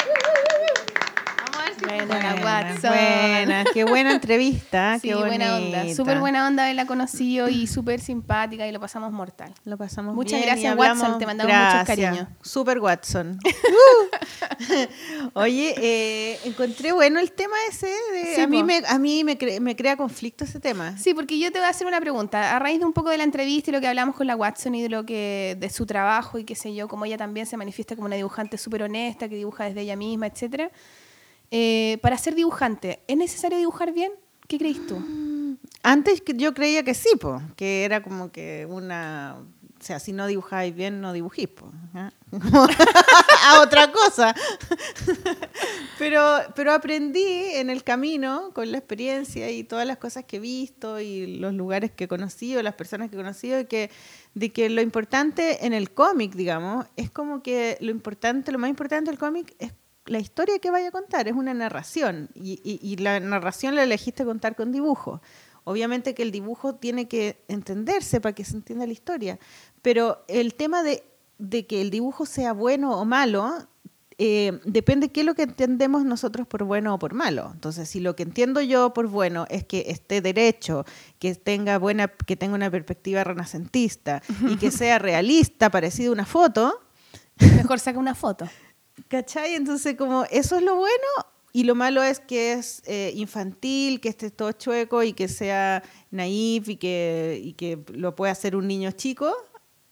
[1.45, 2.91] Vamos a ver si Buena, Watson.
[2.91, 5.95] buena, qué buena entrevista, Sí, qué buena onda.
[5.95, 9.53] Súper buena onda, él la conoció y súper simpática y lo pasamos mortal.
[9.65, 12.29] Lo pasamos Muchas bien gracias, Watson, te mandamos muchos cariños.
[12.43, 13.39] Super Watson.
[13.73, 15.31] Uh.
[15.35, 17.87] Oye, eh, encontré bueno el tema ese.
[17.87, 20.97] de- Sí, a mí, me, a mí me, cre- me crea conflicto ese tema.
[20.99, 22.55] Sí, porque yo te voy a hacer una pregunta.
[22.55, 24.75] A raíz de un poco de la entrevista y lo que hablamos con la Watson
[24.75, 27.57] y de lo que de su trabajo y qué sé yo, como ella también se
[27.57, 30.71] manifiesta como una dibujante súper honesta, que dibuja desde ella misma, etcétera.
[31.55, 34.11] Eh, para ser dibujante, ¿es necesario dibujar bien?
[34.49, 34.99] ¿Qué crees tú?
[35.83, 39.37] Antes yo creía que sí, po, que era como que una...
[39.79, 44.35] O sea, si no dibujáis bien, no dibujís, po, a otra cosa.
[45.99, 50.41] pero, pero aprendí en el camino, con la experiencia y todas las cosas que he
[50.41, 53.91] visto y los lugares que he conocido, las personas que he conocido, de que,
[54.33, 58.71] de que lo importante en el cómic, digamos, es como que lo importante, lo más
[58.71, 59.73] importante del cómic es
[60.07, 63.83] la historia que vaya a contar, es una narración y, y- y la narración la
[63.85, 65.23] elegiste contar con dibujo.
[65.65, 69.39] Obviamente que el dibujo tiene que entenderse para que se entienda la historia,
[69.81, 71.05] pero el tema de,
[71.39, 73.49] de que el dibujo sea bueno o malo
[74.19, 77.51] eh, depende qué es lo que entendemos nosotros por bueno o por malo.
[77.55, 80.85] Entonces, si lo que entiendo yo por bueno es que esté derecho,
[81.21, 86.27] que tenga buena, que tenga una perspectiva renacentista y que sea realista, parecido a una
[86.27, 86.75] foto,
[87.57, 88.47] Mejor saca una foto.
[89.09, 89.55] ¿Cachai?
[89.55, 90.93] Entonces, como eso es lo bueno
[91.53, 95.83] y lo malo es que es eh, infantil, que esté todo chueco y que sea
[96.11, 99.35] naif y que, y que lo pueda hacer un niño chico.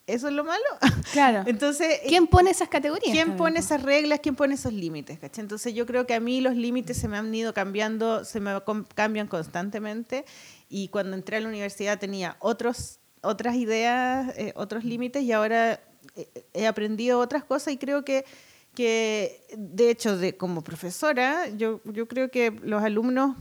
[0.06, 0.64] ¿Eso es lo malo?
[1.12, 1.44] Claro.
[1.46, 3.12] Entonces, ¿Quién pone esas categorías?
[3.12, 3.60] ¿Quién pone po?
[3.60, 4.20] esas reglas?
[4.20, 5.18] ¿Quién pone esos límites?
[5.18, 5.42] ¿cachai?
[5.42, 8.52] Entonces yo creo que a mí los límites se me han ido cambiando, se me
[8.94, 10.24] cambian constantemente
[10.68, 15.80] y cuando entré a la universidad tenía otros, otras ideas, eh, otros límites y ahora
[16.16, 18.24] eh, he aprendido otras cosas y creo que,
[18.74, 23.36] que de hecho, de, como profesora, yo, yo creo que los alumnos,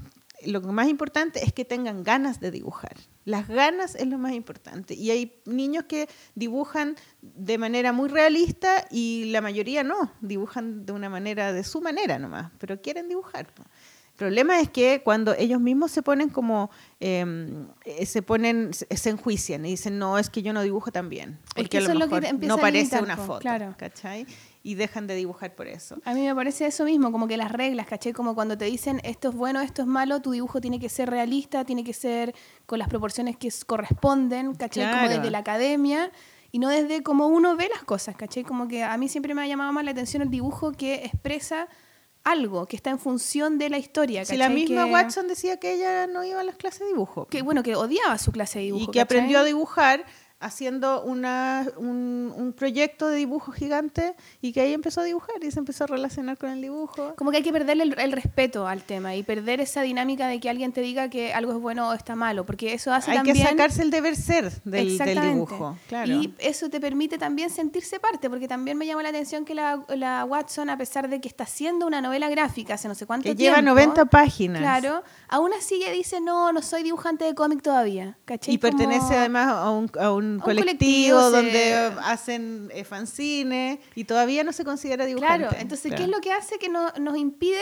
[0.45, 2.95] lo más importante es que tengan ganas de dibujar.
[3.25, 4.95] Las ganas es lo más importante.
[4.95, 10.93] Y hay niños que dibujan de manera muy realista y la mayoría no, dibujan de
[10.93, 13.47] una manera, de su manera nomás, pero quieren dibujar.
[14.19, 17.23] El problema es que cuando ellos mismos se ponen como, eh,
[17.85, 21.39] eh, se ponen, se, enjuician y dicen, no, es que yo no dibujo tan bien.
[21.39, 23.75] Es Porque que a lo es lo que mejor no parece una foto, claro.
[23.77, 24.25] ¿cachai?
[24.61, 25.95] Y dejan de dibujar por eso.
[26.03, 28.11] A mí me parece eso mismo, como que las reglas, ¿cachai?
[28.11, 31.09] Como cuando te dicen esto es bueno, esto es malo, tu dibujo tiene que ser
[31.09, 34.91] realista, tiene que ser con las proporciones que corresponden, ¿cachai?
[34.91, 36.11] Como desde la academia
[36.51, 38.43] y no desde cómo uno ve las cosas, ¿cachai?
[38.43, 41.67] Como que a mí siempre me ha llamado más la atención el dibujo que expresa
[42.25, 44.55] algo, que está en función de la historia, Si la ¿cachai?
[44.61, 47.27] misma que, Watson decía que ella no iba a las clases de dibujo.
[47.27, 48.83] que, bueno, que odiaba su clase de dibujo.
[48.83, 49.03] y que ¿cachai?
[49.03, 50.05] aprendió a dibujar
[50.41, 55.51] haciendo una, un, un proyecto de dibujo gigante y que ahí empezó a dibujar y
[55.51, 57.13] se empezó a relacionar con el dibujo.
[57.15, 60.39] Como que hay que perderle el, el respeto al tema y perder esa dinámica de
[60.39, 63.17] que alguien te diga que algo es bueno o está malo, porque eso hace Hay
[63.17, 63.35] también...
[63.37, 65.77] que sacarse el deber ser del, del dibujo.
[65.87, 66.11] Claro.
[66.11, 69.83] Y eso te permite también sentirse parte, porque también me llama la atención que la,
[69.89, 73.23] la Watson, a pesar de que está haciendo una novela gráfica hace no sé cuánto
[73.29, 73.57] que tiempo...
[73.57, 74.59] lleva 90 páginas.
[74.61, 78.17] Claro, aún así ella dice, no, no soy dibujante de cómic todavía.
[78.25, 78.53] ¿cachai?
[78.53, 82.83] Y pertenece Como- además a un, a un un colectivo, colectivo, donde se- hacen eh,
[82.83, 85.47] fanzines y todavía no se considera dibujante.
[85.47, 86.03] Claro, entonces, ¿qué Claro.
[86.05, 87.61] es lo que hace que no- nos impide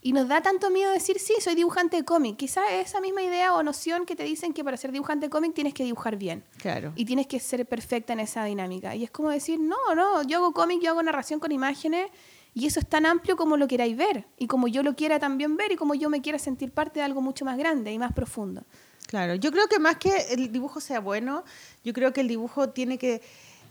[0.00, 2.36] y nos da tanto miedo decir, sí, soy dibujante de cómic?
[2.36, 5.54] Quizás esa misma idea o noción que te dicen que para ser dibujante de cómic
[5.54, 6.44] tienes que dibujar bien.
[6.58, 6.92] Claro.
[6.94, 8.94] Y tienes que ser perfecta en esa dinámica.
[8.94, 12.10] Y es como decir, no, no, yo hago cómic, yo hago narración con imágenes
[12.54, 15.56] y eso es tan amplio como lo queráis ver y como yo lo quiera también
[15.56, 18.12] ver y como yo me quiera sentir parte de algo mucho más grande y más
[18.12, 18.64] profundo.
[19.06, 21.42] Claro, yo creo que más que el dibujo sea bueno,
[21.84, 23.20] yo creo que el dibujo tiene que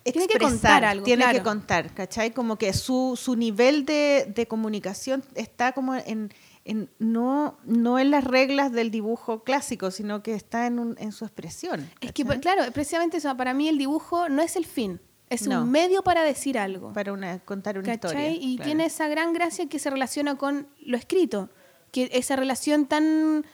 [0.04, 2.32] Tiene que contar algo, tiene que contar, ¿cachai?
[2.32, 8.12] Como que su, su nivel de, de comunicación está como en, en- no, no en
[8.12, 11.90] las reglas del dibujo clásico, sino que está en, un- en su expresión.
[12.00, 15.64] Es que, claro, precisamente eso, para mí el dibujo no es el fin, es No.
[15.64, 16.94] un medio para decir algo.
[16.94, 18.32] Para una, contar una ¿cachai?
[18.34, 18.50] historia.
[18.50, 18.68] Y claro.
[18.70, 21.50] tiene esa gran gracia que se relaciona con lo escrito,
[21.92, 23.46] que esa relación tan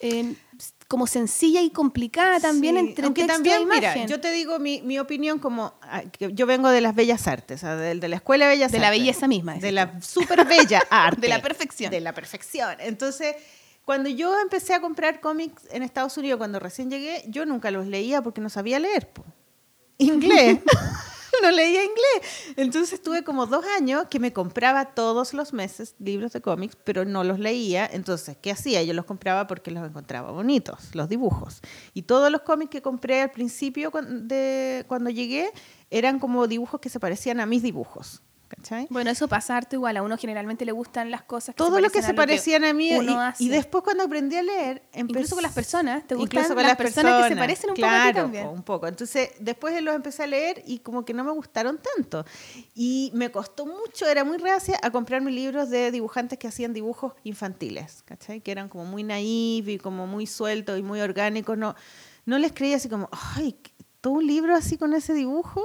[0.00, 0.34] eh,
[0.88, 3.92] como sencilla y complicada también Sí, entre aunque texto también, e imagen.
[3.94, 7.60] mira, yo te digo mi, mi opinión como ah, yo vengo de las bellas artes,
[7.60, 8.86] sea, de, de la escuela de bellas De artes.
[8.86, 11.20] la belleza misma, De la súper bella arte.
[11.20, 11.90] De la perfección.
[11.90, 12.76] De la perfección.
[12.80, 13.36] Entonces,
[13.84, 17.86] cuando yo empecé a comprar cómics en Estados Unidos, cuando recién llegué, yo nunca los
[17.86, 19.10] leía porque no sabía leer.
[19.10, 19.24] po.
[19.98, 20.58] Inglés.
[21.42, 22.54] no leía inglés.
[22.56, 27.04] Entonces tuve como dos años que me compraba todos los meses libros de cómics, pero
[27.04, 27.88] no los leía.
[27.90, 28.82] Entonces, ¿qué hacía?
[28.82, 31.60] Yo los compraba porque los encontraba bonitos, los dibujos.
[31.94, 35.50] Y todos los cómics que compré al principio de, cuando llegué
[35.90, 38.22] eran como dibujos que se parecían a mis dibujos.
[38.48, 38.86] ¿Cachai?
[38.88, 39.98] Bueno, eso pasa harto igual.
[39.98, 42.90] A uno generalmente le gustan las cosas que Todo lo que se parecían a mí.
[42.90, 43.44] y-.
[43.44, 44.82] Y, después cuando aprendí a leer.
[44.94, 47.86] Incluso con las personas, ¿te Incluso gustan con las personas que se parecen un poco
[47.86, 48.46] a ti claro, también?
[48.46, 48.86] un poco.
[48.86, 52.24] Entonces, después los empecé a leer y como que no me gustaron tanto.
[52.74, 57.12] Y me costó mucho, era muy reacia a comprarme libros de dibujantes que hacían dibujos
[57.24, 58.40] infantiles, ¿cachai?
[58.40, 61.58] Que eran como muy naif y como muy sueltos y muy orgánicos.
[61.58, 61.74] No,
[62.24, 63.58] no les creía así como, ay,
[64.00, 65.62] todo un libro así con ese dibujo.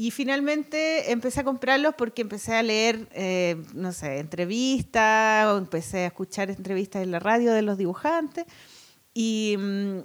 [0.00, 6.04] Y finalmente empecé a comprarlos porque empecé a leer, eh, no sé, entrevistas o empecé
[6.04, 8.44] a escuchar entrevistas en la radio de los dibujantes
[9.12, 9.98] y, mm,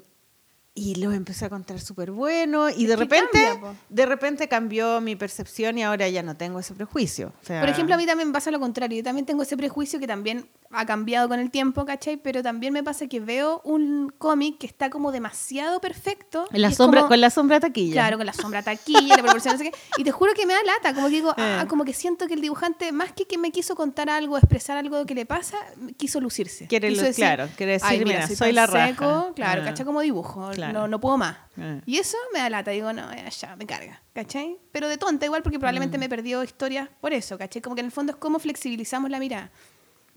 [0.76, 5.16] y los empecé a contar súper buenos y de repente, cambia, de repente cambió mi
[5.16, 7.32] percepción y ahora ya no tengo ese prejuicio.
[7.44, 8.98] O sea, Por ejemplo, a mí también pasa lo contrario.
[8.98, 12.18] Yo también tengo ese prejuicio que también ha cambiado con el tiempo, ¿cachai?
[12.18, 16.48] Pero también me pasa que veo un cómic que está como demasiado perfecto.
[16.52, 17.94] la sombra, como- con la sombra taquilla.
[17.94, 19.78] Claro, con la sombra taquilla, la proporción, no sé qué.
[19.98, 21.60] Y te juro que me da lata, como que digo, Eh.
[21.62, 24.78] ah, como que siento que el dibujante, más que que me quiso contar algo, expresar
[24.78, 25.58] algo que le pasa,
[25.98, 26.66] quiso lucirse.
[26.66, 28.88] Quiere quiso claro, quiere decir, "Ay, mira, soy tan la raja".
[28.88, 29.66] seco", Claro, Ah.
[29.66, 29.86] ¿cachai?
[29.86, 30.63] Como dibujo, Claro.
[30.72, 31.38] No, no puedo más.
[31.58, 31.82] Ah.
[31.86, 34.58] Y eso me da lata, digo, no, ya, me carga, ¿cachai?
[34.72, 35.62] Pero de tonta igual, porque Mm.
[35.62, 37.62] probablemente me perdió historias por eso, ¿cachai?
[37.62, 39.52] Como que en el fondo es cómo flexibilizamos la mirada.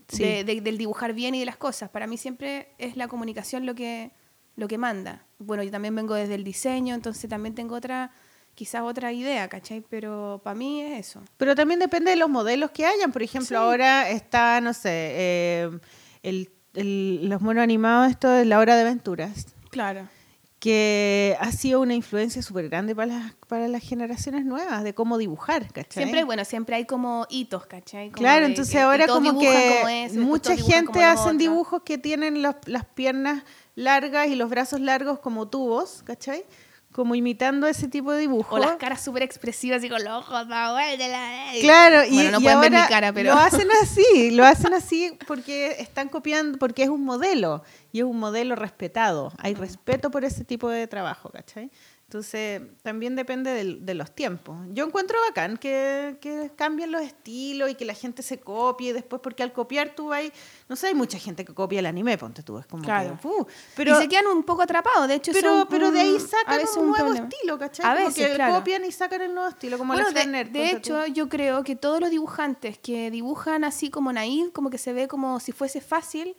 [0.09, 0.23] Sí.
[0.23, 1.89] de- de- del dibujar bien y de las cosas.
[1.89, 4.11] Para mí siempre es la comunicación lo que,
[4.55, 5.25] lo que manda.
[5.37, 8.11] Bueno, yo también vengo desde el diseño, entonces también tengo otra,
[8.55, 9.81] quizás otra idea, ¿cachai?
[9.89, 11.21] Pero para mí es eso.
[11.35, 13.11] Pero también depende de los modelos que hayan.
[13.11, 13.55] Por ejemplo, Sí.
[13.55, 15.69] ahora está, no sé, eh,
[16.23, 20.07] el, el- los monos animados, esto de la hora de aventuras, Claro.
[20.59, 25.17] Que ha sido una influencia súper grande para las, para las generaciones nuevas, de cómo
[25.19, 26.03] dibujar, ¿cachai?
[26.03, 28.07] Siempre, bueno, siempre hay como hitos, ¿cachai?
[28.09, 32.41] Como Claro, de entonces que- ahora como que como mucha gente hacen dibujos que tienen
[32.41, 33.43] los- las piernas
[33.75, 36.43] largas y los brazos largos como tubos, ¿cachai?
[36.97, 38.55] Como imitando ese tipo de dibujo.
[38.55, 42.31] O las caras súper expresivas y con los ojos, da vuelta la- Claro, y, Bueno,
[42.31, 43.35] no y pueden ver mi ahora cara, pero...
[43.35, 47.61] lo hacen así, lo hacen así porque están copiando, porque es un modelo
[47.91, 49.31] y es un modelo respetado.
[49.37, 51.69] Hay respeto por ese tipo de trabajo, ¿cachai?
[52.09, 54.55] Entonces, también depende del- de los tiempos.
[54.69, 59.21] Yo encuentro bacán que, que cambien los estilos y que la gente se copie después,
[59.21, 60.31] porque al copiar tú hay,
[60.69, 63.19] no sé, hay mucha gente que copia el anime, ponte tú, es como Claro.
[63.21, 65.99] que, uh, pero, y se quedan un poco atrapados, de hecho pero, son pero de
[65.99, 67.27] ahí sacan un nuevo problema.
[67.27, 67.85] estilo, ¿cachai?
[67.85, 68.55] A Como veces, que claro.
[68.55, 70.77] copian y sacan el nuevo estilo, como Bueno, la de, de tú.
[70.77, 74.93] hecho, yo creo que todos los dibujantes que dibujan así como naive, como que se
[74.93, 76.37] ve como si fuese fácil,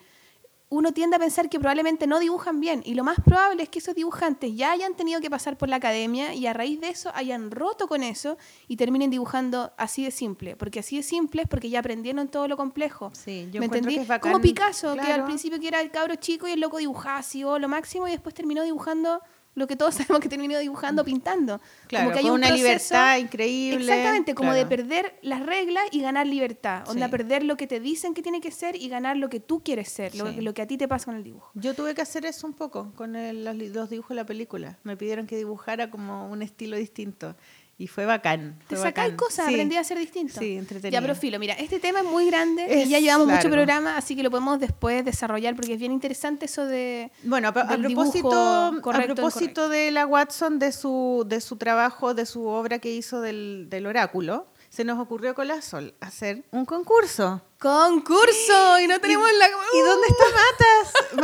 [0.70, 2.82] uno tiende a pensar que probablemente no dibujan bien.
[2.84, 5.76] Y lo más probable es que esos dibujantes ya hayan tenido que pasar por la
[5.76, 8.36] academia y a raíz de eso hayan roto con eso
[8.66, 10.56] y terminen dibujando así de simple.
[10.56, 13.10] Porque así de simple es porque ya aprendieron todo lo complejo.
[13.14, 13.94] Sí, yo ¿Me entendí?
[13.94, 14.20] que es.
[14.20, 17.44] Como Picasso, que al principio que era el cabro chico y el loco dibujaba así
[17.44, 19.22] o lo máximo y después terminó dibujando
[19.58, 21.60] lo que todos sabemos que terminó dibujando, pintando.
[21.88, 22.56] Claro, como que hay un una proceso-
[22.94, 23.80] libertad increíble.
[23.84, 24.68] Exactamente, como de claro.
[24.68, 26.88] perder las reglas y ganar libertad.
[26.88, 27.10] Onda, Sí.
[27.10, 29.88] perder lo que te dicen que tiene que ser y ganar lo que tú quieres
[29.88, 30.40] ser, lo, Sí.
[30.40, 31.50] lo que a ti te pasa con el dibujo.
[31.54, 34.78] Yo tuve que hacer eso un poco con el- los, los dibujos de la película.
[34.84, 37.36] Me pidieron que dibujara como un estilo distinto.
[37.80, 38.58] Y fue bacán.
[38.66, 39.16] Te fue sacáis bacán.
[39.16, 39.54] cosas, Sí.
[39.54, 40.40] aprendí a ser distinto.
[40.40, 40.90] Sí, entretenido.
[40.90, 43.96] Ya, pero filo, mira, este tema es muy grande Es y ya llevamos mucho programa,
[43.96, 47.12] así que lo podemos después desarrollar porque es bien interesante eso de...
[47.22, 52.46] Bueno, a, propósito, a propósito de la Watson, de su, de su trabajo, de su
[52.48, 57.42] obra que hizo del, del oráculo, se nos ocurrió con la Sol hacer un concurso.
[57.60, 58.80] ¡Concurso!
[58.80, 59.46] Y no tenemos la...
[59.46, 60.77] ¿Y dónde está Matas?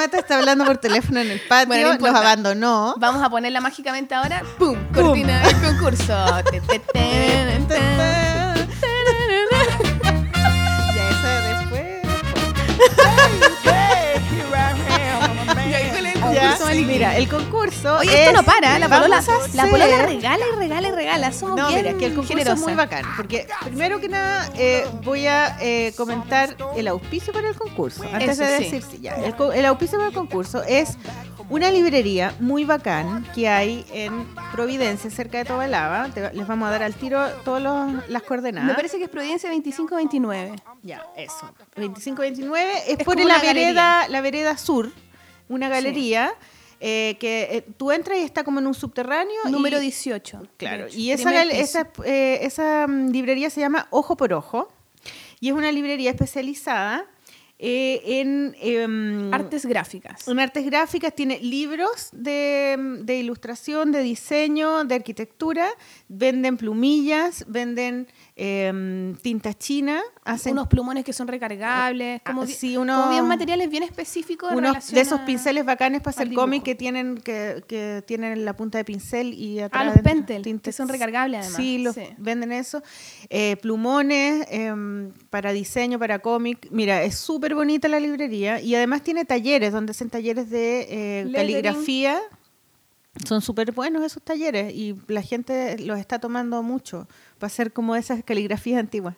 [0.04, 2.18] Mata está hablando por teléfono en el patio, Bueno, no importa.
[2.18, 2.94] abandonó.
[2.98, 4.42] Vamos a ponerla mágicamente ahora.
[4.58, 4.76] ¡Pum!
[4.92, 6.14] Cortina del concurso.
[10.94, 11.84] Ya esa después.
[16.40, 17.96] concurso, mira, el concurso.
[17.98, 19.22] Oye, esto es- no para, la polola,
[19.54, 21.32] la polola regala y regala y regala.
[21.32, 23.04] Somos No, bien mira, que el concurso es muy bacán.
[23.16, 28.02] Porque primero que nada eh, voy a eh, comentar el auspicio para el concurso.
[28.12, 29.14] Antes Eso de decir sí, ya.
[29.16, 30.96] El, el auspicio para el concurso es
[31.50, 36.08] una librería muy bacán que hay en Providencia, cerca de Tobalaba.
[36.08, 38.66] Te- les vamos a dar al tiro todas los- las coordenadas.
[38.68, 40.54] Me parece que es Providencia 2529.
[40.82, 41.50] Ya, eso.
[41.76, 44.90] 2529 es, Es por la vereda, la vereda sur,
[45.48, 46.34] una galería
[46.80, 49.44] eh, que eh, tú entras y está como en un subterráneo.
[49.48, 50.42] Número y, 18.
[50.56, 54.70] Claro, y esa, esa, eh, esa mm, librería se llama Ojo por Ojo
[55.40, 57.06] y es una librería especializada
[57.58, 58.54] en...
[58.60, 60.28] em, Artes gráficas.
[60.28, 65.70] en artes gráficas, tiene libros de, de ilustración, de diseño, de arquitectura,
[66.08, 72.20] venden plumillas, venden em, tinta china, hacen Unos plumones que son recargables.
[72.26, 74.50] Como, Ah, sí, como unos- bien materiales bien específicos.
[74.50, 78.56] en unos de esos pinceles bacanes para hacer cómic que tienen que, que tienen la
[78.56, 81.56] punta de pincel y atrás Ah, los pentel, tinta- que son recargables además.
[81.56, 82.02] Sí, los, Sí.
[82.18, 82.82] venden eso.
[83.30, 86.66] Eh, plumones em, para diseño, para cómic.
[86.72, 91.30] Mira, es súper bonita la librería y además tiene talleres donde hacen talleres de eh,
[91.32, 92.18] caligrafía.
[93.28, 97.06] Son súper buenos esos talleres y la gente los está tomando mucho
[97.38, 99.16] para hacer como esas caligrafías antiguas.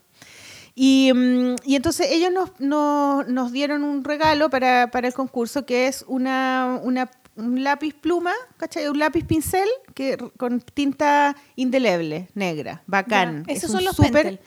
[0.74, 5.64] Y, mm, y entonces ellos nos, nos, nos dieron un regalo para, para el concurso
[5.64, 8.88] que es una, una- un lápiz pluma, ¿cachai?
[8.88, 13.44] Un lápiz pincel que, con tinta indeleble, negra, bacán.
[13.46, 14.40] Ya, esos Es son los súper- Pentel.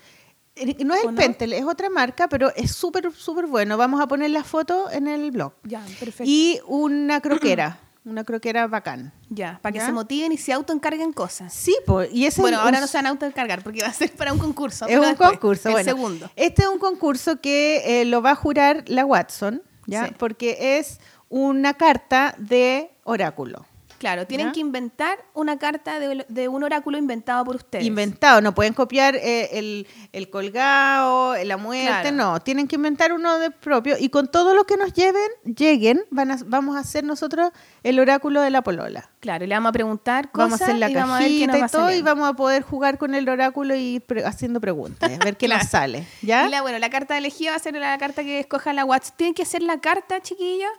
[0.56, 1.22] Eh, No es ¿O el no?
[1.22, 3.78] Pentel, es otra marca, pero es súper, súper bueno.
[3.78, 5.54] Vamos a poner la foto en el blog.
[5.64, 6.24] Ya, perfecto.
[6.26, 7.80] Y una croquera,
[8.10, 9.12] una croquera bacán.
[9.30, 9.86] ya, para que ¿Ya?
[9.86, 11.54] se motiven y se autoencarguen cosas.
[11.54, 13.90] Sí, pues, y ese Bueno, es ahora un no se van a autoencargar porque va
[13.90, 14.88] a ser para un concurso.
[14.88, 15.90] Es un después, concurso, el bueno.
[15.90, 16.32] segundo.
[16.36, 20.08] Este es un concurso que eh, lo va a jurar la Watson, ¿ya?
[20.08, 20.14] Sí.
[20.18, 21.00] Porque es
[21.30, 23.66] una carta de oráculo.
[24.00, 24.54] Claro, tienen ¿Ya?
[24.54, 27.86] que inventar una carta de, de un oráculo inventado por ustedes.
[27.86, 32.12] Inventado, no pueden copiar eh, el, el colgado, la muerte, Claro.
[32.16, 32.40] no.
[32.42, 33.96] Tienen que inventar uno de propio.
[34.00, 37.52] Y con todo lo que nos lleven, lleguen, van a, vamos a hacer nosotros
[37.84, 39.10] el oráculo de la polola.
[39.20, 42.02] Claro, y le vamos a preguntar cosas Vamos a hacer la y cajita todo y
[42.02, 45.48] vamos a poder jugar con el oráculo y ir pre- haciendo preguntas, a ver qué
[45.48, 45.62] Claro.
[45.64, 46.08] nos sale.
[46.22, 46.48] ¿Ya?
[46.48, 49.18] Y la, bueno, la carta elegida va a ser la carta que escoja la WhatsApp.
[49.18, 50.70] Tienen que hacer la carta, chiquillos,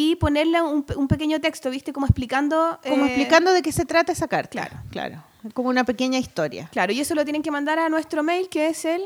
[0.00, 1.92] y ponerle un, pe- un pequeño texto, ¿viste?
[1.92, 2.78] Como explicando...
[2.88, 4.50] Como eh, explicando de qué se trata esa carta.
[4.50, 4.76] claro.
[4.90, 5.24] claro.
[5.54, 6.68] Como una pequeña historia.
[6.72, 9.02] Claro, y eso lo tienen que mandar a nuestro mail, que es el...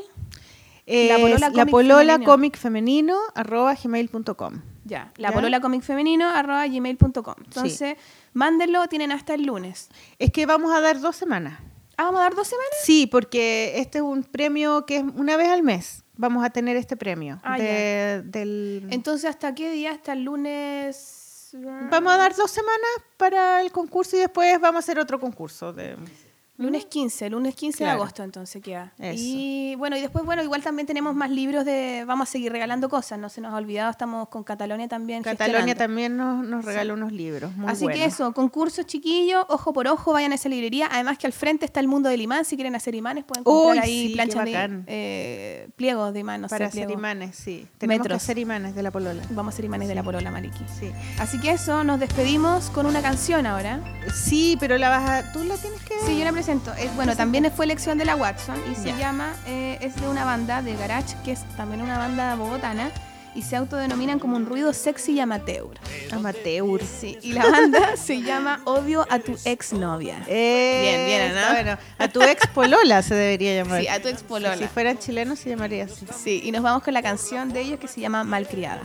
[0.85, 2.25] La polola la cómic polola femenino.
[2.31, 4.61] cómic femenino arroba gmail.com.
[4.83, 5.33] Ya, la ¿Ya?
[5.33, 7.35] polola comic femenino arroba gmail.com.
[7.45, 7.95] Entonces,
[8.33, 9.89] mándenlo, tienen hasta el lunes.
[10.19, 11.59] Es que vamos a dar dos semanas.
[11.95, 12.71] Ah, ¿vamos a dar dos semanas?
[12.83, 16.02] Sí, porque este es un premio que es una vez al mes.
[16.15, 17.39] Vamos a tener este premio.
[17.43, 18.87] Ah, de- del...
[18.91, 19.91] Entonces, ¿hasta qué día?
[19.91, 21.19] Hasta el lunes...
[21.55, 25.71] Vamos a dar dos semanas para el concurso y después vamos a hacer otro concurso.
[25.71, 25.95] De...
[26.57, 28.93] Lunes 15, lunes 15 de agosto entonces queda.
[28.99, 29.15] Eso.
[29.17, 32.03] Y bueno, y después, bueno, igual también tenemos más libros de...
[32.05, 35.73] Vamos a seguir regalando cosas, no se nos ha olvidado, estamos con Catalonia también Catalonia
[35.75, 37.55] también nos, nos regaló unos libros.
[37.55, 40.87] Muy Así que eso, concursos chiquillos, ojo por ojo, vayan a esa librería.
[40.91, 43.77] Además que al frente está el mundo del imán, si quieren hacer imanes pueden comprar
[43.77, 47.67] Uy, ahí sí, planchas de eh, pliegos de imán, no Para sé, hacer imanes, sí.
[47.79, 48.19] Tenemos Metros.
[48.19, 49.23] que hacer imanes de la polola.
[49.31, 50.65] Vamos a hacer imanes de la porola, Maliki.
[50.79, 50.91] Sí.
[51.17, 53.79] Así que eso, nos despedimos con una canción ahora.
[54.13, 55.31] Sí, pero la vas a...
[55.31, 55.95] ¿Tú la tienes que...?
[56.05, 59.77] Sí, yo la Es, bueno, también fue elección de la Watson y se llama, eh,
[59.79, 62.91] es de una banda de garage, que es también una banda bogotana,
[63.35, 65.67] y se autodenominan como un ruido sexy y amateur.
[66.11, 66.81] Amateur.
[66.83, 70.23] Sí, y la banda se llama Odio a tu exnovia.
[70.27, 71.39] Eh, bien, ¿no?
[71.39, 71.77] está bueno.
[71.97, 73.81] A tu ex polola se debería llamar.
[73.81, 74.57] Sí, a tu ex polola.
[74.57, 76.05] Si fueran chilenos se llamaría así.
[76.15, 78.81] Sí, y nos vamos con la canción de ellos que se llama Malcriada.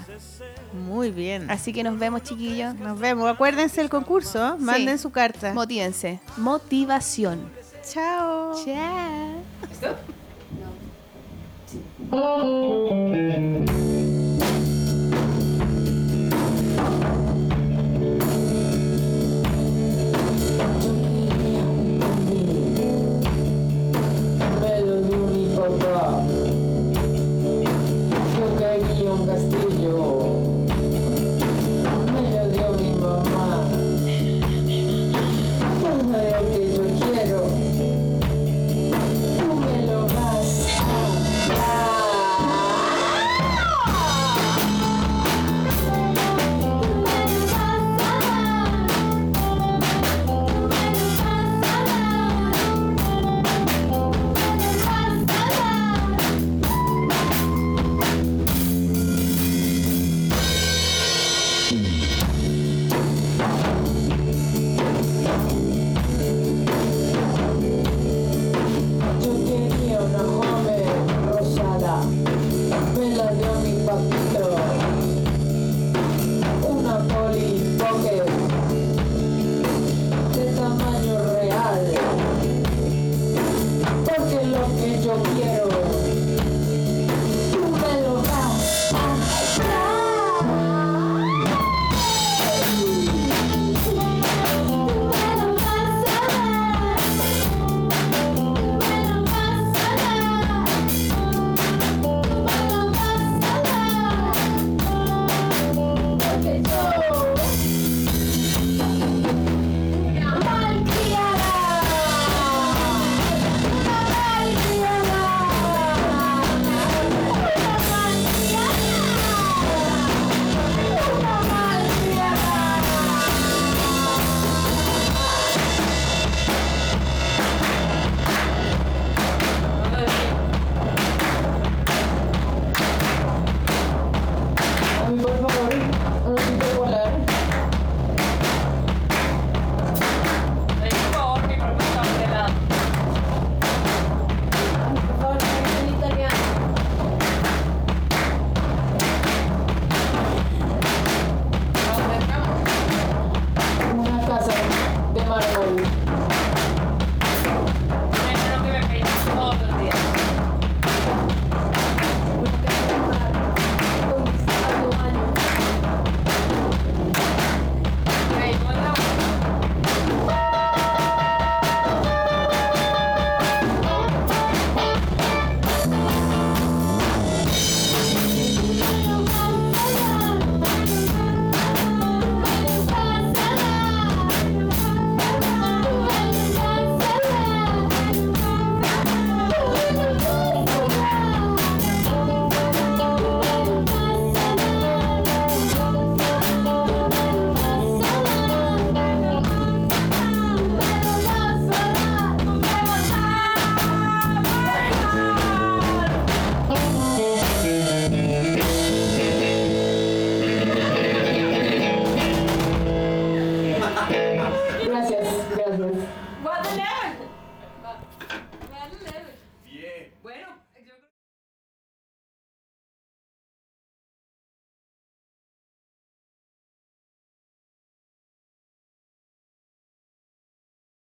[0.72, 1.50] Muy bien.
[1.50, 2.74] Así que nos vemos, chiquillos.
[2.76, 3.30] Nos vemos.
[3.30, 4.38] Acuérdense del concurso.
[4.46, 4.52] ¿eh?
[4.58, 5.02] Manden Sí.
[5.02, 5.52] su carta.
[5.54, 6.20] Motívense.
[6.36, 7.50] Motivación.
[7.90, 8.54] Chao.
[8.64, 9.88] Chao.
[25.68, 26.24] 温は
[28.34, 29.92] 境界気温がステージを
[32.06, 33.38] 同じよりまま。